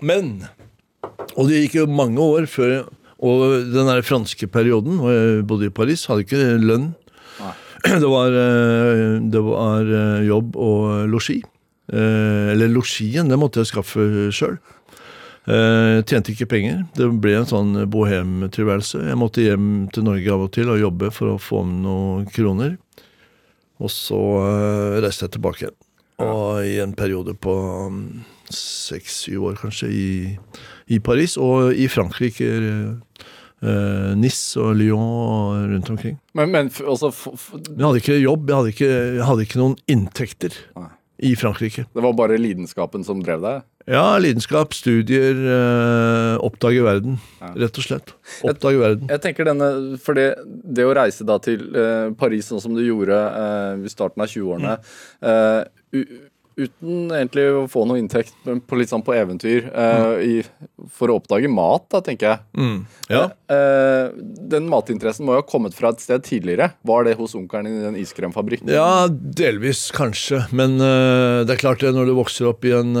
Men 0.00 0.48
Og 1.36 1.48
det 1.48 1.68
gikk 1.68 1.74
jo 1.74 1.86
mange 1.86 2.18
år 2.18 2.46
før 2.46 2.88
Og 3.20 3.72
den 3.72 3.86
der 3.86 4.02
franske 4.02 4.46
perioden 4.46 4.98
hvor 4.98 5.10
jeg 5.12 5.46
bodde 5.46 5.66
i 5.66 5.70
Paris, 5.70 6.06
hadde 6.06 6.24
ikke 6.24 6.58
lønn. 6.58 6.94
Det 7.84 8.08
var, 8.10 8.30
det 9.30 9.40
var 9.42 9.82
jobb 10.22 10.56
og 10.56 11.08
losji. 11.08 11.42
Eller 11.90 12.68
losjien, 12.68 13.28
det 13.28 13.38
måtte 13.38 13.58
jeg 13.58 13.66
skaffe 13.70 14.30
sjøl. 14.34 14.58
Tjente 15.48 16.34
ikke 16.34 16.48
penger. 16.50 16.82
Det 16.92 17.06
ble 17.22 17.38
en 17.38 17.48
sånn 17.48 17.70
bohemtilværelse. 17.88 19.00
Jeg 19.08 19.16
måtte 19.16 19.46
hjem 19.46 19.86
til 19.94 20.04
Norge 20.04 20.34
av 20.34 20.44
og 20.44 20.52
til 20.52 20.68
og 20.68 20.82
jobbe 20.82 21.08
for 21.14 21.32
å 21.32 21.40
få 21.40 21.62
med 21.64 21.86
noen 21.86 22.28
kroner. 22.34 22.76
Og 23.78 23.92
så 23.92 24.18
eh, 24.42 24.98
reiste 25.04 25.26
jeg 25.26 25.36
tilbake 25.36 25.64
igjen. 25.64 25.78
Og 26.18 26.66
i 26.66 26.78
en 26.82 26.94
periode 26.98 27.36
på 27.38 27.52
um, 27.86 27.98
seks-syv 28.50 29.52
år, 29.52 29.58
kanskje, 29.60 29.90
i, 29.94 30.08
i 30.90 30.98
Paris 30.98 31.36
og 31.38 31.70
i 31.78 31.86
Frankrike. 31.90 32.48
Uh, 33.58 34.14
Nice 34.14 34.54
og 34.62 34.76
Lyon 34.78 35.02
og 35.02 35.62
rundt 35.72 35.88
omkring. 35.90 36.18
Men, 36.38 36.52
men 36.54 36.68
altså, 36.86 37.10
Men 37.66 37.72
jeg 37.80 37.86
hadde 37.86 38.02
ikke 38.02 38.18
jobb, 38.20 38.44
jeg 38.50 38.58
hadde 38.60 38.74
ikke, 38.74 38.90
jeg 39.18 39.24
hadde 39.26 39.46
ikke 39.48 39.58
noen 39.58 39.74
inntekter 39.90 40.58
Nei. 40.78 40.90
I 41.18 41.32
Frankrike. 41.36 41.84
det 41.94 42.02
var 42.04 42.12
bare 42.14 42.38
lidenskapen 42.38 43.04
som 43.06 43.22
drev 43.24 43.42
deg? 43.42 43.64
Ja, 43.88 44.18
lidenskap, 44.20 44.74
studier, 44.76 45.34
øh, 45.34 46.34
oppdage 46.44 46.82
verden. 46.84 47.16
Rett 47.56 47.78
og 47.80 47.86
slett. 47.86 48.12
Oppdage 48.44 48.78
verden. 48.82 49.08
Jeg 49.08 49.22
tenker 49.24 49.48
denne, 49.48 49.96
for 50.04 50.18
det, 50.18 50.26
det 50.44 50.84
å 50.84 50.92
reise 50.98 51.24
da 51.24 51.38
til 51.40 51.64
øh, 51.72 52.10
Paris 52.20 52.50
sånn 52.52 52.60
som 52.60 52.76
du 52.76 52.82
gjorde 52.84 53.16
øh, 53.16 53.86
i 53.88 53.92
starten 53.92 54.22
av 54.24 54.28
20-årene 54.34 54.76
Mm. 54.78 56.27
Uten 56.58 57.12
egentlig 57.14 57.44
å 57.54 57.66
få 57.70 57.84
noe 57.88 58.00
inntekt, 58.00 58.34
men 58.46 58.60
på 58.64 58.78
litt 58.80 58.90
sånn 58.90 59.04
på 59.06 59.14
eventyr, 59.14 59.68
eh, 59.70 60.22
i, 60.24 60.34
for 60.92 61.12
å 61.12 61.18
oppdage 61.20 61.50
mat, 61.52 61.86
da, 61.92 62.00
tenker 62.04 62.32
jeg. 62.32 62.38
Ja. 63.12 63.24
Uh, 63.48 64.10
den 64.52 64.66
matinteressen 64.68 65.24
må 65.24 65.36
jo 65.36 65.42
ha 65.42 65.46
kommet 65.48 65.76
fra 65.76 65.92
et 65.94 66.02
sted 66.04 66.24
tidligere. 66.26 66.72
Var 66.88 67.06
det 67.06 67.14
hos 67.20 67.36
onkelen 67.38 67.70
i 67.70 67.84
den 67.84 67.96
iskremfabrikken? 68.00 68.72
Ja, 68.74 69.06
delvis 69.08 69.86
kanskje. 69.94 70.42
Men 70.52 70.76
uh, 70.82 71.46
det 71.46 71.54
er 71.54 71.62
klart 71.62 71.84
det 71.84 71.94
når 71.96 72.10
du 72.10 72.16
vokser 72.18 72.50
opp 72.50 72.66
i, 72.68 72.74
en, 72.76 72.92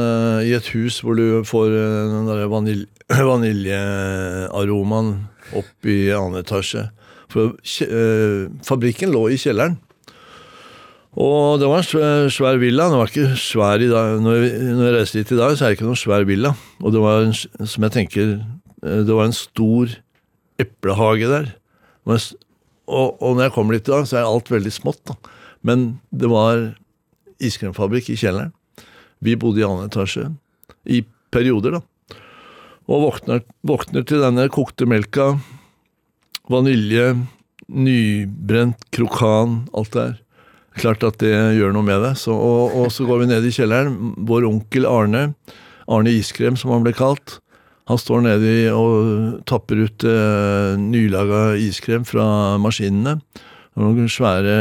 i 0.44 0.54
et 0.56 0.70
hus 0.76 1.02
hvor 1.04 1.18
du 1.18 1.42
får 1.48 1.74
den 1.74 2.30
der 2.30 2.46
vanil 2.52 2.86
vaniljearomaen 3.32 5.12
opp 5.56 5.88
i 5.88 6.10
annen 6.12 6.42
etasje 6.42 6.90
For 7.32 7.56
fabrikken 8.68 9.12
lå 9.14 9.22
i 9.32 9.38
kjelleren. 9.40 9.78
Og 11.18 11.58
det 11.58 11.66
var 11.66 11.82
en 11.82 12.30
svær, 12.30 12.60
villa. 12.62 12.86
Den 12.86 13.00
var 13.00 13.10
ikke 13.10 13.38
svær 13.40 13.82
i 13.82 13.90
dag. 13.90 14.20
Når 14.22 14.36
jeg, 14.38 14.92
reiste 14.94 15.18
dit 15.18 15.32
i 15.34 15.38
dag, 15.40 15.56
så 15.56 15.64
er 15.66 15.72
det 15.72 15.78
ikke 15.78 15.88
noen 15.88 15.98
svær 15.98 16.26
villa. 16.28 16.52
Og 16.78 16.94
det 16.94 17.02
var 17.02 17.24
en, 17.26 17.34
som 17.34 17.86
jeg 17.86 17.94
tenker 17.96 18.28
eh, 18.36 19.00
Det 19.02 19.16
var 19.16 19.26
en 19.26 19.34
stor 19.34 19.96
eplehage 20.62 21.30
der. 21.30 21.50
Og, 22.06 22.22
og 22.86 23.34
når 23.34 23.48
jeg 23.48 23.54
kommer 23.56 23.74
dit 23.74 23.90
i 23.90 23.94
dag, 23.96 24.06
så 24.06 24.20
er 24.20 24.28
alt 24.28 24.52
veldig 24.52 24.72
smått. 24.74 25.02
da. 25.10 25.18
Men 25.66 25.88
det 26.14 26.30
var 26.30 26.68
iskremfabrikk 27.42 28.12
i 28.14 28.18
kjelleren. 28.20 28.54
Vi 29.18 29.34
bodde 29.34 29.62
i 29.62 29.66
annen 29.66 29.90
etasje. 29.90 30.28
I 30.86 31.02
perioder, 31.34 31.80
da. 31.80 32.16
Og 32.88 33.02
våkner, 33.08 33.42
våkner 33.66 34.06
til 34.06 34.22
denne 34.22 34.46
kokte 34.54 34.86
melka. 34.88 35.32
Vanilje, 36.48 37.10
nybrent 37.68 38.86
krokan, 38.94 39.64
alt 39.76 39.92
det 39.92 40.06
der. 40.06 40.16
Klart 40.78 41.04
at 41.06 41.18
det 41.22 41.34
gjør 41.58 41.74
noe 41.74 41.86
med. 41.86 42.06
Så, 42.20 42.32
og, 42.34 42.76
og 42.78 42.92
så 42.94 43.06
går 43.08 43.24
vi 43.24 43.32
ned 43.32 43.46
i 43.48 43.52
kjelleren. 43.54 44.14
Vår 44.28 44.46
onkel 44.48 44.86
Arne, 44.88 45.32
Arne 45.90 46.14
Iskrem 46.14 46.58
som 46.58 46.74
han 46.74 46.86
ble 46.86 46.94
kalt, 46.96 47.38
han 47.88 47.96
står 47.96 48.20
nedi 48.26 48.56
og 48.68 49.38
tapper 49.48 49.86
ut 49.86 50.04
eh, 50.04 50.74
nylaga 50.76 51.54
iskrem 51.56 52.04
fra 52.04 52.58
maskinene. 52.60 53.16
Noen 53.78 54.10
svære 54.10 54.56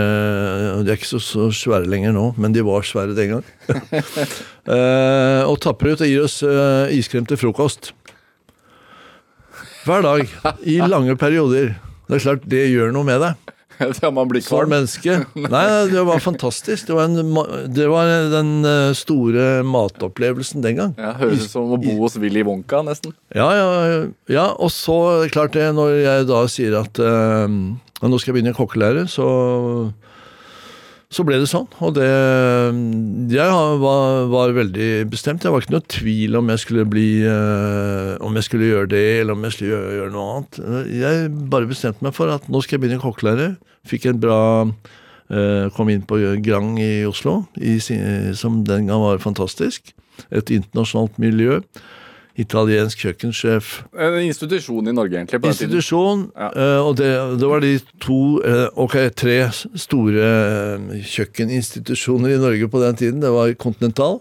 De 0.85 0.91
er 0.93 0.93
ikke 0.93 1.09
så, 1.09 1.19
så 1.19 1.47
svære 1.51 1.89
lenger 1.89 2.13
nå, 2.15 2.29
men 2.37 2.53
de 2.55 2.63
var 2.63 2.85
svære 2.87 3.17
den 3.17 3.33
gang. 3.33 3.49
eh, 4.77 5.43
og 5.43 5.57
tapper 5.65 5.91
ut 5.91 6.05
og 6.05 6.07
gir 6.07 6.23
oss 6.23 6.39
eh, 6.45 6.95
iskrem 6.95 7.27
til 7.27 7.41
frokost. 7.41 7.91
Hver 9.83 10.05
dag. 10.05 10.23
I 10.63 10.79
lange 10.87 11.17
perioder. 11.19 11.75
Det 12.07 12.15
er 12.15 12.23
klart, 12.23 12.47
det 12.47 12.63
gjør 12.71 12.95
noe 12.95 13.07
med 13.07 13.25
deg. 13.25 13.56
ja, 14.01 14.11
man 14.11 14.29
blir 14.29 14.41
Som 14.45 14.69
menneske. 14.71 15.19
Nei, 15.37 15.65
det 15.91 16.03
var 16.07 16.21
fantastisk. 16.23 16.87
Det 16.89 16.97
var, 16.97 17.09
en, 17.09 17.33
det 17.73 17.87
var 17.91 18.11
den 18.33 18.51
eh, 18.65 18.93
store 18.97 19.61
matopplevelsen 19.67 20.65
den 20.65 20.79
gang. 20.79 20.95
Ja, 20.99 21.13
høres 21.19 21.47
ut 21.47 21.53
som 21.53 21.73
å 21.73 21.79
bo 21.81 21.97
hos 22.01 22.17
Willy 22.21 22.43
Wonka, 22.47 22.81
nesten. 22.87 23.15
Ja, 23.35 23.47
ja, 23.57 23.67
ja, 24.31 24.47
og 24.55 24.73
så 24.73 25.27
klart 25.33 25.57
det, 25.57 25.69
når 25.77 25.95
jeg 26.01 26.27
da 26.31 26.41
sier 26.51 26.79
at 26.81 27.01
eh, 27.03 27.47
nå 27.47 28.19
skal 28.21 28.33
jeg 28.33 28.39
begynne 28.39 28.57
kokkelære, 28.57 29.07
så, 29.11 29.27
så 31.07 31.23
ble 31.23 31.37
det 31.39 31.47
sånn. 31.47 31.67
Og 31.79 31.93
det 31.95 32.07
Jeg 33.31 33.77
var, 33.79 34.25
var 34.27 34.55
veldig 34.55 35.07
bestemt. 35.11 35.45
Jeg 35.45 35.53
var 35.53 35.63
ikke 35.63 35.75
noe 35.77 35.87
tvil 35.93 36.35
om 36.39 36.51
jeg 36.51 36.63
skulle 36.65 36.87
bli 36.89 37.07
eh, 37.23 38.13
Om 38.23 38.35
jeg 38.39 38.47
skulle 38.47 38.71
gjøre 38.71 38.91
det, 38.91 39.05
eller 39.21 39.37
om 39.37 39.47
jeg 39.47 39.55
skulle 39.55 39.71
gjøre, 39.71 39.93
gjøre 40.01 40.13
noe 40.15 40.33
annet. 40.33 40.59
Jeg 40.91 41.29
bare 41.53 41.69
bestemte 41.69 42.03
meg 42.03 42.15
for 42.17 42.33
at 42.33 42.49
nå 42.51 42.61
skal 42.63 42.75
jeg 42.77 42.83
begynne 42.83 43.03
kokkelære. 43.03 43.49
Fikk 43.87 44.09
en 44.11 44.19
bra 44.23 44.41
eh, 44.67 45.69
Kom 45.77 45.93
inn 45.93 46.03
på 46.07 46.19
Grang 46.43 46.75
i 46.83 47.05
Oslo, 47.07 47.45
i, 47.55 47.77
som 48.35 48.63
den 48.67 48.91
gang 48.91 49.05
var 49.05 49.23
fantastisk. 49.23 49.93
Et 50.27 50.51
internasjonalt 50.59 51.15
miljø. 51.21 51.61
Italiensk 52.37 52.99
kjøkkensjef. 53.01 53.69
En 53.97 54.19
institusjon 54.21 54.85
i 54.87 54.93
Norge, 54.93 55.17
egentlig. 55.17 55.39
på 55.41 55.47
den 55.47 55.55
tiden. 55.57 55.71
Institusjon, 55.73 56.19
Ja. 56.37 56.49
eh, 56.53 56.79
og 56.85 56.95
det, 56.99 57.09
det 57.41 57.47
var 57.49 57.59
de 57.65 57.71
to, 57.99 58.19
eh, 58.45 58.67
ok, 58.77 58.95
tre 59.17 59.37
store 59.73 60.21
eh, 60.21 61.01
kjøkkeninstitusjoner 61.01 62.35
i 62.35 62.39
Norge 62.41 62.69
på 62.69 62.81
den 62.83 62.95
tiden. 62.95 63.19
Det 63.25 63.31
var 63.33 63.53
Continental, 63.57 64.19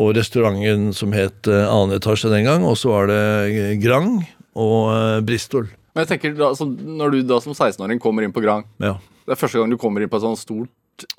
og 0.00 0.14
restauranten 0.16 0.92
som 0.96 1.12
het 1.12 1.48
annen 1.50 1.96
etasje 1.98 2.30
den 2.32 2.46
gang, 2.46 2.62
og 2.64 2.78
så 2.80 2.88
var 2.94 3.10
det 3.10 3.80
Grang 3.82 4.22
og 4.56 5.20
Bristol. 5.28 5.66
Men 5.94 6.06
jeg 6.06 6.12
tenker 6.14 6.36
da, 6.38 6.52
Når 6.54 7.10
du 7.12 7.22
da 7.26 7.40
som 7.42 7.52
16-åring 7.52 7.98
kommer 8.00 8.22
inn 8.22 8.30
på 8.32 8.40
Grang 8.40 8.62
Ja, 8.78 8.94
Det 9.26 9.32
er 9.34 9.40
første 9.40 9.58
gang 9.58 9.68
du 9.72 9.76
kommer 9.76 10.00
inn 10.00 10.08
på 10.08 10.20
et 10.20 10.22
sånt 10.22 10.38
stort, 10.38 10.70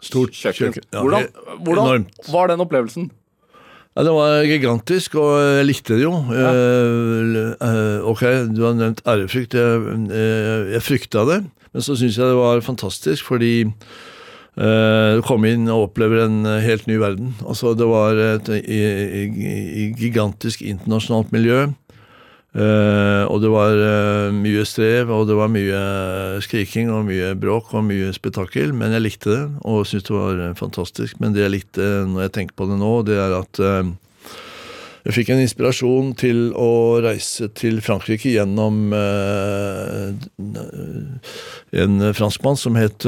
Stort 0.01 0.31
kjøkken. 0.31 0.71
kjøkken, 0.71 0.85
ja, 0.93 1.01
hvordan, 1.03 1.27
hvordan 1.65 2.05
var 2.31 2.47
den 2.53 2.63
opplevelsen? 2.63 3.09
Ja, 3.91 4.05
det 4.07 4.13
var 4.15 4.45
gigantisk, 4.47 5.17
og 5.19 5.33
jeg 5.43 5.65
likte 5.67 5.97
det 5.97 6.05
jo. 6.05 6.13
Ja. 6.31 6.51
eh, 6.55 7.97
ok, 8.07 8.23
du 8.55 8.63
har 8.63 8.77
nevnt 8.79 9.03
ærefrykt. 9.03 9.57
Jeg, 9.57 9.81
eh, 10.15 10.71
jeg 10.77 10.85
frykta 10.85 11.25
det, 11.27 11.41
men 11.73 11.83
så 11.83 11.97
syns 11.99 12.15
jeg 12.15 12.31
det 12.31 12.39
var 12.39 12.63
fantastisk, 12.63 13.27
fordi 13.33 13.53
du 14.51 15.21
kom 15.23 15.45
inn 15.47 15.69
og 15.71 15.85
opplever 15.85 16.25
en 16.25 16.43
helt 16.59 16.83
ny 16.85 16.97
verden. 16.99 17.29
Altså, 17.47 17.71
det 17.73 17.85
var 17.87 18.19
et 18.19 18.49
i, 18.51 18.79
i, 18.83 19.21
i 19.79 19.85
gigantisk 19.95 20.59
internasjonalt 20.67 21.31
miljø. 21.31 21.69
Eh, 22.51 23.23
og 23.31 23.39
det 23.39 23.47
var 23.47 23.71
uh, 23.79 24.33
mye 24.35 24.65
strev, 24.67 25.11
og 25.15 25.29
det 25.29 25.37
var 25.39 25.47
mye 25.51 25.81
skriking 26.43 26.91
og 26.91 27.05
mye 27.07 27.31
bråk 27.39 27.71
og 27.77 27.85
mye 27.87 28.11
spetakkel, 28.11 28.73
men 28.75 28.91
jeg 28.91 29.05
likte 29.05 29.31
det 29.31 29.43
og 29.63 29.85
syntes 29.87 30.09
det 30.09 30.17
var 30.17 30.41
eh, 30.49 30.57
fantastisk. 30.59 31.21
Men 31.23 31.31
det 31.35 31.45
jeg 31.45 31.53
likte 31.53 31.91
når 32.11 32.27
jeg 32.27 32.33
tenker 32.35 32.57
på 32.59 32.67
det 32.67 32.79
nå, 32.81 32.93
det 33.07 33.15
er 33.23 33.37
at 33.39 33.61
uh, 33.63 33.87
jeg 35.07 35.15
fikk 35.15 35.31
en 35.33 35.41
inspirasjon 35.41 36.11
til 36.19 36.51
å 36.59 36.99
reise 37.01 37.47
til 37.57 37.79
Frankrike 37.81 38.35
gjennom 38.35 38.91
en 41.73 41.95
franskmann 42.13 42.59
som 42.61 42.77
het 42.77 43.07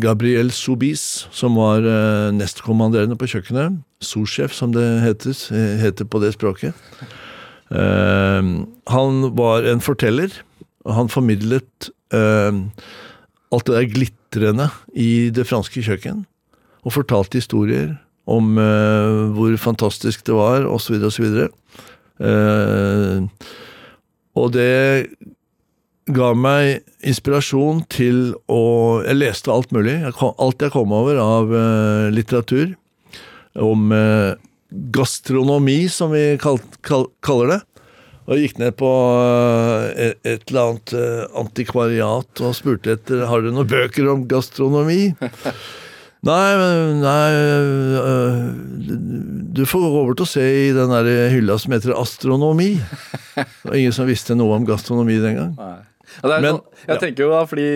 Gabriel 0.00 0.48
Soubise, 0.56 1.28
som 1.36 1.60
var 1.60 1.84
nestkommanderende 2.32 3.20
på 3.20 3.28
kjøkkenet. 3.34 3.76
Sous-sjef, 4.00 4.56
som 4.56 4.72
det 4.72 4.86
heter, 5.04 5.36
heter 5.84 6.08
på 6.08 6.24
det 6.24 6.32
språket. 6.38 6.72
Eh, 7.74 8.50
han 8.94 9.24
var 9.38 9.66
en 9.70 9.82
forteller, 9.84 10.32
og 10.84 10.96
han 10.98 11.12
formidlet 11.12 11.90
eh, 12.14 12.62
alt 13.54 13.68
det 13.68 13.76
der 13.76 13.90
glitrende 13.90 14.70
i 14.94 15.30
det 15.34 15.46
franske 15.48 15.82
kjøkken, 15.84 16.24
og 16.84 16.96
fortalte 16.96 17.40
historier 17.40 17.94
om 18.30 18.56
eh, 18.60 19.20
hvor 19.36 19.56
fantastisk 19.60 20.26
det 20.26 20.36
var, 20.36 20.68
osv., 20.70 21.00
osv. 21.10 21.46
Uh, 22.14 23.26
og 24.38 24.52
det 24.54 25.08
ga 26.14 26.28
meg 26.36 26.84
inspirasjon 27.06 27.82
til 27.92 28.34
å 28.50 29.02
Jeg 29.04 29.18
leste 29.18 29.52
alt 29.52 29.72
mulig. 29.72 29.96
Alt 30.04 30.62
jeg 30.62 30.72
kom 30.74 30.92
over 30.94 31.18
av 31.20 31.52
eh, 31.54 32.12
litteratur 32.12 32.74
om 33.60 33.92
eh, 33.94 34.34
gastronomi, 34.94 35.84
som 35.92 36.12
vi 36.14 36.34
kal, 36.42 36.58
kal, 36.86 37.08
kaller 37.24 37.54
det. 37.54 37.60
Og 38.24 38.40
gikk 38.40 38.56
ned 38.60 38.72
på 38.80 38.88
eh, 39.20 39.88
et, 40.06 40.20
et 40.24 40.44
eller 40.48 40.70
annet 40.70 40.94
eh, 40.96 41.24
antikvariat 41.42 42.40
og 42.46 42.54
spurte 42.56 42.94
etter 42.96 43.26
har 43.28 43.44
du 43.44 43.50
noen 43.52 43.68
bøker 43.68 44.08
om 44.12 44.24
gastronomi. 44.30 45.12
Nei, 46.24 46.56
nei 47.04 47.32
øh, 47.36 48.46
Du 49.52 49.58
får 49.68 49.82
gå 49.82 49.98
over 49.98 50.16
til 50.16 50.24
å 50.24 50.30
se 50.30 50.44
i 50.62 50.70
den 50.72 50.88
der 50.88 51.28
hylla 51.34 51.58
som 51.60 51.74
heter 51.76 51.92
astronomi. 52.00 52.70
Det 53.34 53.44
var 53.68 53.76
ingen 53.76 53.92
som 53.92 54.08
visste 54.08 54.32
noe 54.38 54.56
om 54.56 54.64
gastronomi 54.64 55.18
den 55.20 55.36
gang. 55.36 55.52
Nei. 55.58 55.74
Ja, 56.22 56.38
Men- 56.40 56.54
sånn, 56.54 56.62
jeg 56.86 56.94
ja. 56.94 57.00
tenker 57.02 57.26
jo 57.26 57.30
da, 57.34 57.42
fordi 57.50 57.68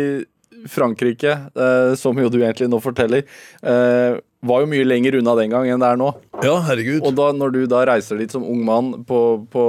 Frankrike, 0.67 1.37
eh, 1.55 1.95
som 1.95 2.17
jo 2.19 2.29
du 2.29 2.41
egentlig 2.43 2.69
nå 2.73 2.81
forteller, 2.83 3.23
eh, 3.63 4.19
var 4.41 4.61
jo 4.63 4.69
mye 4.71 4.85
lenger 4.87 5.17
unna 5.19 5.33
den 5.35 5.51
gang 5.51 5.67
enn 5.67 5.81
det 5.83 5.89
er 5.89 5.97
nå. 5.99 6.13
Ja, 6.45 6.61
herregud. 6.63 7.03
Og 7.03 7.15
da, 7.19 7.33
når 7.35 7.53
du 7.57 7.67
da 7.67 7.81
reiser 7.91 8.19
dit 8.19 8.31
som 8.31 8.45
ung 8.47 8.61
mann 8.65 8.93
på, 9.05 9.19
på 9.51 9.65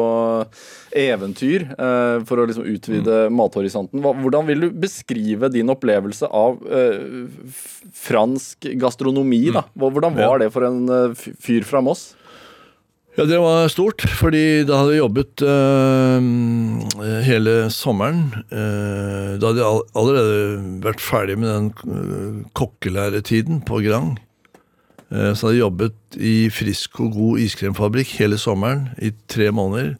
eventyr 0.93 1.65
eh, 1.73 2.19
for 2.29 2.37
å 2.41 2.45
liksom 2.49 2.67
utvide 2.69 3.15
Mm. 3.29 3.33
mathorisonten, 3.33 4.01
hvordan 4.01 4.45
vil 4.45 4.59
du 4.61 4.69
beskrive 4.71 5.49
din 5.51 5.69
opplevelse 5.73 6.29
av 6.29 6.61
eh, 6.69 7.25
fransk 7.93 8.69
gastronomi? 8.79 9.49
da? 9.53 9.63
Hvordan 9.77 10.15
var 10.15 10.37
Mm. 10.37 10.39
Det 10.45 10.51
for 10.53 10.63
en 10.65 10.89
eh, 10.89 11.13
fyr 11.41 11.63
fra 11.65 11.81
Moss? 11.81 12.13
Ja, 13.19 13.25
det 13.27 13.35
var 13.43 13.67
stort, 13.67 13.99
fordi 14.15 14.63
da 14.63 14.77
hadde 14.79 14.93
jeg 14.93 15.01
jobbet 15.01 15.41
øh, 15.43 16.19
hele 17.25 17.55
sommeren. 17.67 18.21
Øh, 18.47 19.33
da 19.35 19.49
hadde 19.49 19.59
jeg 19.59 19.81
allerede 19.99 20.61
vært 20.85 21.03
ferdig 21.03 21.35
med 21.41 21.51
den 21.51 21.67
øh, 21.83 22.37
kokkelæretiden 22.55 23.59
på 23.67 23.81
Grang. 23.83 24.13
Øh, 25.11 25.35
så 25.35 25.49
hadde 25.49 25.57
jeg 25.57 25.65
jobbet 25.65 26.15
i 26.15 26.47
frisk 26.47 27.01
og 27.03 27.11
god 27.17 27.43
iskremfabrikk 27.43 28.15
hele 28.21 28.39
sommeren 28.39 28.87
i 29.03 29.11
tre 29.27 29.51
måneder. 29.51 29.97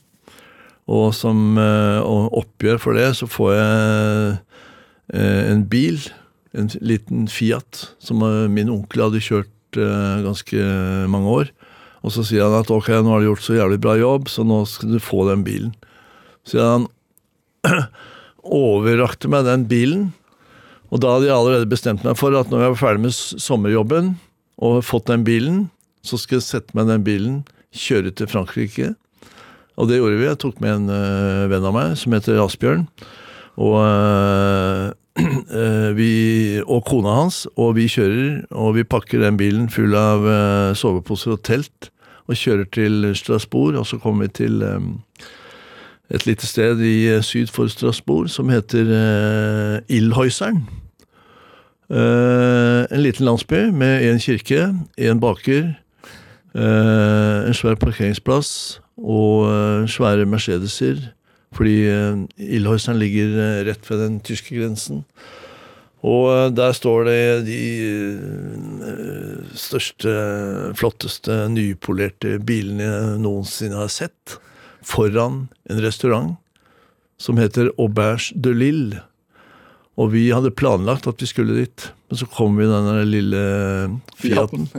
Og 0.87 1.11
som 1.13 1.59
oppgjør 1.59 2.79
for 2.79 2.95
det, 2.95 3.11
så 3.19 3.27
får 3.27 3.51
jeg 3.51 4.37
en 5.51 5.67
bil, 5.67 5.99
en 6.55 6.71
liten 6.79 7.27
Fiat, 7.27 7.89
som 7.99 8.23
min 8.47 8.71
onkel 8.71 9.09
hadde 9.09 9.27
kjørt 9.27 9.75
eh, 9.75 10.23
ganske 10.23 10.63
mange 11.11 11.27
år. 11.27 11.51
Og 12.05 12.13
så 12.15 12.23
sier 12.25 12.45
han 12.45 12.55
at 12.61 12.71
ok, 12.71 12.91
nå 13.03 13.11
har 13.11 13.21
du 13.21 13.29
gjort 13.29 13.45
så 13.45 13.57
jævlig 13.57 13.79
bra 13.83 13.95
jobb, 13.99 14.29
så 14.31 14.45
nå 14.47 14.61
skal 14.69 14.93
du 14.95 15.01
få 15.03 15.25
den 15.29 15.43
bilen. 15.47 15.73
Så 16.47 16.61
han 16.63 16.87
overrakte 18.63 19.31
meg 19.31 19.47
den 19.47 19.67
bilen, 19.69 20.07
og 20.89 21.03
da 21.03 21.11
hadde 21.13 21.27
jeg 21.27 21.35
allerede 21.35 21.69
bestemt 21.69 22.05
meg 22.07 22.17
for 22.17 22.33
at 22.39 22.49
når 22.49 22.63
jeg 22.63 22.73
var 22.73 22.79
ferdig 22.79 23.03
med 23.03 23.13
sommerjobben 23.13 24.15
og 24.63 24.79
fått 24.87 25.11
den 25.11 25.25
bilen, 25.27 25.67
så 26.01 26.17
skal 26.17 26.39
jeg 26.39 26.47
sette 26.47 26.77
meg 26.77 26.89
den 26.89 27.03
bilen, 27.05 27.35
kjøre 27.75 28.13
til 28.15 28.29
Frankrike. 28.31 28.93
Og 29.79 29.87
det 29.87 29.99
gjorde 29.99 30.17
vi. 30.17 30.25
Jeg 30.27 30.39
tok 30.41 30.57
med 30.63 30.73
en 30.75 30.89
øh, 30.91 31.45
venn 31.51 31.67
av 31.67 31.75
meg 31.75 31.93
som 31.99 32.15
heter 32.15 32.41
Asbjørn. 32.41 32.87
Og, 33.59 33.75
øh, 33.83 34.89
vi, 35.99 36.11
og 36.65 36.83
kona 36.87 37.15
hans, 37.21 37.45
og 37.57 37.75
vi 37.77 37.87
kjører, 37.91 38.41
og 38.51 38.75
vi 38.77 38.87
pakker 38.87 39.23
den 39.23 39.37
bilen 39.39 39.69
full 39.73 39.95
av 39.97 40.25
øh, 40.25 40.75
soveposer 40.75 41.37
og 41.37 41.43
telt, 41.47 41.91
og 42.29 42.37
kjører 42.37 42.67
til 42.73 43.11
Strasbourg, 43.17 43.79
og 43.79 43.87
så 43.89 43.97
kommer 43.97 44.27
vi 44.27 44.35
til 44.43 44.61
øh, 44.61 44.81
et 46.09 46.25
lite 46.25 46.47
sted 46.47 46.81
i 46.81 47.21
syd 47.21 47.47
for 47.53 47.67
Strasbourg 47.67 48.29
som 48.29 48.49
heter 48.49 49.81
Ildhøyseren. 49.89 50.63
Eh, 51.89 52.85
en 52.91 53.01
liten 53.01 53.25
landsby 53.25 53.69
med 53.73 54.11
en 54.11 54.19
kirke, 54.19 54.75
en 54.97 55.19
baker, 55.19 55.73
eh, 56.55 57.47
en 57.47 57.53
svær 57.53 57.79
parkeringsplass 57.81 58.81
og 58.97 59.49
eh, 59.49 59.87
svære 59.89 60.25
Mercedeser. 60.25 61.01
Fordi 61.55 61.75
uh, 61.89 62.25
Ildhøyseren 62.37 62.99
ligger 63.01 63.33
eh, 63.41 63.61
rett 63.67 63.87
ved 63.89 64.03
den 64.03 64.19
tyske 64.25 64.53
grensen. 64.53 65.03
Og 66.05 66.29
eh, 66.31 66.45
der 66.55 66.75
står 66.75 67.09
det 67.09 67.23
de 67.49 67.63
eh, 67.89 69.57
største, 69.57 70.13
flotteste, 70.79 71.41
nypolerte 71.51 72.37
bilene 72.39 72.87
jeg 72.87 73.19
noensinne 73.25 73.81
har 73.81 73.91
sett. 73.91 74.39
Foran 74.85 75.47
en 75.69 75.83
restaurant 75.83 76.37
som 77.19 77.39
heter 77.39 77.73
Auberge 77.75 78.37
de 78.39 78.55
Lille. 78.55 79.03
Og 79.99 80.13
vi 80.13 80.29
hadde 80.31 80.55
planlagt 80.55 81.09
at 81.11 81.19
vi 81.19 81.27
skulle 81.27 81.57
dit, 81.57 81.89
men 82.07 82.19
så 82.21 82.27
kom 82.31 82.55
vi 82.55 82.63
i 82.63 82.71
den 82.71 83.09
lille 83.09 83.41
Fiaten. 84.15 84.69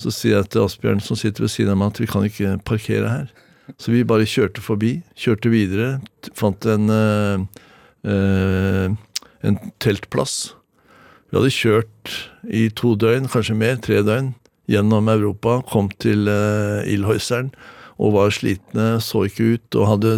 Så 0.00 0.10
sier 0.10 0.38
jeg 0.38 0.48
til 0.50 0.64
Asbjørn 0.64 1.02
som 1.04 1.18
sitter 1.20 1.44
ved 1.44 1.52
siden 1.52 1.74
av 1.74 1.76
meg 1.78 1.92
at 1.92 2.00
vi 2.00 2.08
kan 2.08 2.24
ikke 2.24 2.56
parkere 2.64 3.10
her. 3.12 3.28
Så 3.80 3.94
vi 3.94 4.04
bare 4.06 4.28
kjørte 4.28 4.62
forbi, 4.64 4.98
kjørte 5.16 5.52
videre, 5.52 5.88
fant 6.36 6.66
en, 6.68 6.90
eh, 6.92 7.64
eh, 8.04 8.92
en 9.42 9.58
teltplass. 9.80 10.54
Vi 11.30 11.38
hadde 11.38 11.54
kjørt 11.54 12.14
i 12.44 12.68
to 12.68 12.94
døgn, 12.94 13.30
kanskje 13.32 13.56
mer, 13.56 13.80
tre 13.80 14.02
døgn, 14.04 14.34
gjennom 14.70 15.08
Europa, 15.12 15.58
kom 15.68 15.90
til 16.00 16.28
uh, 16.30 16.80
Ilhøyseren 16.88 17.50
og 18.00 18.14
var 18.14 18.32
slitne, 18.32 18.96
så 19.04 19.26
ikke 19.28 19.56
ut 19.58 19.76
og 19.76 19.90
hadde 19.90 20.14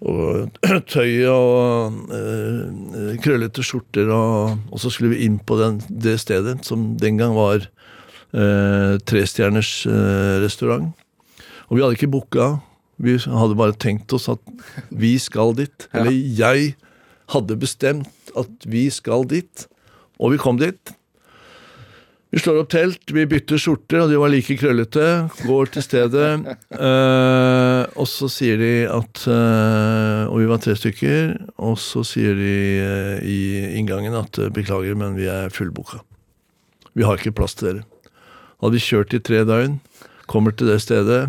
og 0.00 0.48
tøy 0.94 1.26
og 1.28 1.98
eh, 2.16 3.18
krøllete 3.20 3.64
skjorter, 3.64 4.08
og, 4.14 4.56
og 4.72 4.80
så 4.80 4.92
skulle 4.92 5.12
vi 5.14 5.26
inn 5.26 5.38
på 5.44 5.58
den, 5.60 5.80
det 5.90 6.18
stedet, 6.22 6.60
som 6.64 6.94
den 7.00 7.20
gang 7.20 7.36
var 7.36 7.66
eh, 7.66 8.96
trestjerners 9.04 9.84
eh, 9.90 10.38
restaurant. 10.44 10.94
Og 11.70 11.78
vi 11.78 11.84
hadde 11.84 11.96
ikke 11.96 12.10
booka, 12.10 12.52
vi 13.00 13.16
hadde 13.16 13.56
bare 13.56 13.78
tenkt 13.78 14.12
oss 14.12 14.28
at 14.28 14.42
vi 14.90 15.14
skal 15.22 15.54
dit. 15.56 15.86
Eller 15.96 16.12
jeg 16.12 16.74
hadde 17.30 17.60
bestemt 17.60 18.34
at 18.38 18.66
vi 18.66 18.88
skal 18.92 19.24
dit, 19.30 19.68
og 20.20 20.34
vi 20.34 20.40
kom 20.42 20.58
dit. 20.60 20.94
Vi 22.30 22.38
slår 22.38 22.60
opp 22.60 22.68
telt, 22.70 23.10
vi 23.10 23.24
bytter 23.26 23.58
skjorter, 23.58 24.04
og 24.04 24.12
de 24.12 24.18
var 24.20 24.30
like 24.30 24.54
krøllete. 24.60 25.06
Går 25.48 25.72
til 25.74 25.82
stedet, 25.82 26.28
eh, 26.86 27.82
og 27.98 28.06
så 28.06 28.28
sier 28.30 28.60
de 28.60 28.74
at 28.86 29.24
eh, 29.26 30.30
Og 30.30 30.38
vi 30.38 30.46
var 30.50 30.62
tre 30.62 30.76
stykker, 30.78 31.32
og 31.58 31.74
så 31.82 32.04
sier 32.06 32.38
de 32.38 32.54
eh, 32.84 33.16
i 33.26 33.40
inngangen 33.80 34.14
at 34.14 34.38
beklager, 34.54 34.94
men 34.98 35.18
vi 35.18 35.26
er 35.30 35.50
fullboka. 35.54 36.04
Vi 36.94 37.06
har 37.06 37.18
ikke 37.18 37.34
plass 37.34 37.58
til 37.58 37.72
dere. 37.72 38.14
Hadde 38.62 38.76
vi 38.76 38.84
kjørt 38.84 39.16
i 39.16 39.22
tre 39.26 39.42
døgn, 39.48 39.80
kommer 40.30 40.54
til 40.54 40.70
det 40.70 40.78
stedet, 40.84 41.24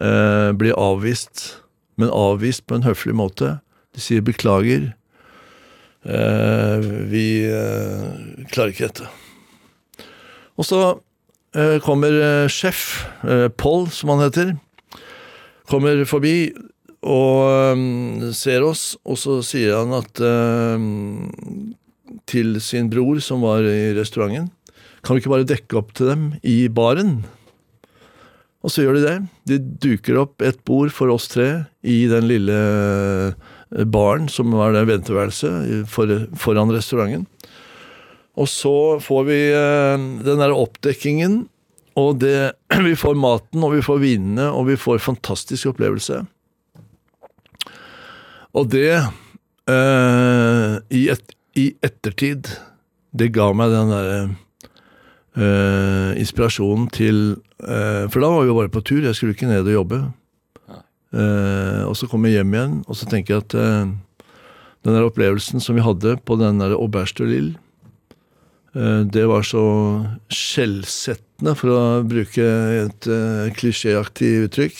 eh, 0.00 0.50
blir 0.56 0.78
avvist, 0.78 1.62
men 2.00 2.12
avvist 2.12 2.66
på 2.66 2.78
en 2.78 2.86
høflig 2.86 3.14
måte. 3.18 3.58
De 3.92 4.00
sier 4.00 4.24
beklager, 4.24 4.92
eh, 6.08 6.90
vi 7.12 7.26
eh, 7.48 8.46
klarer 8.52 8.72
ikke 8.72 8.88
dette. 8.88 9.10
Og 10.60 10.68
så 10.68 10.80
eh, 11.56 11.78
kommer 11.84 12.12
eh, 12.12 12.50
sjef, 12.52 13.06
eh, 13.24 13.48
Paul 13.48 13.88
som 13.92 14.12
han 14.14 14.24
heter, 14.26 14.54
kommer 15.70 16.04
forbi 16.08 16.52
og 17.02 18.30
ser 18.38 18.62
oss, 18.62 18.92
og 19.02 19.16
så 19.18 19.40
sier 19.42 19.74
han 19.74 19.90
at 19.96 20.20
til 22.30 22.60
sin 22.62 22.90
bror 22.92 23.18
som 23.24 23.42
var 23.42 23.66
i 23.66 23.90
restauranten, 23.96 24.52
kan 25.02 25.16
vi 25.16 25.22
ikke 25.24 25.32
bare 25.32 25.48
dekke 25.48 25.80
opp 25.80 25.90
til 25.98 26.12
dem 26.12 26.28
i 26.46 26.68
baren? 26.70 27.24
Og 28.62 28.70
så 28.70 28.84
gjør 28.84 28.98
de 28.98 29.04
det. 29.04 29.16
De 29.50 29.58
duker 29.82 30.20
opp 30.22 30.42
et 30.46 30.60
bord 30.66 30.92
for 30.94 31.10
oss 31.10 31.26
tre 31.32 31.48
i 31.82 32.04
den 32.10 32.28
lille 32.30 32.54
eh, 32.54 33.86
baren 33.90 34.28
som 34.30 34.54
var 34.54 34.74
det 34.76 34.84
venteværelset 34.90 35.88
for, 35.90 36.10
foran 36.38 36.70
restauranten. 36.74 37.26
Og 38.38 38.48
så 38.48 38.74
får 39.02 39.24
vi 39.28 39.40
eh, 39.52 40.04
den 40.24 40.40
der 40.40 40.54
oppdekkingen, 40.54 41.42
og 41.98 42.22
det, 42.22 42.54
vi 42.88 42.94
får 42.96 43.18
maten, 43.18 43.64
og 43.66 43.74
vi 43.74 43.82
får 43.84 44.00
vinene, 44.04 44.48
og 44.54 44.70
vi 44.70 44.78
får 44.80 45.02
fantastisk 45.04 45.74
opplevelse. 45.74 46.22
Og 48.52 48.68
det, 48.72 49.02
eh, 49.72 50.78
i, 50.92 51.06
et, 51.12 51.36
i 51.58 51.66
ettertid, 51.84 52.54
det 53.12 53.32
ga 53.34 53.50
meg 53.56 53.74
den 53.74 53.92
derre 53.92 54.22
eh, 55.36 56.12
inspirasjonen 56.20 56.88
til 56.92 57.20
eh, 57.62 58.04
For 58.12 58.20
da 58.20 58.30
var 58.32 58.44
vi 58.44 58.50
jo 58.50 58.58
bare 58.58 58.72
på 58.72 58.84
tur, 58.84 59.02
jeg 59.04 59.16
skulle 59.16 59.36
ikke 59.36 59.50
ned 59.50 59.66
og 59.66 59.76
jobbe. 59.76 60.00
Eh, 61.12 61.82
og 61.86 61.96
så 61.98 62.08
kom 62.08 62.24
jeg 62.26 62.40
hjem 62.40 62.56
igjen, 62.56 62.78
og 62.86 62.98
så 62.98 63.08
tenker 63.10 63.36
jeg 63.36 63.44
at 63.46 63.56
den 64.82 64.96
der 64.96 65.06
opplevelsen 65.06 65.62
som 65.62 65.76
vi 65.78 65.84
hadde 65.84 66.16
på 66.26 66.38
den 66.40 66.62
der 66.62 66.74
Auberge 66.74 67.20
de 67.20 67.28
Lille, 67.30 67.58
det 68.72 69.26
var 69.28 69.44
så 69.44 69.62
skjellsettende, 70.32 71.52
for 71.60 71.74
å 71.76 71.80
bruke 72.08 72.46
et 72.80 73.08
klisjéaktig 73.58 74.30
uttrykk. 74.46 74.78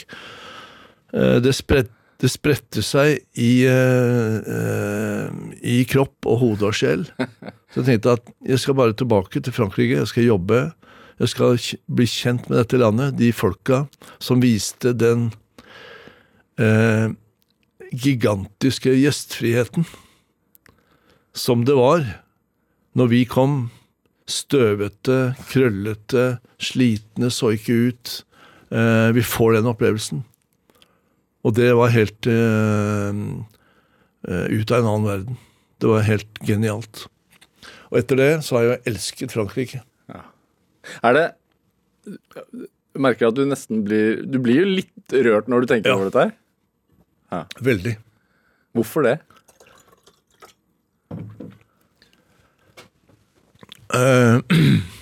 Det, 1.45 1.53
spred, 1.53 1.91
det 2.23 2.31
spredte 2.31 2.85
seg 2.87 3.19
i, 3.35 3.65
eh, 3.67 5.27
i 5.67 5.81
kropp 5.91 6.29
og 6.31 6.39
hode 6.39 6.69
og 6.69 6.77
sjel. 6.79 7.03
Så 7.73 7.83
jeg 7.83 7.89
tenkte 7.89 8.15
at 8.15 8.31
jeg 8.47 8.63
skal 8.63 8.79
bare 8.79 8.95
tilbake 8.95 9.43
til 9.43 9.55
Frankrike, 9.57 9.99
jeg 9.99 10.11
skal 10.13 10.29
jobbe. 10.29 10.61
Jeg 11.19 11.33
skal 11.33 11.59
bli 11.91 12.07
kjent 12.09 12.47
med 12.49 12.61
dette 12.61 12.79
landet, 12.79 13.19
de 13.19 13.33
folka 13.35 13.85
som 14.23 14.43
viste 14.43 14.95
den 14.95 15.29
eh, 16.63 17.11
gigantiske 17.93 18.95
gjestfriheten 19.03 19.87
som 21.37 21.65
det 21.67 21.77
var 21.77 22.05
når 22.99 23.09
vi 23.09 23.23
kom 23.29 23.71
støvete, 24.29 25.35
krøllete, 25.51 26.27
slitne, 26.63 27.31
så 27.33 27.55
ikke 27.57 27.79
ut. 27.91 28.13
Eh, 28.71 29.09
vi 29.17 29.25
får 29.25 29.57
den 29.59 29.71
opplevelsen. 29.73 30.23
Og 31.43 31.55
det 31.59 31.73
var 31.75 31.91
helt 31.91 32.27
uh, 32.31 33.15
ut 34.23 34.71
av 34.71 34.79
en 34.79 34.91
annen 34.93 35.09
verden. 35.09 35.39
Det 35.83 35.89
var 35.91 36.05
helt 36.07 36.39
genialt. 36.47 37.07
Og 37.91 37.99
etter 37.99 38.17
det 38.21 38.31
så 38.47 38.57
har 38.61 38.69
jeg 38.69 38.83
elsket 38.93 39.35
Frankrike. 39.35 39.83
Er 41.03 41.15
det 41.15 41.25
Jeg 42.03 43.03
merker 43.05 43.29
at 43.29 43.37
du 43.39 43.45
nesten 43.47 43.85
blir 43.87 44.25
Du 44.27 44.41
blir 44.43 44.57
jo 44.65 44.71
litt 44.81 45.13
rørt 45.15 45.47
når 45.49 45.63
du 45.63 45.67
tenker 45.71 45.93
Ja. 45.93 45.97
over 45.97 46.09
dette 46.11 46.25
her. 47.31 47.47
Veldig. 47.63 47.93
Hvorfor 48.75 49.07
det? 49.07 49.19
Eh, 53.95 54.39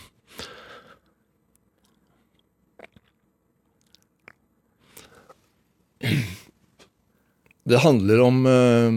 Det 7.71 7.79
handler 7.79 8.21
om 8.25 8.47
eh, 8.47 8.93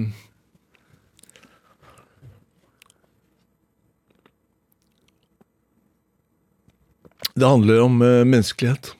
Det 7.33 7.45
handler 7.45 7.81
om 7.81 8.01
eh, 8.01 8.25
menneskelighet. 8.25 8.93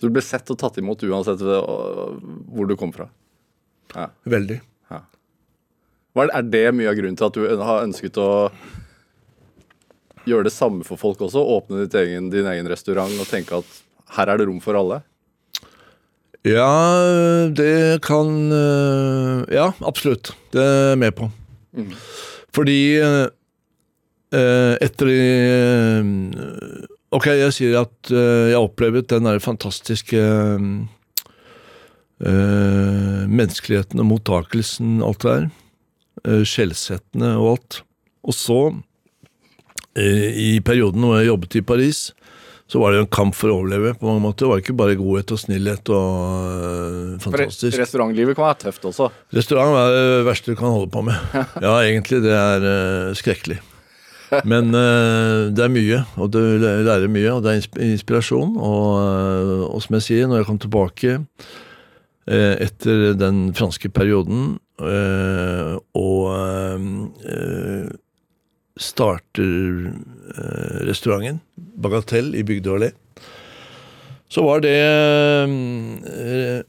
Du 0.00 0.08
ble 0.10 0.22
sett 0.24 0.50
og 0.50 0.58
tatt 0.58 0.78
imot 0.80 1.02
uansett 1.04 1.42
hvor 1.44 2.66
du 2.66 2.76
kom 2.76 2.92
fra. 2.92 3.08
Veldig. 4.24 4.60
Hva 6.16 6.26
er, 6.26 6.42
det 6.42 6.64
mye 6.74 6.90
av 6.90 6.96
grunnen 6.98 7.18
til 7.18 7.28
at 7.28 7.36
du 7.36 7.44
har 7.62 7.84
ønsket 7.84 8.16
å 8.18 8.30
gjøre 10.26 10.48
det 10.48 10.54
samme 10.54 10.86
for 10.88 10.98
folk 10.98 11.20
også? 11.22 11.42
Åpne 11.58 11.84
ditt 11.84 11.94
egen, 12.00 12.32
din 12.32 12.48
egen 12.50 12.70
restaurant 12.70 13.14
og 13.20 13.28
tenke 13.30 13.60
at 13.60 13.76
her 14.16 14.32
er 14.32 14.40
det 14.40 14.48
rom 14.48 14.58
for 14.64 14.78
alle? 14.78 15.02
Ja, 16.44 17.50
det 17.52 18.00
kan 18.00 18.52
øh, 18.52 19.44
Ja, 19.52 19.70
absolutt. 19.84 20.32
Det 20.52 20.62
er 20.62 20.88
jeg 20.92 20.98
med 20.98 21.12
på. 21.12 21.30
Mm. 21.76 21.92
Fordi 22.54 22.96
øh, 22.96 23.26
etter 24.80 25.06
øh, 25.06 26.04
Ok, 27.10 27.26
jeg 27.26 27.52
sier 27.52 27.80
at 27.80 28.10
jeg 28.14 28.54
har 28.54 28.62
opplevd 28.62 29.08
den 29.10 29.26
der 29.26 29.38
fantastiske 29.42 30.16
øh, 32.20 33.26
menneskeligheten 33.26 33.98
og 33.98 34.06
mottakelsen, 34.06 35.02
alt 35.02 35.22
det 35.22 35.30
der. 35.30 35.48
Øh, 36.24 36.46
Skjellsettende 36.46 37.34
og 37.36 37.50
alt. 37.58 37.82
Og 38.22 38.34
så, 38.34 38.70
i 39.96 40.60
perioden 40.64 41.02
hvor 41.02 41.18
jeg 41.18 41.26
jobbet 41.26 41.54
i 41.58 41.60
Paris, 41.60 42.14
så 42.70 42.78
var 42.78 42.92
det 42.94 43.00
jo 43.00 43.04
en 43.08 43.10
kamp 43.10 43.34
for 43.34 43.50
å 43.50 43.56
overleve. 43.58 43.96
på 43.98 44.06
mange 44.06 44.22
måter. 44.22 44.44
Det 44.44 44.50
var 44.52 44.60
ikke 44.62 44.76
bare 44.78 44.94
godhet 45.00 45.32
og 45.34 45.40
snillhet 45.42 45.90
og 45.90 46.10
øh, 46.54 47.16
For 47.18 47.34
fantastisk. 47.34 47.78
restaurantlivet 47.80 48.36
kan 48.38 48.46
være 48.46 48.60
tøft 48.66 48.84
også. 48.86 49.08
Restaurant 49.34 49.74
er 49.80 49.96
det 49.96 50.20
verste 50.28 50.52
du 50.54 50.58
kan 50.60 50.70
holde 50.76 50.90
på 50.94 51.02
med. 51.08 51.18
Ja, 51.66 51.74
egentlig. 51.82 52.20
Det 52.22 52.30
er 52.36 52.66
eh, 52.70 53.14
skrekkelig. 53.18 53.58
Men 54.46 54.70
eh, 54.78 55.48
det 55.50 55.64
er 55.64 55.72
mye, 55.74 56.04
og 56.22 56.30
du 56.30 56.38
lærer 56.62 57.10
mye, 57.10 57.32
og 57.34 57.42
det 57.42 57.56
er 57.56 57.88
inspirasjon. 57.90 58.52
Og, 58.54 58.86
eh, 59.02 59.64
og 59.66 59.82
som 59.82 59.98
jeg 59.98 60.06
sier, 60.06 60.30
når 60.30 60.44
jeg 60.44 60.48
kom 60.52 60.60
tilbake 60.62 61.16
eh, 62.30 62.54
etter 62.68 63.08
den 63.18 63.48
franske 63.58 63.90
perioden 63.90 64.52
eh, 64.78 65.74
og 65.98 66.30
starter 68.80 69.92
eh, 70.36 70.76
restauranten 70.88 71.40
Bagatell 71.54 72.32
i 72.36 72.44
Bygdø 72.46 72.76
allé, 72.78 72.90
så 74.30 74.44
var 74.46 74.62
det 74.64 74.76
eh, 75.46 76.60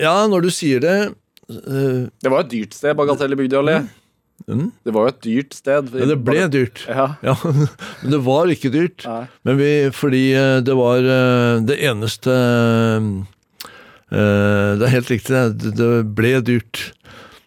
Ja, 0.00 0.14
når 0.30 0.46
du 0.46 0.50
sier 0.54 0.80
det 0.82 0.96
eh, 1.04 2.06
Det 2.08 2.32
var 2.32 2.42
et 2.44 2.54
dyrt 2.54 2.74
sted, 2.76 2.96
Bagatell 2.98 3.36
i 3.36 3.38
Bygdøy 3.38 3.60
allé. 3.60 3.76
Mm. 4.50 4.70
Det 4.82 4.92
var 4.92 5.06
jo 5.06 5.12
et 5.12 5.20
dyrt 5.24 5.54
sted. 5.54 5.92
Ja, 5.94 6.08
det 6.10 6.16
ble 6.26 6.48
dyrt. 6.52 6.82
Ja. 6.90 7.06
Ja, 7.24 7.36
men 8.02 8.10
det 8.16 8.20
var 8.26 8.50
ikke 8.50 8.72
dyrt. 8.74 9.04
Nei. 9.06 9.22
Men 9.46 9.60
vi, 9.60 9.70
fordi 9.94 10.24
det 10.66 10.74
var 10.76 11.06
det 11.64 11.76
eneste 11.86 12.34
Det 14.10 14.84
er 14.88 14.94
helt 14.96 15.12
riktig, 15.12 15.44
det 15.78 15.92
ble 16.18 16.34
dyrt. 16.44 16.88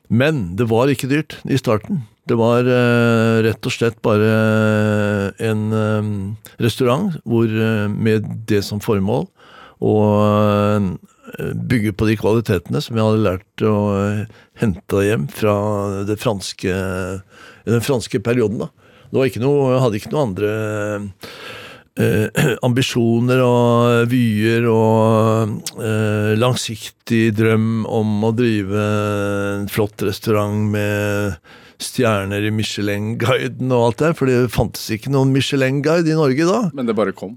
Men 0.07 0.55
det 0.57 0.69
var 0.71 0.87
ikke 0.89 1.11
dyrt 1.11 1.41
i 1.43 1.59
starten. 1.59 2.05
Det 2.28 2.36
var 2.36 2.67
eh, 2.67 3.38
rett 3.45 3.67
og 3.69 3.71
slett 3.73 3.99
bare 4.03 4.32
en 5.47 5.61
eh, 5.75 6.09
restaurant 6.63 7.13
hvor, 7.23 7.47
eh, 7.47 7.86
med 7.88 8.28
det 8.49 8.63
som 8.67 8.82
formål 8.84 9.30
å 9.84 9.93
eh, 10.17 10.89
bygge 11.71 11.93
på 11.95 12.09
de 12.09 12.17
kvalitetene 12.19 12.82
som 12.84 12.97
jeg 12.97 13.07
hadde 13.07 13.23
lært 13.23 13.63
å 13.67 13.78
eh, 14.01 14.41
hente 14.59 15.05
hjem 15.05 15.28
fra 15.32 15.55
franske, 16.19 16.75
den 17.67 17.86
franske 17.86 18.19
perioden. 18.23 18.65
da. 18.65 18.71
Det 19.11 19.30
ikke 19.32 19.43
noe, 19.43 19.71
jeg 19.71 19.84
hadde 19.86 20.01
ikke 20.01 20.11
noe 20.11 20.28
andre 20.28 20.51
eh, 21.99 22.27
ambisjoner 22.67 23.41
og 23.43 24.11
vyer 24.11 24.67
og 24.71 25.57
eh, 25.81 26.33
langsiktig 26.39 27.31
drøm 27.37 27.85
om 27.85 28.27
å 28.27 28.33
drive 28.35 28.83
en 29.57 29.67
flott 29.71 30.05
restaurant 30.07 30.69
med 30.73 31.37
stjerner 31.81 32.47
i 32.47 32.53
Michelin-guiden 32.53 33.69
og 33.69 33.89
alt 33.89 33.99
det, 34.01 34.13
for 34.17 34.29
det 34.29 34.47
fantes 34.53 34.87
ikke 34.93 35.11
noen 35.13 35.33
Michelin-guide 35.35 36.09
i 36.09 36.17
Norge 36.17 36.47
da. 36.49 36.61
Men 36.77 36.89
det 36.89 36.97
bare 36.97 37.13
kom. 37.17 37.35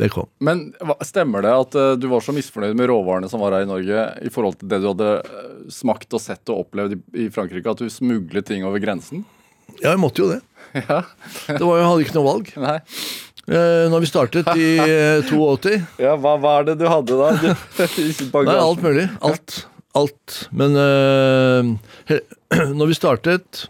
Det 0.00 0.08
kom. 0.08 0.28
Men 0.40 0.70
stemmer 1.04 1.44
det 1.44 1.50
at 1.52 1.74
eh, 1.76 1.94
du 2.00 2.06
var 2.08 2.24
så 2.24 2.32
misfornøyd 2.32 2.76
med 2.78 2.88
råvarene 2.88 3.28
som 3.28 3.42
var 3.42 3.52
her 3.52 3.66
i 3.66 3.68
Norge, 3.68 4.06
i 4.24 4.32
forhold 4.32 4.56
til 4.60 4.70
det 4.72 4.78
du 4.80 4.86
hadde 4.94 5.10
eh, 5.20 5.50
smakt 5.72 6.16
og 6.16 6.22
sett 6.24 6.52
og 6.52 6.62
opplevd 6.64 6.96
i, 6.96 7.00
i 7.26 7.28
Frankrike, 7.32 7.68
at 7.68 7.82
du 7.82 7.92
smuglet 7.92 8.48
ting 8.48 8.64
over 8.64 8.80
grensen? 8.80 9.26
Ja, 9.78 9.92
jeg 9.92 10.00
måtte 10.02 10.24
jo 10.24 10.30
det. 10.32 10.40
Ja. 10.70 11.00
Det 11.48 11.64
var, 11.66 11.80
jeg 11.80 11.86
hadde 11.88 12.04
ikke 12.04 12.14
noe 12.14 12.28
valg. 12.28 12.50
Nei. 12.62 12.76
Eh, 13.50 13.88
når 13.90 14.04
vi 14.04 14.06
startet 14.06 14.46
i 14.54 14.68
eh, 14.78 15.24
82 15.26 15.72
Ja, 16.04 16.14
hva 16.22 16.36
var 16.38 16.68
det 16.68 16.76
du 16.78 16.86
hadde 16.86 17.16
da? 17.18 17.32
Du, 17.42 17.48
Nei, 18.46 18.54
alt 18.54 18.84
mulig. 18.84 19.08
Alt. 19.26 19.64
Alt. 19.98 20.36
Men 20.54 20.76
uh, 20.78 22.12
når 22.78 22.92
vi 22.92 22.94
startet 22.94 23.64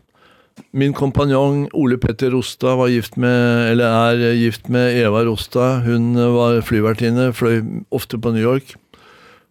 Min 0.77 0.93
kompanjong 0.93 1.65
Ole 1.73 1.97
Petter 1.97 2.35
Rostad 2.35 2.77
var 2.77 2.93
gift 2.93 3.17
med, 3.17 3.71
eller 3.73 3.89
er 4.21 4.37
gift 4.37 4.69
med 4.69 4.93
Eva 5.01 5.25
Rostad. 5.25 5.87
Hun 5.89 6.13
var 6.37 6.61
flyvertinne, 6.63 7.31
fløy 7.33 7.65
ofte 7.91 8.21
på 8.21 8.35
New 8.37 8.45
York. 8.45 8.77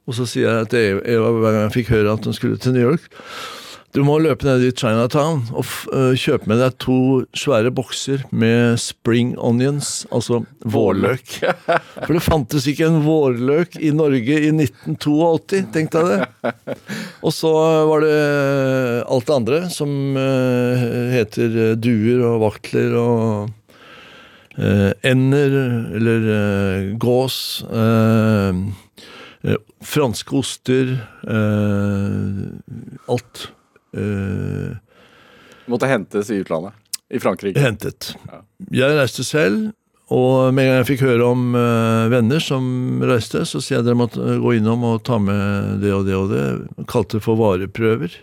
Og 0.06 0.16
så 0.16 0.28
sier 0.30 0.62
jeg 0.62 0.70
til 0.72 1.02
Eva 1.10 1.34
hver 1.34 1.56
gang 1.56 1.66
jeg 1.66 1.76
fikk 1.80 1.92
høre 1.98 2.14
at 2.14 2.30
hun 2.30 2.38
skulle 2.38 2.62
til 2.62 2.78
New 2.78 2.86
York 2.94 3.10
Du 3.90 4.04
må 4.06 4.20
løpe 4.22 4.46
ned 4.46 4.62
i 4.68 4.70
Chinatown 4.78 5.40
og 5.58 5.66
øh, 5.98 6.14
kjøpe 6.20 6.46
med 6.52 6.60
deg 6.62 6.76
to 6.84 6.98
svære 7.34 7.72
bokser 7.74 8.22
med 8.30 8.78
spring 8.78 9.32
onions, 9.42 10.06
altså 10.14 10.44
vårløk. 10.62 11.40
For 12.06 12.14
det 12.14 12.22
fantes 12.22 12.68
ikke 12.70 12.86
en 12.86 13.00
vårløk 13.02 13.80
i 13.82 13.90
Norge 13.98 14.38
i 14.46 14.52
1982, 14.54 15.64
tenkte 15.74 16.04
jeg 16.04 16.22
det. 16.22 16.54
Og 17.26 17.34
så 17.34 17.54
var 17.90 18.06
det 18.06 18.16
alt 19.10 19.26
det 19.32 19.38
andre 19.40 19.62
som 19.74 19.96
eh, 20.22 20.86
heter 21.18 21.60
eh, 21.66 21.76
duer 21.82 22.22
og 22.30 22.44
vaktler 22.46 22.94
og 23.02 23.78
eh, 24.54 24.92
ender, 25.10 25.60
eller 25.98 26.34
eh, 26.38 26.90
gås. 27.02 27.40
eh, 27.66 28.66
eh, 29.50 29.64
franske 29.82 30.44
oster. 30.46 31.00
eh, 31.26 32.44
alt. 33.10 33.50
Eh, 33.98 34.78
Måtte 35.70 35.90
hentes 35.90 36.32
i 36.34 36.42
utlandet. 36.44 36.74
I 37.10 37.20
Frankrike. 37.20 37.60
hentet. 37.60 38.14
Ja. 38.30 38.42
Jeg 38.70 38.98
reiste 38.98 39.24
selv, 39.26 39.72
og 40.10 40.54
med 40.54 40.66
en 40.66 40.72
gang 40.72 40.80
jeg 40.80 40.88
fikk 40.88 41.04
høre 41.06 41.26
om 41.26 41.52
uh, 41.54 42.10
venner 42.10 42.42
som 42.42 42.64
reiste, 43.06 43.44
så 43.46 43.62
sier 43.62 43.80
jeg 43.80 43.86
dere 43.86 43.98
måtte 43.98 44.40
gå 44.42 44.56
innom 44.58 44.86
og 44.90 45.04
ta 45.06 45.20
med 45.22 45.84
det 45.84 45.94
og 45.94 46.08
det 46.08 46.16
og 46.18 46.32
det. 46.34 46.46
Kalte 46.90 47.20
det 47.20 47.26
for 47.26 47.38
vareprøver. 47.38 48.16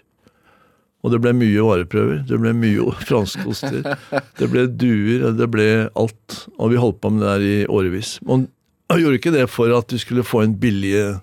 Og 1.06 1.12
det 1.14 1.20
ble 1.22 1.30
mye 1.38 1.62
vareprøver. 1.62 2.24
Det 2.26 2.40
ble 2.42 2.50
mye 2.58 2.88
franskoster. 3.08 3.86
Det 4.38 4.50
ble 4.50 4.66
duer, 4.66 5.28
det 5.38 5.46
ble 5.52 5.68
alt. 5.94 6.40
Og 6.58 6.74
vi 6.74 6.82
holdt 6.82 6.98
på 7.02 7.12
med 7.14 7.22
det 7.22 7.30
der 7.30 7.46
i 7.46 7.54
årevis. 7.70 8.16
Og 8.26 8.48
jeg 8.90 9.04
gjorde 9.04 9.20
ikke 9.20 9.36
det 9.36 9.46
for 9.50 9.74
at 9.76 9.94
vi 9.94 10.02
skulle 10.02 10.26
få 10.26 10.42
inn 10.46 10.58
billige, 10.58 11.20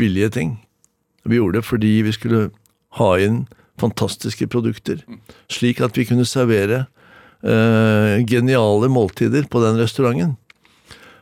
billige 0.00 0.32
ting. 0.38 0.56
Vi 1.28 1.36
gjorde 1.36 1.60
det 1.60 1.68
fordi 1.68 1.92
vi 2.08 2.16
skulle 2.16 2.46
ha 2.98 3.10
inn 3.22 3.44
fantastiske 3.80 4.48
produkter, 4.52 5.02
slik 5.52 5.80
at 5.84 5.96
vi 5.96 6.04
kunne 6.08 6.26
servere 6.28 6.84
eh, 7.40 8.20
geniale 8.28 8.90
måltider 8.92 9.46
på 9.50 9.62
den 9.64 9.78
restauranten. 9.80 10.36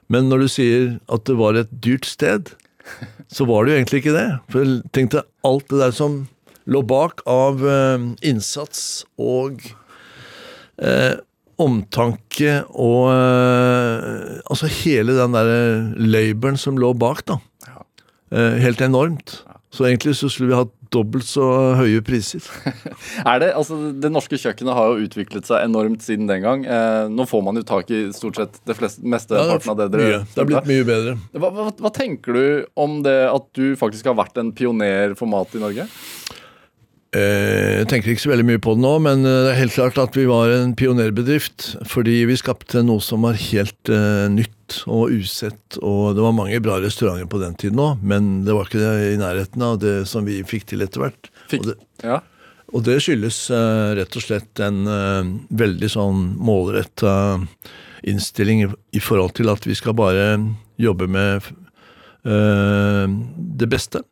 Men 0.08 0.30
når 0.30 0.44
du 0.44 0.48
sier 0.50 0.88
at 1.12 1.26
det 1.28 1.36
var 1.38 1.58
et 1.58 1.70
dyrt 1.84 2.08
sted, 2.08 2.54
så 3.28 3.44
var 3.48 3.64
det 3.64 3.72
jo 3.74 3.78
egentlig 3.78 4.02
ikke 4.02 4.16
det. 4.16 4.28
For 4.48 4.64
jeg 4.64 4.92
tenkte 4.96 5.26
alt 5.46 5.68
det 5.70 5.82
der 5.82 5.94
som 5.94 6.22
lå 6.68 6.82
bak 6.88 7.22
av 7.28 7.62
eh, 7.64 8.08
innsats 8.28 9.04
og 9.20 9.60
eh, 10.80 11.16
omtanke 11.58 12.60
og 12.70 13.08
eh, 13.10 14.40
Altså 14.48 14.68
hele 14.80 15.16
den 15.16 15.34
der 15.36 15.48
laboren 16.00 16.58
som 16.60 16.78
lå 16.80 16.94
bak, 16.96 17.24
da. 17.28 17.38
Ja. 17.68 17.84
Eh, 18.32 18.58
helt 18.64 18.80
enormt. 18.84 19.40
Så 19.74 19.84
egentlig 19.84 20.14
så 20.16 20.30
skulle 20.32 20.48
vi 20.52 20.56
hatt 20.56 20.72
dobbelt 20.92 21.26
så 21.28 21.44
høye 21.76 22.00
priser. 22.04 22.44
Er 23.28 23.42
det, 23.42 23.50
altså 23.58 23.76
Det 24.00 24.08
norske 24.12 24.38
kjøkkenet 24.40 24.76
har 24.76 24.94
jo 24.94 25.04
utviklet 25.04 25.48
seg 25.48 25.66
enormt 25.66 26.04
siden 26.04 26.28
den 26.30 26.40
gang. 26.44 26.64
Eh, 26.64 27.08
nå 27.12 27.26
får 27.28 27.42
man 27.44 27.60
jo 27.60 27.64
tak 27.68 27.90
i 27.92 28.06
stort 28.16 28.40
sett 28.40 28.56
det 28.68 28.78
fleste, 28.78 29.04
meste 29.04 29.36
Ja, 29.36 29.44
parten 29.52 29.74
av 29.74 29.82
det 29.82 29.90
dere 29.92 30.06
mye. 30.06 30.22
Det 30.32 30.40
har 30.40 30.48
blitt 30.48 30.70
mye 30.70 30.86
bedre. 30.88 31.16
Hva, 31.36 31.52
hva, 31.52 31.68
hva 31.84 31.92
tenker 31.92 32.38
du 32.38 32.46
om 32.80 33.02
det 33.04 33.18
at 33.28 33.50
du 33.58 33.74
faktisk 33.78 34.08
har 34.08 34.16
vært 34.18 34.40
en 34.40 34.54
pioner 34.56 35.12
for 35.18 35.28
mat 35.30 35.52
i 35.52 35.62
Norge? 35.62 35.88
Eh, 37.16 37.78
Jeg 37.80 37.86
tenker 37.88 38.12
ikke 38.12 38.20
så 38.26 38.30
veldig 38.34 38.44
mye 38.50 38.61
på 38.61 38.74
det 38.76 38.82
nå, 38.84 38.90
men 39.00 39.22
eh, 39.24 39.36
det 39.46 39.52
er 39.54 39.61
helt 39.62 39.72
klart 39.76 40.00
at 40.02 40.16
vi 40.18 40.26
var 40.28 40.52
en 40.52 40.74
pionerbedrift. 40.76 41.70
Fordi 41.88 42.18
vi 42.28 42.36
skapte 42.36 42.82
noe 42.84 43.00
som 43.04 43.24
var 43.24 43.38
helt 43.40 43.92
eh, 43.92 44.26
nytt 44.32 44.82
og 44.84 45.14
usett. 45.16 45.78
Og 45.80 46.12
det 46.18 46.24
var 46.24 46.36
mange 46.36 46.59
bra 46.64 46.76
restauranter 46.82 47.28
på 47.32 47.40
den 47.40 47.56
tiden 47.61 47.80
òg, 47.80 48.02
men 48.04 48.42
det 48.44 48.52
var 48.56 48.68
ikke 48.68 48.82
det 48.82 49.12
i 49.14 49.20
nærheten 49.20 49.64
av 49.64 49.78
det 49.80 49.94
som 50.11 50.26
vi 50.28 50.42
fikk 50.44 50.68
til 50.68 50.84
etter 50.84 51.06
hvert. 51.06 51.30
Og 51.56 51.70
det, 51.70 51.78
Ja. 52.04 52.18
og 52.76 52.84
det 52.84 52.98
skyldes 53.00 53.38
rett 53.96 54.18
og 54.20 54.22
slett 54.26 54.61
en 54.61 54.82
veldig 55.48 55.88
sånn 55.88 56.20
målretta 56.36 57.14
innstilling 58.04 58.66
i, 58.92 59.00
forhold 59.00 59.32
til 59.40 59.48
at 59.48 59.64
vi 59.64 59.74
skal 59.74 59.96
bare 59.96 60.36
jobbe 60.78 61.09
med 61.09 61.48
det 63.59 63.70
beste. 63.72 64.04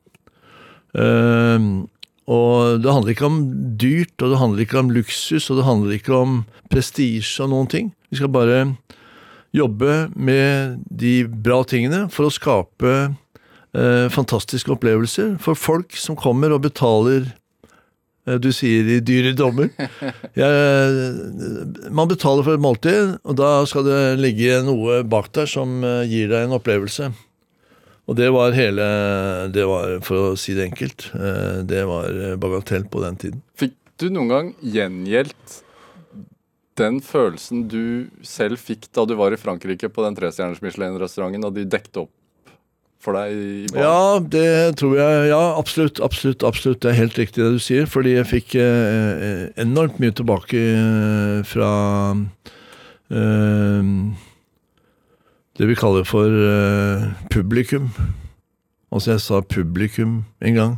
Eh, 0.96 1.60
Og 2.26 2.82
det 2.82 2.90
handler 2.90 3.14
ikke 3.14 3.28
om 3.28 3.38
dyrt, 3.78 4.14
og 4.18 4.32
det 4.32 4.40
handler 4.40 4.64
ikke 4.64 4.80
om 4.80 4.90
luksus, 4.90 5.46
og 5.50 5.60
det 5.60 5.66
handler 5.68 5.94
ikke 5.94 6.14
om 6.16 6.40
prestisje 6.72 7.44
og 7.44 7.52
noen 7.52 7.70
ting. 7.70 7.92
Vi 8.10 8.18
skal 8.18 8.32
bare 8.34 8.64
jobbe 9.54 10.08
med 10.14 10.82
de 10.90 11.20
bra 11.26 11.62
tingene 11.68 12.06
for 12.12 12.26
å 12.26 12.34
skape 12.34 12.92
eh, 13.06 14.06
fantastiske 14.12 14.72
opplevelser 14.74 15.36
for 15.42 15.58
folk 15.58 15.96
som 15.96 16.18
kommer 16.18 16.52
og 16.52 16.64
betaler 16.66 17.28
eh, 18.26 18.36
du 18.42 18.50
sier 18.54 18.90
i 18.96 18.98
dyre 19.06 19.32
dommer. 19.38 19.70
Jeg, 20.42 21.86
man 21.94 22.10
betaler 22.10 22.42
for 22.42 22.58
et 22.58 22.64
måltid, 22.66 23.16
og 23.22 23.38
da 23.38 23.52
skal 23.70 23.86
det 23.86 24.02
ligge 24.20 24.60
noe 24.66 25.02
bak 25.06 25.30
der 25.36 25.48
som 25.50 25.78
eh, 25.86 26.02
gir 26.10 26.32
deg 26.32 26.48
en 26.48 26.58
opplevelse. 26.58 27.12
Og 28.06 28.14
det 28.18 28.28
var 28.30 28.54
hele 28.54 28.86
Det 29.50 29.64
var, 29.66 29.96
for 30.06 30.30
å 30.30 30.38
si 30.38 30.54
det 30.54 30.68
enkelt, 30.70 31.08
eh, 31.18 31.62
det 31.66 31.84
var 31.88 32.10
eh, 32.10 32.36
bagatell 32.38 32.86
på 32.90 33.02
den 33.02 33.18
tiden. 33.22 33.40
Fikk 33.58 33.74
du 33.98 34.10
noen 34.12 34.30
gang 34.30 34.52
gjengjeldt 34.60 35.62
den 36.76 37.00
følelsen 37.00 37.64
du 37.72 38.12
selv 38.26 38.60
fikk 38.60 38.90
da 38.94 39.06
du 39.08 39.14
var 39.16 39.32
i 39.32 39.40
Frankrike 39.40 39.88
på 39.88 40.04
den 40.04 40.16
trestjerners 40.18 40.60
Michelin-restauranten, 40.60 41.46
og 41.48 41.56
de 41.56 41.64
dekte 41.64 42.04
opp 42.04 42.12
for 43.06 43.16
deg 43.16 43.32
i 43.32 43.70
baren? 43.70 43.86
Ja, 43.86 44.20
det 44.20 44.76
tror 44.80 44.96
jeg. 44.98 45.28
Ja, 45.30 45.42
absolutt. 45.56 46.00
Absolutt. 46.04 46.44
absolutt. 46.46 46.82
Det 46.82 46.92
er 46.92 47.00
helt 47.00 47.18
riktig 47.20 47.44
det 47.44 47.54
du 47.56 47.62
sier. 47.62 47.88
Fordi 47.90 48.16
jeg 48.16 48.28
fikk 48.30 48.56
eh, 48.60 49.48
enormt 49.62 50.00
mye 50.02 50.14
tilbake 50.16 50.60
eh, 50.60 51.40
fra 51.48 51.70
eh, 53.12 53.92
det 55.56 55.68
vi 55.70 55.76
kaller 55.78 56.04
for 56.04 56.28
uh, 56.28 57.08
publikum. 57.32 57.88
Altså, 58.92 59.14
jeg 59.14 59.24
sa 59.24 59.40
publikum 59.40 60.18
en 60.44 60.58
gang 60.58 60.74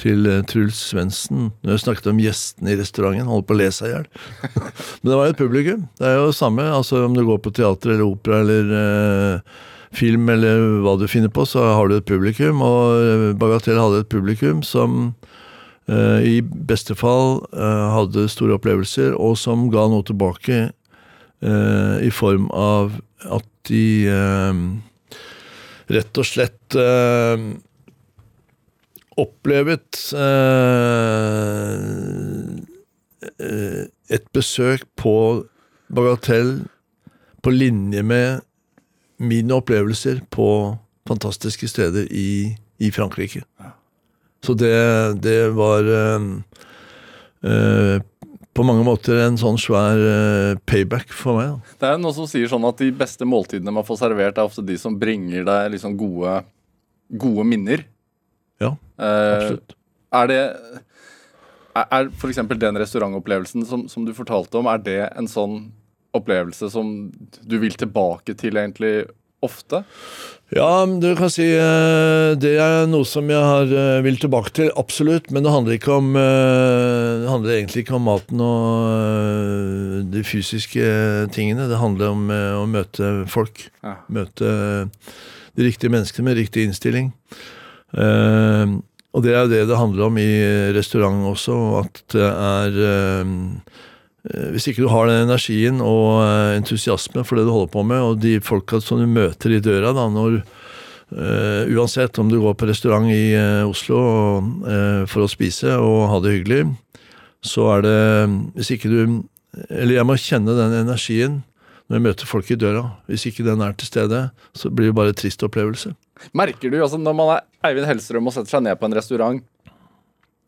til 0.00 0.28
uh, 0.28 0.42
Truls 0.48 0.78
Svendsen 0.90 1.50
når 1.64 1.74
jeg 1.74 1.84
snakket 1.84 2.10
om 2.12 2.20
gjestene 2.20 2.74
i 2.74 2.78
restauranten. 2.80 3.30
Holdt 3.30 3.48
på 3.48 3.56
å 3.56 3.60
le 3.62 3.70
seg 3.74 3.90
i 3.90 3.94
hjel. 3.94 4.08
Men 5.00 5.12
det 5.12 5.16
var 5.16 5.26
jo 5.26 5.34
et 5.34 5.40
publikum. 5.40 5.88
Det 6.00 6.08
er 6.08 6.18
jo 6.18 6.30
det 6.30 6.38
samme 6.38 6.68
altså 6.68 7.04
om 7.06 7.16
du 7.16 7.24
går 7.26 7.40
på 7.44 7.54
teater 7.56 7.94
eller 7.94 8.06
opera 8.08 8.42
eller 8.44 8.74
uh, 8.76 9.60
film 9.96 10.28
eller 10.30 10.66
hva 10.84 10.94
du 11.00 11.08
finner 11.10 11.32
på, 11.32 11.46
så 11.48 11.64
har 11.72 11.88
du 11.88 11.96
et 11.96 12.08
publikum. 12.08 12.60
Og 12.62 13.34
Bagatell 13.40 13.80
hadde 13.80 14.04
et 14.04 14.12
publikum 14.12 14.62
som 14.66 15.14
i 15.90 16.36
beste 16.70 16.94
fall 16.94 17.40
hadde 17.50 18.28
store 18.30 18.54
opplevelser, 18.54 19.16
og 19.18 19.32
som 19.40 19.64
ga 19.72 19.88
noe 19.90 20.04
tilbake 20.06 20.68
eh, 21.42 22.06
i 22.06 22.10
form 22.10 22.48
av 22.50 22.94
at 23.26 23.48
de 23.68 24.06
eh, 24.10 24.60
rett 25.90 26.20
og 26.20 26.26
slett 26.28 26.76
eh, 26.78 27.48
opplevet 29.20 29.98
et 34.10 34.28
besøk 34.32 34.86
på 34.96 35.16
Bagatell 35.92 36.54
på 37.44 37.52
linje 37.52 38.02
med 38.06 38.46
mine 39.20 39.58
opplevelser 39.58 40.22
på 40.32 40.46
fantastiske 41.08 41.68
steder 41.68 42.08
i, 42.08 42.56
i 42.80 42.90
Frankrike. 42.94 43.42
Så 44.40 44.54
det, 44.56 44.72
det 45.20 45.50
var 45.52 45.84
på 48.54 48.64
mange 48.66 48.82
måter 48.84 49.20
en 49.24 49.36
sånn 49.38 49.58
svær 49.60 50.00
eh, 50.02 50.58
payback 50.66 51.12
for 51.14 51.38
meg. 51.38 51.52
Da. 51.54 51.76
Det 51.82 51.90
er 51.92 52.00
noe 52.02 52.14
som 52.16 52.26
sier 52.30 52.50
sånn 52.50 52.66
at 52.66 52.80
de 52.82 52.90
beste 52.92 53.26
måltidene 53.28 53.72
man 53.74 53.86
får 53.86 54.00
servert, 54.02 54.38
er 54.40 54.48
ofte 54.50 54.64
de 54.66 54.76
som 54.80 54.96
bringer 54.98 55.44
deg 55.46 55.72
liksom 55.76 55.94
gode, 56.00 56.40
gode 57.10 57.46
minner. 57.48 57.86
Ja, 58.60 58.74
Eh, 59.00 59.34
absolutt. 59.38 59.72
er 60.12 60.26
det 60.28 60.40
er 61.80 62.08
f.eks. 62.10 62.40
den 62.60 62.76
restaurantopplevelsen 62.82 63.64
som, 63.64 63.86
som 63.88 64.04
du 64.04 64.12
fortalte 64.12 64.58
om, 64.58 64.66
er 64.68 64.82
det 64.84 64.98
en 65.16 65.28
sånn 65.30 65.70
opplevelse 66.12 66.68
som 66.72 66.90
du 67.46 67.56
vil 67.62 67.76
tilbake 67.78 68.34
til 68.36 68.58
egentlig 68.58 69.06
ofte? 69.44 69.84
Ja, 70.50 70.82
du 70.82 71.12
kan 71.14 71.30
si 71.30 71.44
eh, 71.54 72.32
det 72.42 72.56
er 72.58 72.88
noe 72.90 73.06
som 73.06 73.28
jeg 73.30 73.38
har, 73.38 73.70
eh, 73.70 74.00
vil 74.02 74.16
tilbake 74.18 74.50
til, 74.56 74.70
absolutt. 74.78 75.28
Men 75.30 75.46
det 75.46 75.52
handler, 75.54 75.76
ikke 75.78 75.92
om, 75.94 76.08
eh, 76.18 77.20
det 77.22 77.30
handler 77.30 77.54
egentlig 77.54 77.84
ikke 77.84 77.94
om 78.00 78.08
maten 78.08 78.42
og 78.42 80.10
de 80.10 80.24
fysiske 80.26 81.28
tingene. 81.36 81.68
Det 81.70 81.78
handler 81.78 82.16
om 82.16 82.24
å 82.34 82.66
møte 82.66 83.12
folk. 83.30 83.68
Ja. 83.84 84.00
Møte 84.10 84.88
de 85.54 85.68
riktige 85.68 85.92
menneskene 85.94 86.26
med 86.26 86.40
riktig 86.40 86.66
innstilling. 86.66 87.12
Og 87.94 89.22
det 89.22 89.32
er 89.34 89.44
jo 89.44 89.50
det 89.50 89.64
det 89.70 89.78
handler 89.78 90.06
om 90.06 90.18
i 90.18 90.30
restaurant 90.74 91.24
også, 91.30 91.56
at 91.84 92.02
det 92.14 92.26
er 92.26 93.14
Hvis 94.22 94.66
ikke 94.68 94.84
du 94.84 94.90
har 94.92 95.08
den 95.08 95.22
energien 95.24 95.78
og 95.80 96.20
entusiasmen 96.58 97.24
for 97.24 97.38
det 97.38 97.46
du 97.46 97.54
holder 97.54 97.70
på 97.72 97.84
med, 97.88 98.02
og 98.04 98.18
de 98.20 98.34
folka 98.44 98.80
som 98.84 99.00
du 99.00 99.08
møter 99.08 99.54
i 99.56 99.62
døra 99.64 99.94
da, 99.96 100.04
når 100.12 100.42
uh, 101.14 101.70
Uansett 101.72 102.20
om 102.20 102.28
du 102.28 102.36
går 102.42 102.56
på 102.60 102.68
restaurant 102.68 103.08
i 103.08 103.32
uh, 103.32 103.64
Oslo 103.64 103.96
og, 103.96 104.50
uh, 104.66 105.02
for 105.08 105.24
å 105.24 105.30
spise 105.30 105.72
og 105.80 106.10
ha 106.12 106.20
det 106.20 106.34
hyggelig, 106.36 106.66
så 107.40 107.70
er 107.78 107.86
det 107.86 108.00
Hvis 108.58 108.74
ikke 108.74 108.90
du 108.92 108.98
Eller 109.72 109.96
jeg 109.96 110.04
må 110.04 110.18
kjenne 110.20 110.56
den 110.58 110.76
energien 110.82 111.40
når 111.88 111.96
jeg 111.96 112.04
møter 112.04 112.28
folk 112.28 112.50
i 112.54 112.56
døra. 112.60 112.82
Hvis 113.10 113.24
ikke 113.26 113.42
den 113.42 113.64
er 113.66 113.72
til 113.74 113.88
stede, 113.88 114.18
så 114.54 114.70
blir 114.70 114.92
det 114.92 114.94
bare 114.94 115.10
en 115.10 115.16
trist 115.18 115.42
opplevelse. 115.42 115.90
Merker 116.38 116.70
du, 116.70 116.76
altså 116.78 117.00
når 117.00 117.16
man 117.18 117.32
er 117.34 117.40
Eivind 117.66 117.88
Hellstrøm 117.88 118.30
og 118.30 118.36
setter 118.36 118.52
seg 118.52 118.62
ned 118.62 118.78
på 118.78 118.86
en 118.86 118.94
restaurant 118.94 119.40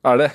Er 0.06 0.20
det 0.20 0.28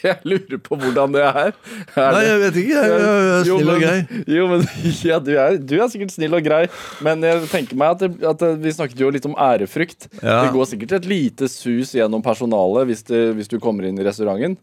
Jeg 0.06 0.16
lurer 0.24 0.60
på 0.64 0.78
hvordan 0.80 1.12
det 1.14 1.24
er. 1.26 1.52
er 1.94 2.14
Nei, 2.14 2.22
jeg 2.24 2.40
vet 2.44 2.58
ikke. 2.62 2.84
Jeg, 2.84 3.02
er 3.04 3.48
Jo, 3.48 3.58
snill 3.58 3.72
og 3.74 3.82
grei. 3.82 4.22
Jo, 4.32 4.46
men 4.50 4.64
ja, 5.10 5.20
du 5.20 5.30
er, 5.34 5.58
du 5.60 5.76
er 5.76 5.92
sikkert 5.92 6.14
snill 6.14 6.38
og 6.38 6.46
grei, 6.46 6.62
men 7.04 7.26
jeg 7.26 7.44
tenker 7.52 7.78
meg 7.80 7.96
at, 7.96 8.04
det, 8.04 8.26
at 8.32 8.42
det, 8.42 8.50
vi 8.64 8.74
snakket 8.76 9.04
jo 9.04 9.12
litt 9.12 9.28
om 9.28 9.36
ærefrykt. 9.36 10.08
Ja. 10.22 10.40
Det 10.46 10.54
går 10.56 10.72
sikkert 10.72 10.98
et 11.00 11.08
lite 11.10 11.50
sus 11.52 11.94
gjennom 11.96 12.24
personalet 12.24 12.88
hvis, 12.90 13.04
det, 13.10 13.22
hvis 13.38 13.50
du 13.50 13.58
kommer 13.62 13.88
inn 13.88 14.00
i 14.00 14.06
restauranten. 14.06 14.58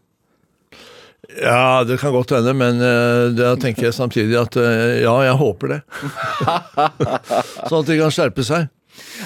Ja, 1.28 1.84
det 1.84 1.98
kan 2.00 2.14
godt 2.14 2.32
hende, 2.32 2.54
men 2.56 2.80
eh, 2.80 3.28
da 3.36 3.52
tenker 3.60 3.88
jeg 3.88 3.96
samtidig 3.96 4.38
at 4.40 4.56
eh, 4.56 5.02
ja, 5.02 5.12
jeg 5.26 5.36
håper 5.36 5.74
det. 5.74 5.80
sånn 7.68 7.82
at 7.82 7.90
de 7.90 7.98
kan 8.00 8.14
skjerpe 8.14 8.46
seg. 8.46 8.70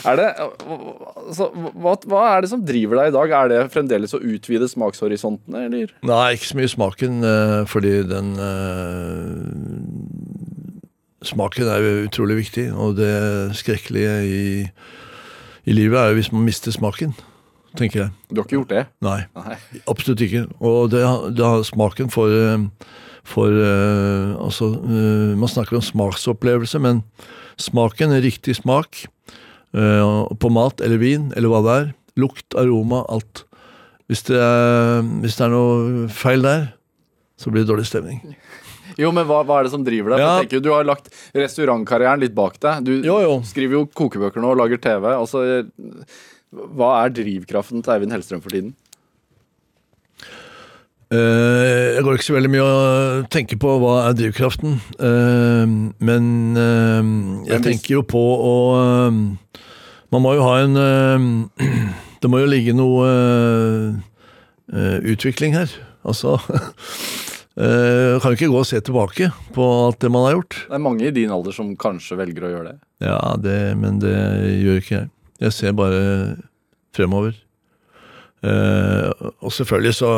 Er 0.09 0.19
det, 0.19 0.29
altså, 0.39 1.49
hva, 1.55 1.95
hva 2.09 2.23
er 2.33 2.45
det 2.45 2.51
som 2.53 2.63
driver 2.67 3.03
deg 3.03 3.13
i 3.13 3.17
dag? 3.17 3.35
Er 3.39 3.53
det 3.53 3.61
fremdeles 3.75 4.15
å 4.17 4.23
utvide 4.23 4.69
smakshorisontene, 4.71 5.67
eller? 5.69 5.93
Nei, 6.07 6.23
ikke 6.37 6.51
så 6.51 6.59
mye 6.61 6.73
smaken, 6.73 7.21
eh, 7.29 7.59
fordi 7.71 7.95
den 8.11 8.33
eh, 8.41 9.43
Smaken 11.23 11.69
er 11.71 11.85
jo 11.85 11.91
utrolig 12.09 12.37
viktig, 12.41 12.65
og 12.75 12.97
det 12.99 13.13
skrekkelige 13.55 14.15
i, 14.27 14.41
i 15.71 15.77
livet 15.77 16.01
er 16.01 16.11
jo 16.11 16.19
hvis 16.19 16.33
man 16.35 16.43
mister 16.49 16.75
smaken, 16.75 17.13
tenker 17.79 18.01
jeg. 18.01 18.11
Du 18.27 18.41
har 18.41 18.49
ikke 18.49 18.59
gjort 18.59 18.73
det? 18.73 18.83
Nei, 19.07 19.21
Nei. 19.39 19.55
absolutt 19.87 20.25
ikke. 20.27 20.49
Og 20.59 20.91
det, 20.91 21.05
det 21.39 21.47
har 21.47 21.63
smaken 21.69 22.11
for, 22.13 22.35
eh, 22.35 22.67
for 23.23 23.55
eh, 23.55 24.35
Altså, 24.43 24.73
eh, 24.83 25.33
man 25.39 25.53
snakker 25.53 25.79
om 25.79 25.87
smaksopplevelse, 25.87 26.83
men 26.83 27.05
smaken, 27.61 28.17
riktig 28.25 28.59
smak 28.59 29.05
på 29.73 30.51
mat 30.53 30.83
eller 30.85 31.01
vin, 31.01 31.31
eller 31.37 31.49
hva 31.49 31.61
det 31.65 31.77
er, 31.81 31.87
lukt, 32.21 32.47
aroma, 32.61 33.03
alt. 33.09 33.45
Hvis 34.11 34.27
det 34.29 34.37
er, 34.37 35.01
hvis 35.23 35.39
det 35.39 35.47
er 35.47 35.53
noe 35.55 36.09
feil 36.13 36.45
der, 36.45 36.67
så 37.41 37.53
blir 37.53 37.65
det 37.65 37.73
dårlig 37.73 37.89
stemning. 37.89 38.21
Jo, 39.01 39.09
men 39.15 39.25
hva, 39.25 39.39
hva 39.49 39.57
er 39.57 39.65
det 39.65 39.73
som 39.73 39.85
driver 39.87 40.13
deg? 40.13 40.21
Ja. 40.21 40.33
Tenker 40.43 40.61
Du 40.61 40.67
har 40.75 40.85
lagt 40.85 41.07
restaurantkarrieren 41.33 42.21
litt 42.21 42.35
bak 42.37 42.59
deg. 42.61 42.83
Du 42.85 42.91
Jo, 43.01 43.15
jo. 43.23 43.39
skriver 43.49 43.79
jo 43.79 43.87
kokebøker 43.89 44.43
nå 44.43 44.51
og 44.53 44.59
lager 44.61 44.83
TV. 44.85 45.07
Altså, 45.15 45.41
hva 46.53 46.91
er 47.01 47.15
drivkraften 47.17 47.81
til 47.81 47.95
Eivind 47.95 48.13
Hellstrøm 48.13 48.43
for 48.45 48.53
tiden? 48.53 48.75
Uh, 51.13 51.93
jeg 51.97 52.05
går 52.07 52.17
ikke 52.17 52.25
så 52.25 52.37
veldig 52.39 52.51
mye 52.55 52.65
å 52.65 53.25
tenke 53.33 53.59
på 53.61 53.73
hva 53.83 53.97
er 54.07 54.15
drivkraften, 54.17 54.79
Uh, 54.97 55.65
men 56.01 56.29
uh, 56.57 57.49
jeg 57.51 57.65
tenker 57.67 57.99
jo 57.99 58.05
på 58.09 58.21
å 58.21 58.53
eh, 58.81 59.19
Man 60.13 60.21
må 60.27 60.35
jo 60.37 60.45
ha 60.45 60.57
en 60.61 60.77
eh, 60.77 61.69
Det 62.23 62.31
må 62.31 62.43
jo 62.43 62.51
ligge 62.51 62.75
noe 62.77 63.07
eh, 63.09 63.87
eh, 64.71 64.99
utvikling 65.15 65.57
her. 65.57 65.73
Altså 66.07 66.37
Kan 67.53 68.33
jo 68.33 68.37
ikke 68.39 68.49
gå 68.49 68.61
og 68.63 68.65
se 68.65 68.79
tilbake 68.81 69.27
på 69.53 69.65
alt 69.85 69.99
det 70.01 70.09
man 70.09 70.25
har 70.25 70.39
gjort. 70.39 70.55
Det 70.71 70.77
er 70.79 70.81
mange 70.81 71.05
i 71.05 71.13
din 71.13 71.33
alder 71.35 71.53
som 71.53 71.75
kanskje 71.77 72.17
velger 72.17 72.47
å 72.49 72.53
gjøre 72.53 72.71
det. 72.71 72.79
Ja, 73.05 73.19
det, 73.37 73.57
men 73.77 73.99
det 74.01 74.15
gjør 74.63 74.79
ikke 74.81 74.95
jeg. 74.95 75.11
Jeg 75.45 75.53
ser 75.59 75.75
bare 75.77 75.99
fremover. 76.97 77.37
Og 78.41 79.53
selvfølgelig 79.53 79.93
så 79.99 80.15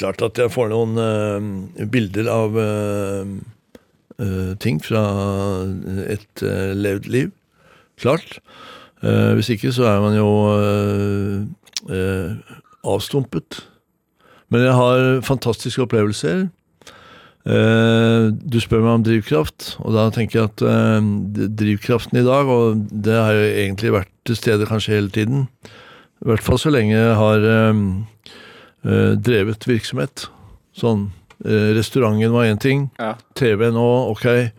Klart 0.00 0.24
at 0.24 0.40
jeg 0.40 0.54
får 0.54 0.72
noen 0.72 1.68
bilder 1.92 2.32
av 2.32 2.56
ting 4.64 4.80
fra 4.88 5.04
et 6.16 6.46
levd 6.80 7.12
liv. 7.12 7.36
Klart. 8.00 8.40
Eh, 9.02 9.32
hvis 9.38 9.50
ikke 9.54 9.70
så 9.74 9.86
er 9.86 10.00
man 10.02 10.16
jo 10.16 10.28
eh, 10.58 11.42
eh, 11.94 12.54
avstumpet 12.82 13.60
Men 14.50 14.64
jeg 14.64 14.74
har 14.74 15.20
fantastiske 15.22 15.84
opplevelser. 15.84 16.46
Eh, 17.48 18.24
du 18.32 18.56
spør 18.60 18.80
meg 18.82 18.94
om 18.96 19.04
drivkraft, 19.06 19.74
og 19.84 19.92
da 19.94 20.06
tenker 20.14 20.40
jeg 20.40 20.48
at 20.48 20.64
drivkraften 21.60 22.18
i 22.18 22.24
dag, 22.26 22.48
og 22.48 22.80
det 22.90 23.14
har 23.14 23.36
jo 23.36 23.44
egentlig 23.52 23.92
vært 23.92 24.10
til 24.26 24.38
stede 24.40 24.66
kanskje 24.68 24.96
hele 24.96 25.12
tiden, 25.12 25.46
i 26.24 26.30
hvert 26.32 26.42
fall 26.42 26.58
så 26.58 26.72
lenge 26.72 26.96
jeg 26.96 27.14
har 27.20 27.44
drevet 29.28 29.68
virksomhet. 29.68 30.26
Sånn 30.76 31.10
Restauranten 31.44 32.32
var 32.34 32.48
én 32.48 32.58
ting, 32.58 32.90
Ja. 32.98 33.14
TV 33.34 33.70
nå, 33.70 34.10
ok, 34.10 34.24
eh, 34.26 34.50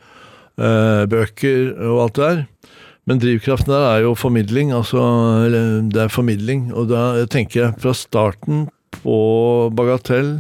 bøker 1.12 1.74
og 1.90 2.02
alt 2.06 2.14
det 2.14 2.24
der. 2.30 2.48
Men 3.10 3.18
drivkraften 3.18 3.72
der 3.74 3.88
er 3.88 4.04
jo 4.04 4.12
formidling, 4.14 4.70
altså 4.76 5.02
det 5.90 5.98
er 5.98 6.12
formidling. 6.14 6.68
Og 6.78 6.92
da 6.92 7.26
tenker 7.26 7.64
jeg 7.64 7.80
fra 7.82 7.96
starten 7.98 8.68
på 9.00 9.16
Bagatell, 9.74 10.36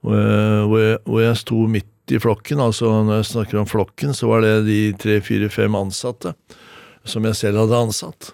hvor 0.00 0.80
jeg, 0.80 0.96
hvor 1.04 1.20
jeg, 1.20 1.36
sto 1.42 1.66
midt 1.68 2.14
i 2.14 2.20
flokken, 2.22 2.62
altså 2.62 2.88
når 3.04 3.20
jeg 3.20 3.28
snakker 3.32 3.60
om 3.60 3.68
flokken, 3.68 4.14
så 4.16 4.30
var 4.30 4.44
det 4.44 4.54
de 4.68 4.80
tre, 4.96 5.18
fire, 5.20 5.50
fem 5.52 5.76
ansatte 5.76 6.32
som 7.06 7.26
jeg 7.28 7.38
selv 7.38 7.60
hadde 7.64 7.84
ansatt. 7.88 8.32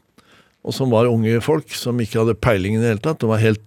Og 0.62 0.76
som 0.76 0.92
var 0.94 1.10
unge 1.10 1.40
folk 1.42 1.74
som 1.74 1.98
ikke 1.98 2.20
hadde 2.20 2.38
peiling 2.38 2.76
i 2.76 2.82
det 2.82 2.92
hele 2.92 3.02
tatt. 3.02 3.24
De 3.24 3.30
var 3.30 3.42
helt, 3.42 3.62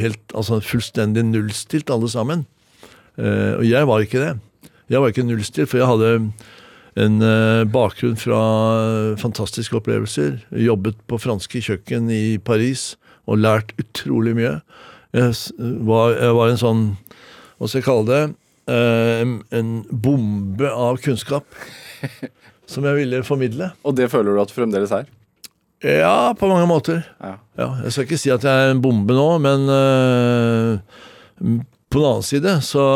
helt 0.00 0.32
altså 0.32 0.62
fullstendig 0.64 1.26
nullstilt 1.28 1.92
alle 1.92 2.08
sammen. 2.08 2.46
Eh, 3.20 3.52
og 3.58 3.66
jeg 3.68 3.90
var 3.90 4.06
ikke 4.06 4.22
det. 4.22 4.32
Jeg 4.88 5.02
var 5.02 5.12
ikke 5.12 5.26
nullstilt, 5.28 5.68
for 5.68 5.82
jeg 5.82 5.90
hadde 5.92 6.30
en 7.00 7.22
eh, 7.24 7.64
bakgrunn 7.66 8.18
fra 8.18 8.40
fantastiske 9.20 9.76
opplevelser. 9.78 10.38
Jobbet 10.64 11.00
på 11.10 11.18
franske 11.22 11.62
kjøkken 11.64 12.10
i 12.12 12.38
Paris 12.38 12.94
og 13.26 13.40
lært 13.42 13.74
utrolig 13.80 14.36
mye. 14.38 14.54
Jeg 15.14 15.34
var, 15.86 16.14
jeg 16.18 16.36
var 16.38 16.52
en 16.52 16.60
sånn, 16.60 16.84
hva 17.58 17.70
skal 17.70 17.80
jeg 17.80 17.88
kalle 17.88 18.06
det, 18.10 18.22
eh, 18.70 19.24
en, 19.24 19.36
en 19.54 19.74
bombe 19.90 20.70
av 20.70 21.02
kunnskap. 21.02 21.46
Som 22.70 22.86
jeg 22.88 22.96
ville 22.96 23.20
formidle. 23.26 23.74
Og 23.84 23.96
det 23.98 24.08
føler 24.12 24.32
du 24.32 24.40
at 24.40 24.50
du 24.50 24.56
fremdeles 24.56 24.94
er? 24.94 25.10
Ja, 25.84 26.32
på 26.38 26.48
mange 26.48 26.64
måter. 26.70 27.02
Ja. 27.20 27.34
Ja, 27.60 27.68
jeg 27.84 27.92
skal 27.92 28.06
ikke 28.06 28.18
si 28.22 28.32
at 28.32 28.44
jeg 28.46 28.68
er 28.68 28.72
en 28.72 28.80
bombe 28.82 29.12
nå, 29.14 29.26
men 29.44 29.68
øh, 29.68 30.78
på 31.92 32.00
den 32.00 32.08
annen 32.08 32.24
side 32.24 32.54
så, 32.64 32.86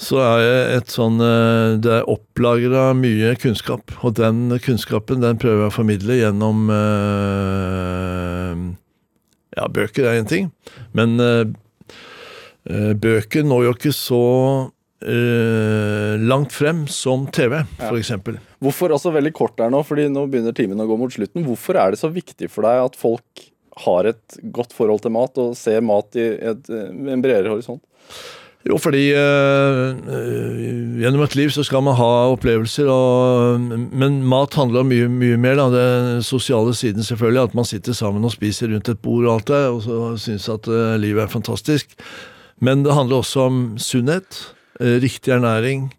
så 0.00 0.18
er 0.24 0.42
jeg 0.42 0.76
et 0.78 0.92
sånn 0.92 1.20
øh, 1.22 1.78
Det 1.82 1.92
er 1.98 2.08
opplagra 2.10 2.92
mye 2.96 3.34
kunnskap, 3.40 3.92
og 4.02 4.16
den 4.18 4.48
kunnskapen 4.64 5.22
den 5.22 5.40
prøver 5.40 5.66
jeg 5.66 5.72
å 5.72 5.74
formidle 5.74 6.18
gjennom 6.18 6.70
øh, 6.72 8.62
Ja, 9.58 9.68
bøker 9.68 10.08
er 10.08 10.20
én 10.22 10.30
ting, 10.30 10.50
men 10.96 11.20
øh, 11.20 11.44
bøker 12.98 13.44
når 13.46 13.68
jo 13.68 13.74
ikke 13.78 13.96
så 13.96 14.22
Uh, 15.02 16.14
langt 16.22 16.52
frem 16.54 16.84
som 16.86 17.24
TV, 17.34 17.56
for 17.80 17.98
eksempel. 17.98 18.36
Hvorfor, 18.62 18.92
også 18.94 19.10
veldig 19.10 19.32
kort 19.34 19.56
der 19.58 19.72
nå, 19.74 19.80
fordi 19.82 20.04
nå 20.06 20.28
begynner 20.30 20.54
timen 20.54 20.78
å 20.78 20.86
gå 20.86 20.94
mot 21.00 21.10
slutten. 21.10 21.42
Hvorfor 21.42 21.74
er 21.74 21.90
det 21.90 21.98
så 21.98 22.06
viktig 22.12 22.46
for 22.52 22.68
deg 22.68 22.84
at 22.84 22.98
folk 23.00 23.42
har 23.82 24.06
et 24.12 24.36
godt 24.54 24.76
forhold 24.76 25.02
til 25.02 25.14
mat, 25.16 25.40
og 25.42 25.56
ser 25.58 25.82
mat 25.82 26.14
i 26.14 26.28
et, 26.52 26.70
en 26.70 27.24
bredere 27.24 27.50
horisont? 27.50 27.82
Jo, 28.62 28.76
fordi 28.78 29.08
øh, 29.18 29.96
gjennom 31.00 31.24
et 31.24 31.34
liv 31.34 31.50
så 31.50 31.64
skal 31.66 31.82
man 31.82 31.96
ha 31.98 32.10
opplevelser, 32.30 32.86
og, 32.86 33.60
men 33.90 34.20
mat 34.22 34.54
handler 34.54 34.86
mye, 34.86 35.08
mye 35.10 35.38
mer. 35.40 35.58
Da. 35.58 35.66
Den 35.74 36.22
sosiale 36.22 36.74
siden, 36.78 37.02
selvfølgelig. 37.02 37.42
At 37.42 37.56
man 37.58 37.66
sitter 37.66 37.96
sammen 37.96 38.24
og 38.24 38.34
spiser 38.36 38.70
rundt 38.70 38.88
et 38.92 39.00
bord 39.02 39.26
og 39.26 39.34
alt 39.34 39.50
det, 39.50 39.62
og 39.66 39.82
så 39.82 39.96
syns 40.22 40.46
at 40.52 40.68
øh, 40.70 40.94
livet 41.02 41.24
er 41.24 41.32
fantastisk. 41.32 41.96
Men 42.62 42.84
det 42.86 42.94
handler 42.94 43.24
også 43.24 43.48
om 43.48 43.64
sunnhet, 43.78 44.54
riktig 44.80 45.32
ernæring. 45.34 45.92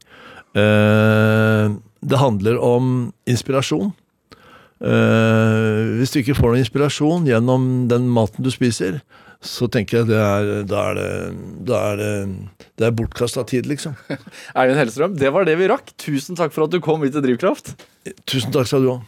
det 0.53 2.17
handler 2.19 2.57
om 2.59 3.13
inspirasjon. 3.27 3.91
Hvis 5.97 6.11
du 6.11 6.19
ikke 6.19 6.35
får 6.35 6.47
noen 6.47 6.63
inspirasjon 6.63 7.27
gjennom 7.27 7.89
den 7.91 8.07
maten 8.07 8.43
du 8.43 8.51
spiser, 8.51 9.01
så 9.43 9.67
tenker 9.71 10.01
jeg 10.01 10.09
det 10.09 10.19
er, 10.19 10.51
da 10.67 10.83
er 10.89 10.99
det, 10.99 11.07
da 11.67 11.79
er 11.91 11.99
det, 11.99 12.11
det 12.79 12.87
er 12.87 12.95
bortkasta 12.95 13.43
tid, 13.49 13.67
liksom. 13.69 13.97
Eivind 14.59 14.79
Hellstrøm, 14.79 15.17
det 15.19 15.33
var 15.35 15.47
det 15.47 15.57
vi 15.59 15.67
rakk. 15.71 15.91
Tusen 15.99 16.39
takk 16.39 16.55
for 16.55 16.67
at 16.67 16.73
du 16.73 16.79
kom 16.83 17.03
hit 17.03 17.15
til 17.17 17.25
Drivkraft. 17.25 17.73
Tusen 18.29 18.53
takk 18.55 18.69
skal 18.71 18.87
du 18.87 18.93
ha. 18.95 19.01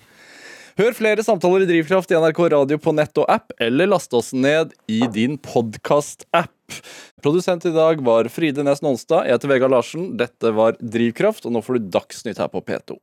Hør 0.75 0.91
flere 0.91 1.23
samtaler 1.23 1.63
i 1.63 1.69
Drivkraft 1.69 2.11
i 2.11 2.17
NRK 2.19 2.39
Radio 2.51 2.75
på 2.83 2.91
nett 2.91 3.15
og 3.21 3.29
app, 3.31 3.53
eller 3.63 3.88
last 3.88 4.11
oss 4.17 4.33
ned 4.36 4.73
i 4.91 5.05
din 5.07 5.38
podkast-app. 5.39 6.79
Produsent 7.23 7.63
i 7.69 7.71
dag 7.71 8.03
var 8.03 8.27
Fride 8.27 8.65
Næss 8.67 8.83
Nonstad. 8.83 9.23
Jeg 9.23 9.38
heter 9.38 9.53
Vegard 9.53 9.71
Larsen. 9.71 10.09
Dette 10.19 10.51
var 10.57 10.75
Drivkraft, 10.83 11.47
og 11.47 11.55
nå 11.55 11.63
får 11.63 11.79
du 11.79 11.88
Dagsnytt 11.95 12.43
her 12.43 12.51
på 12.51 12.59
P2. 12.67 12.99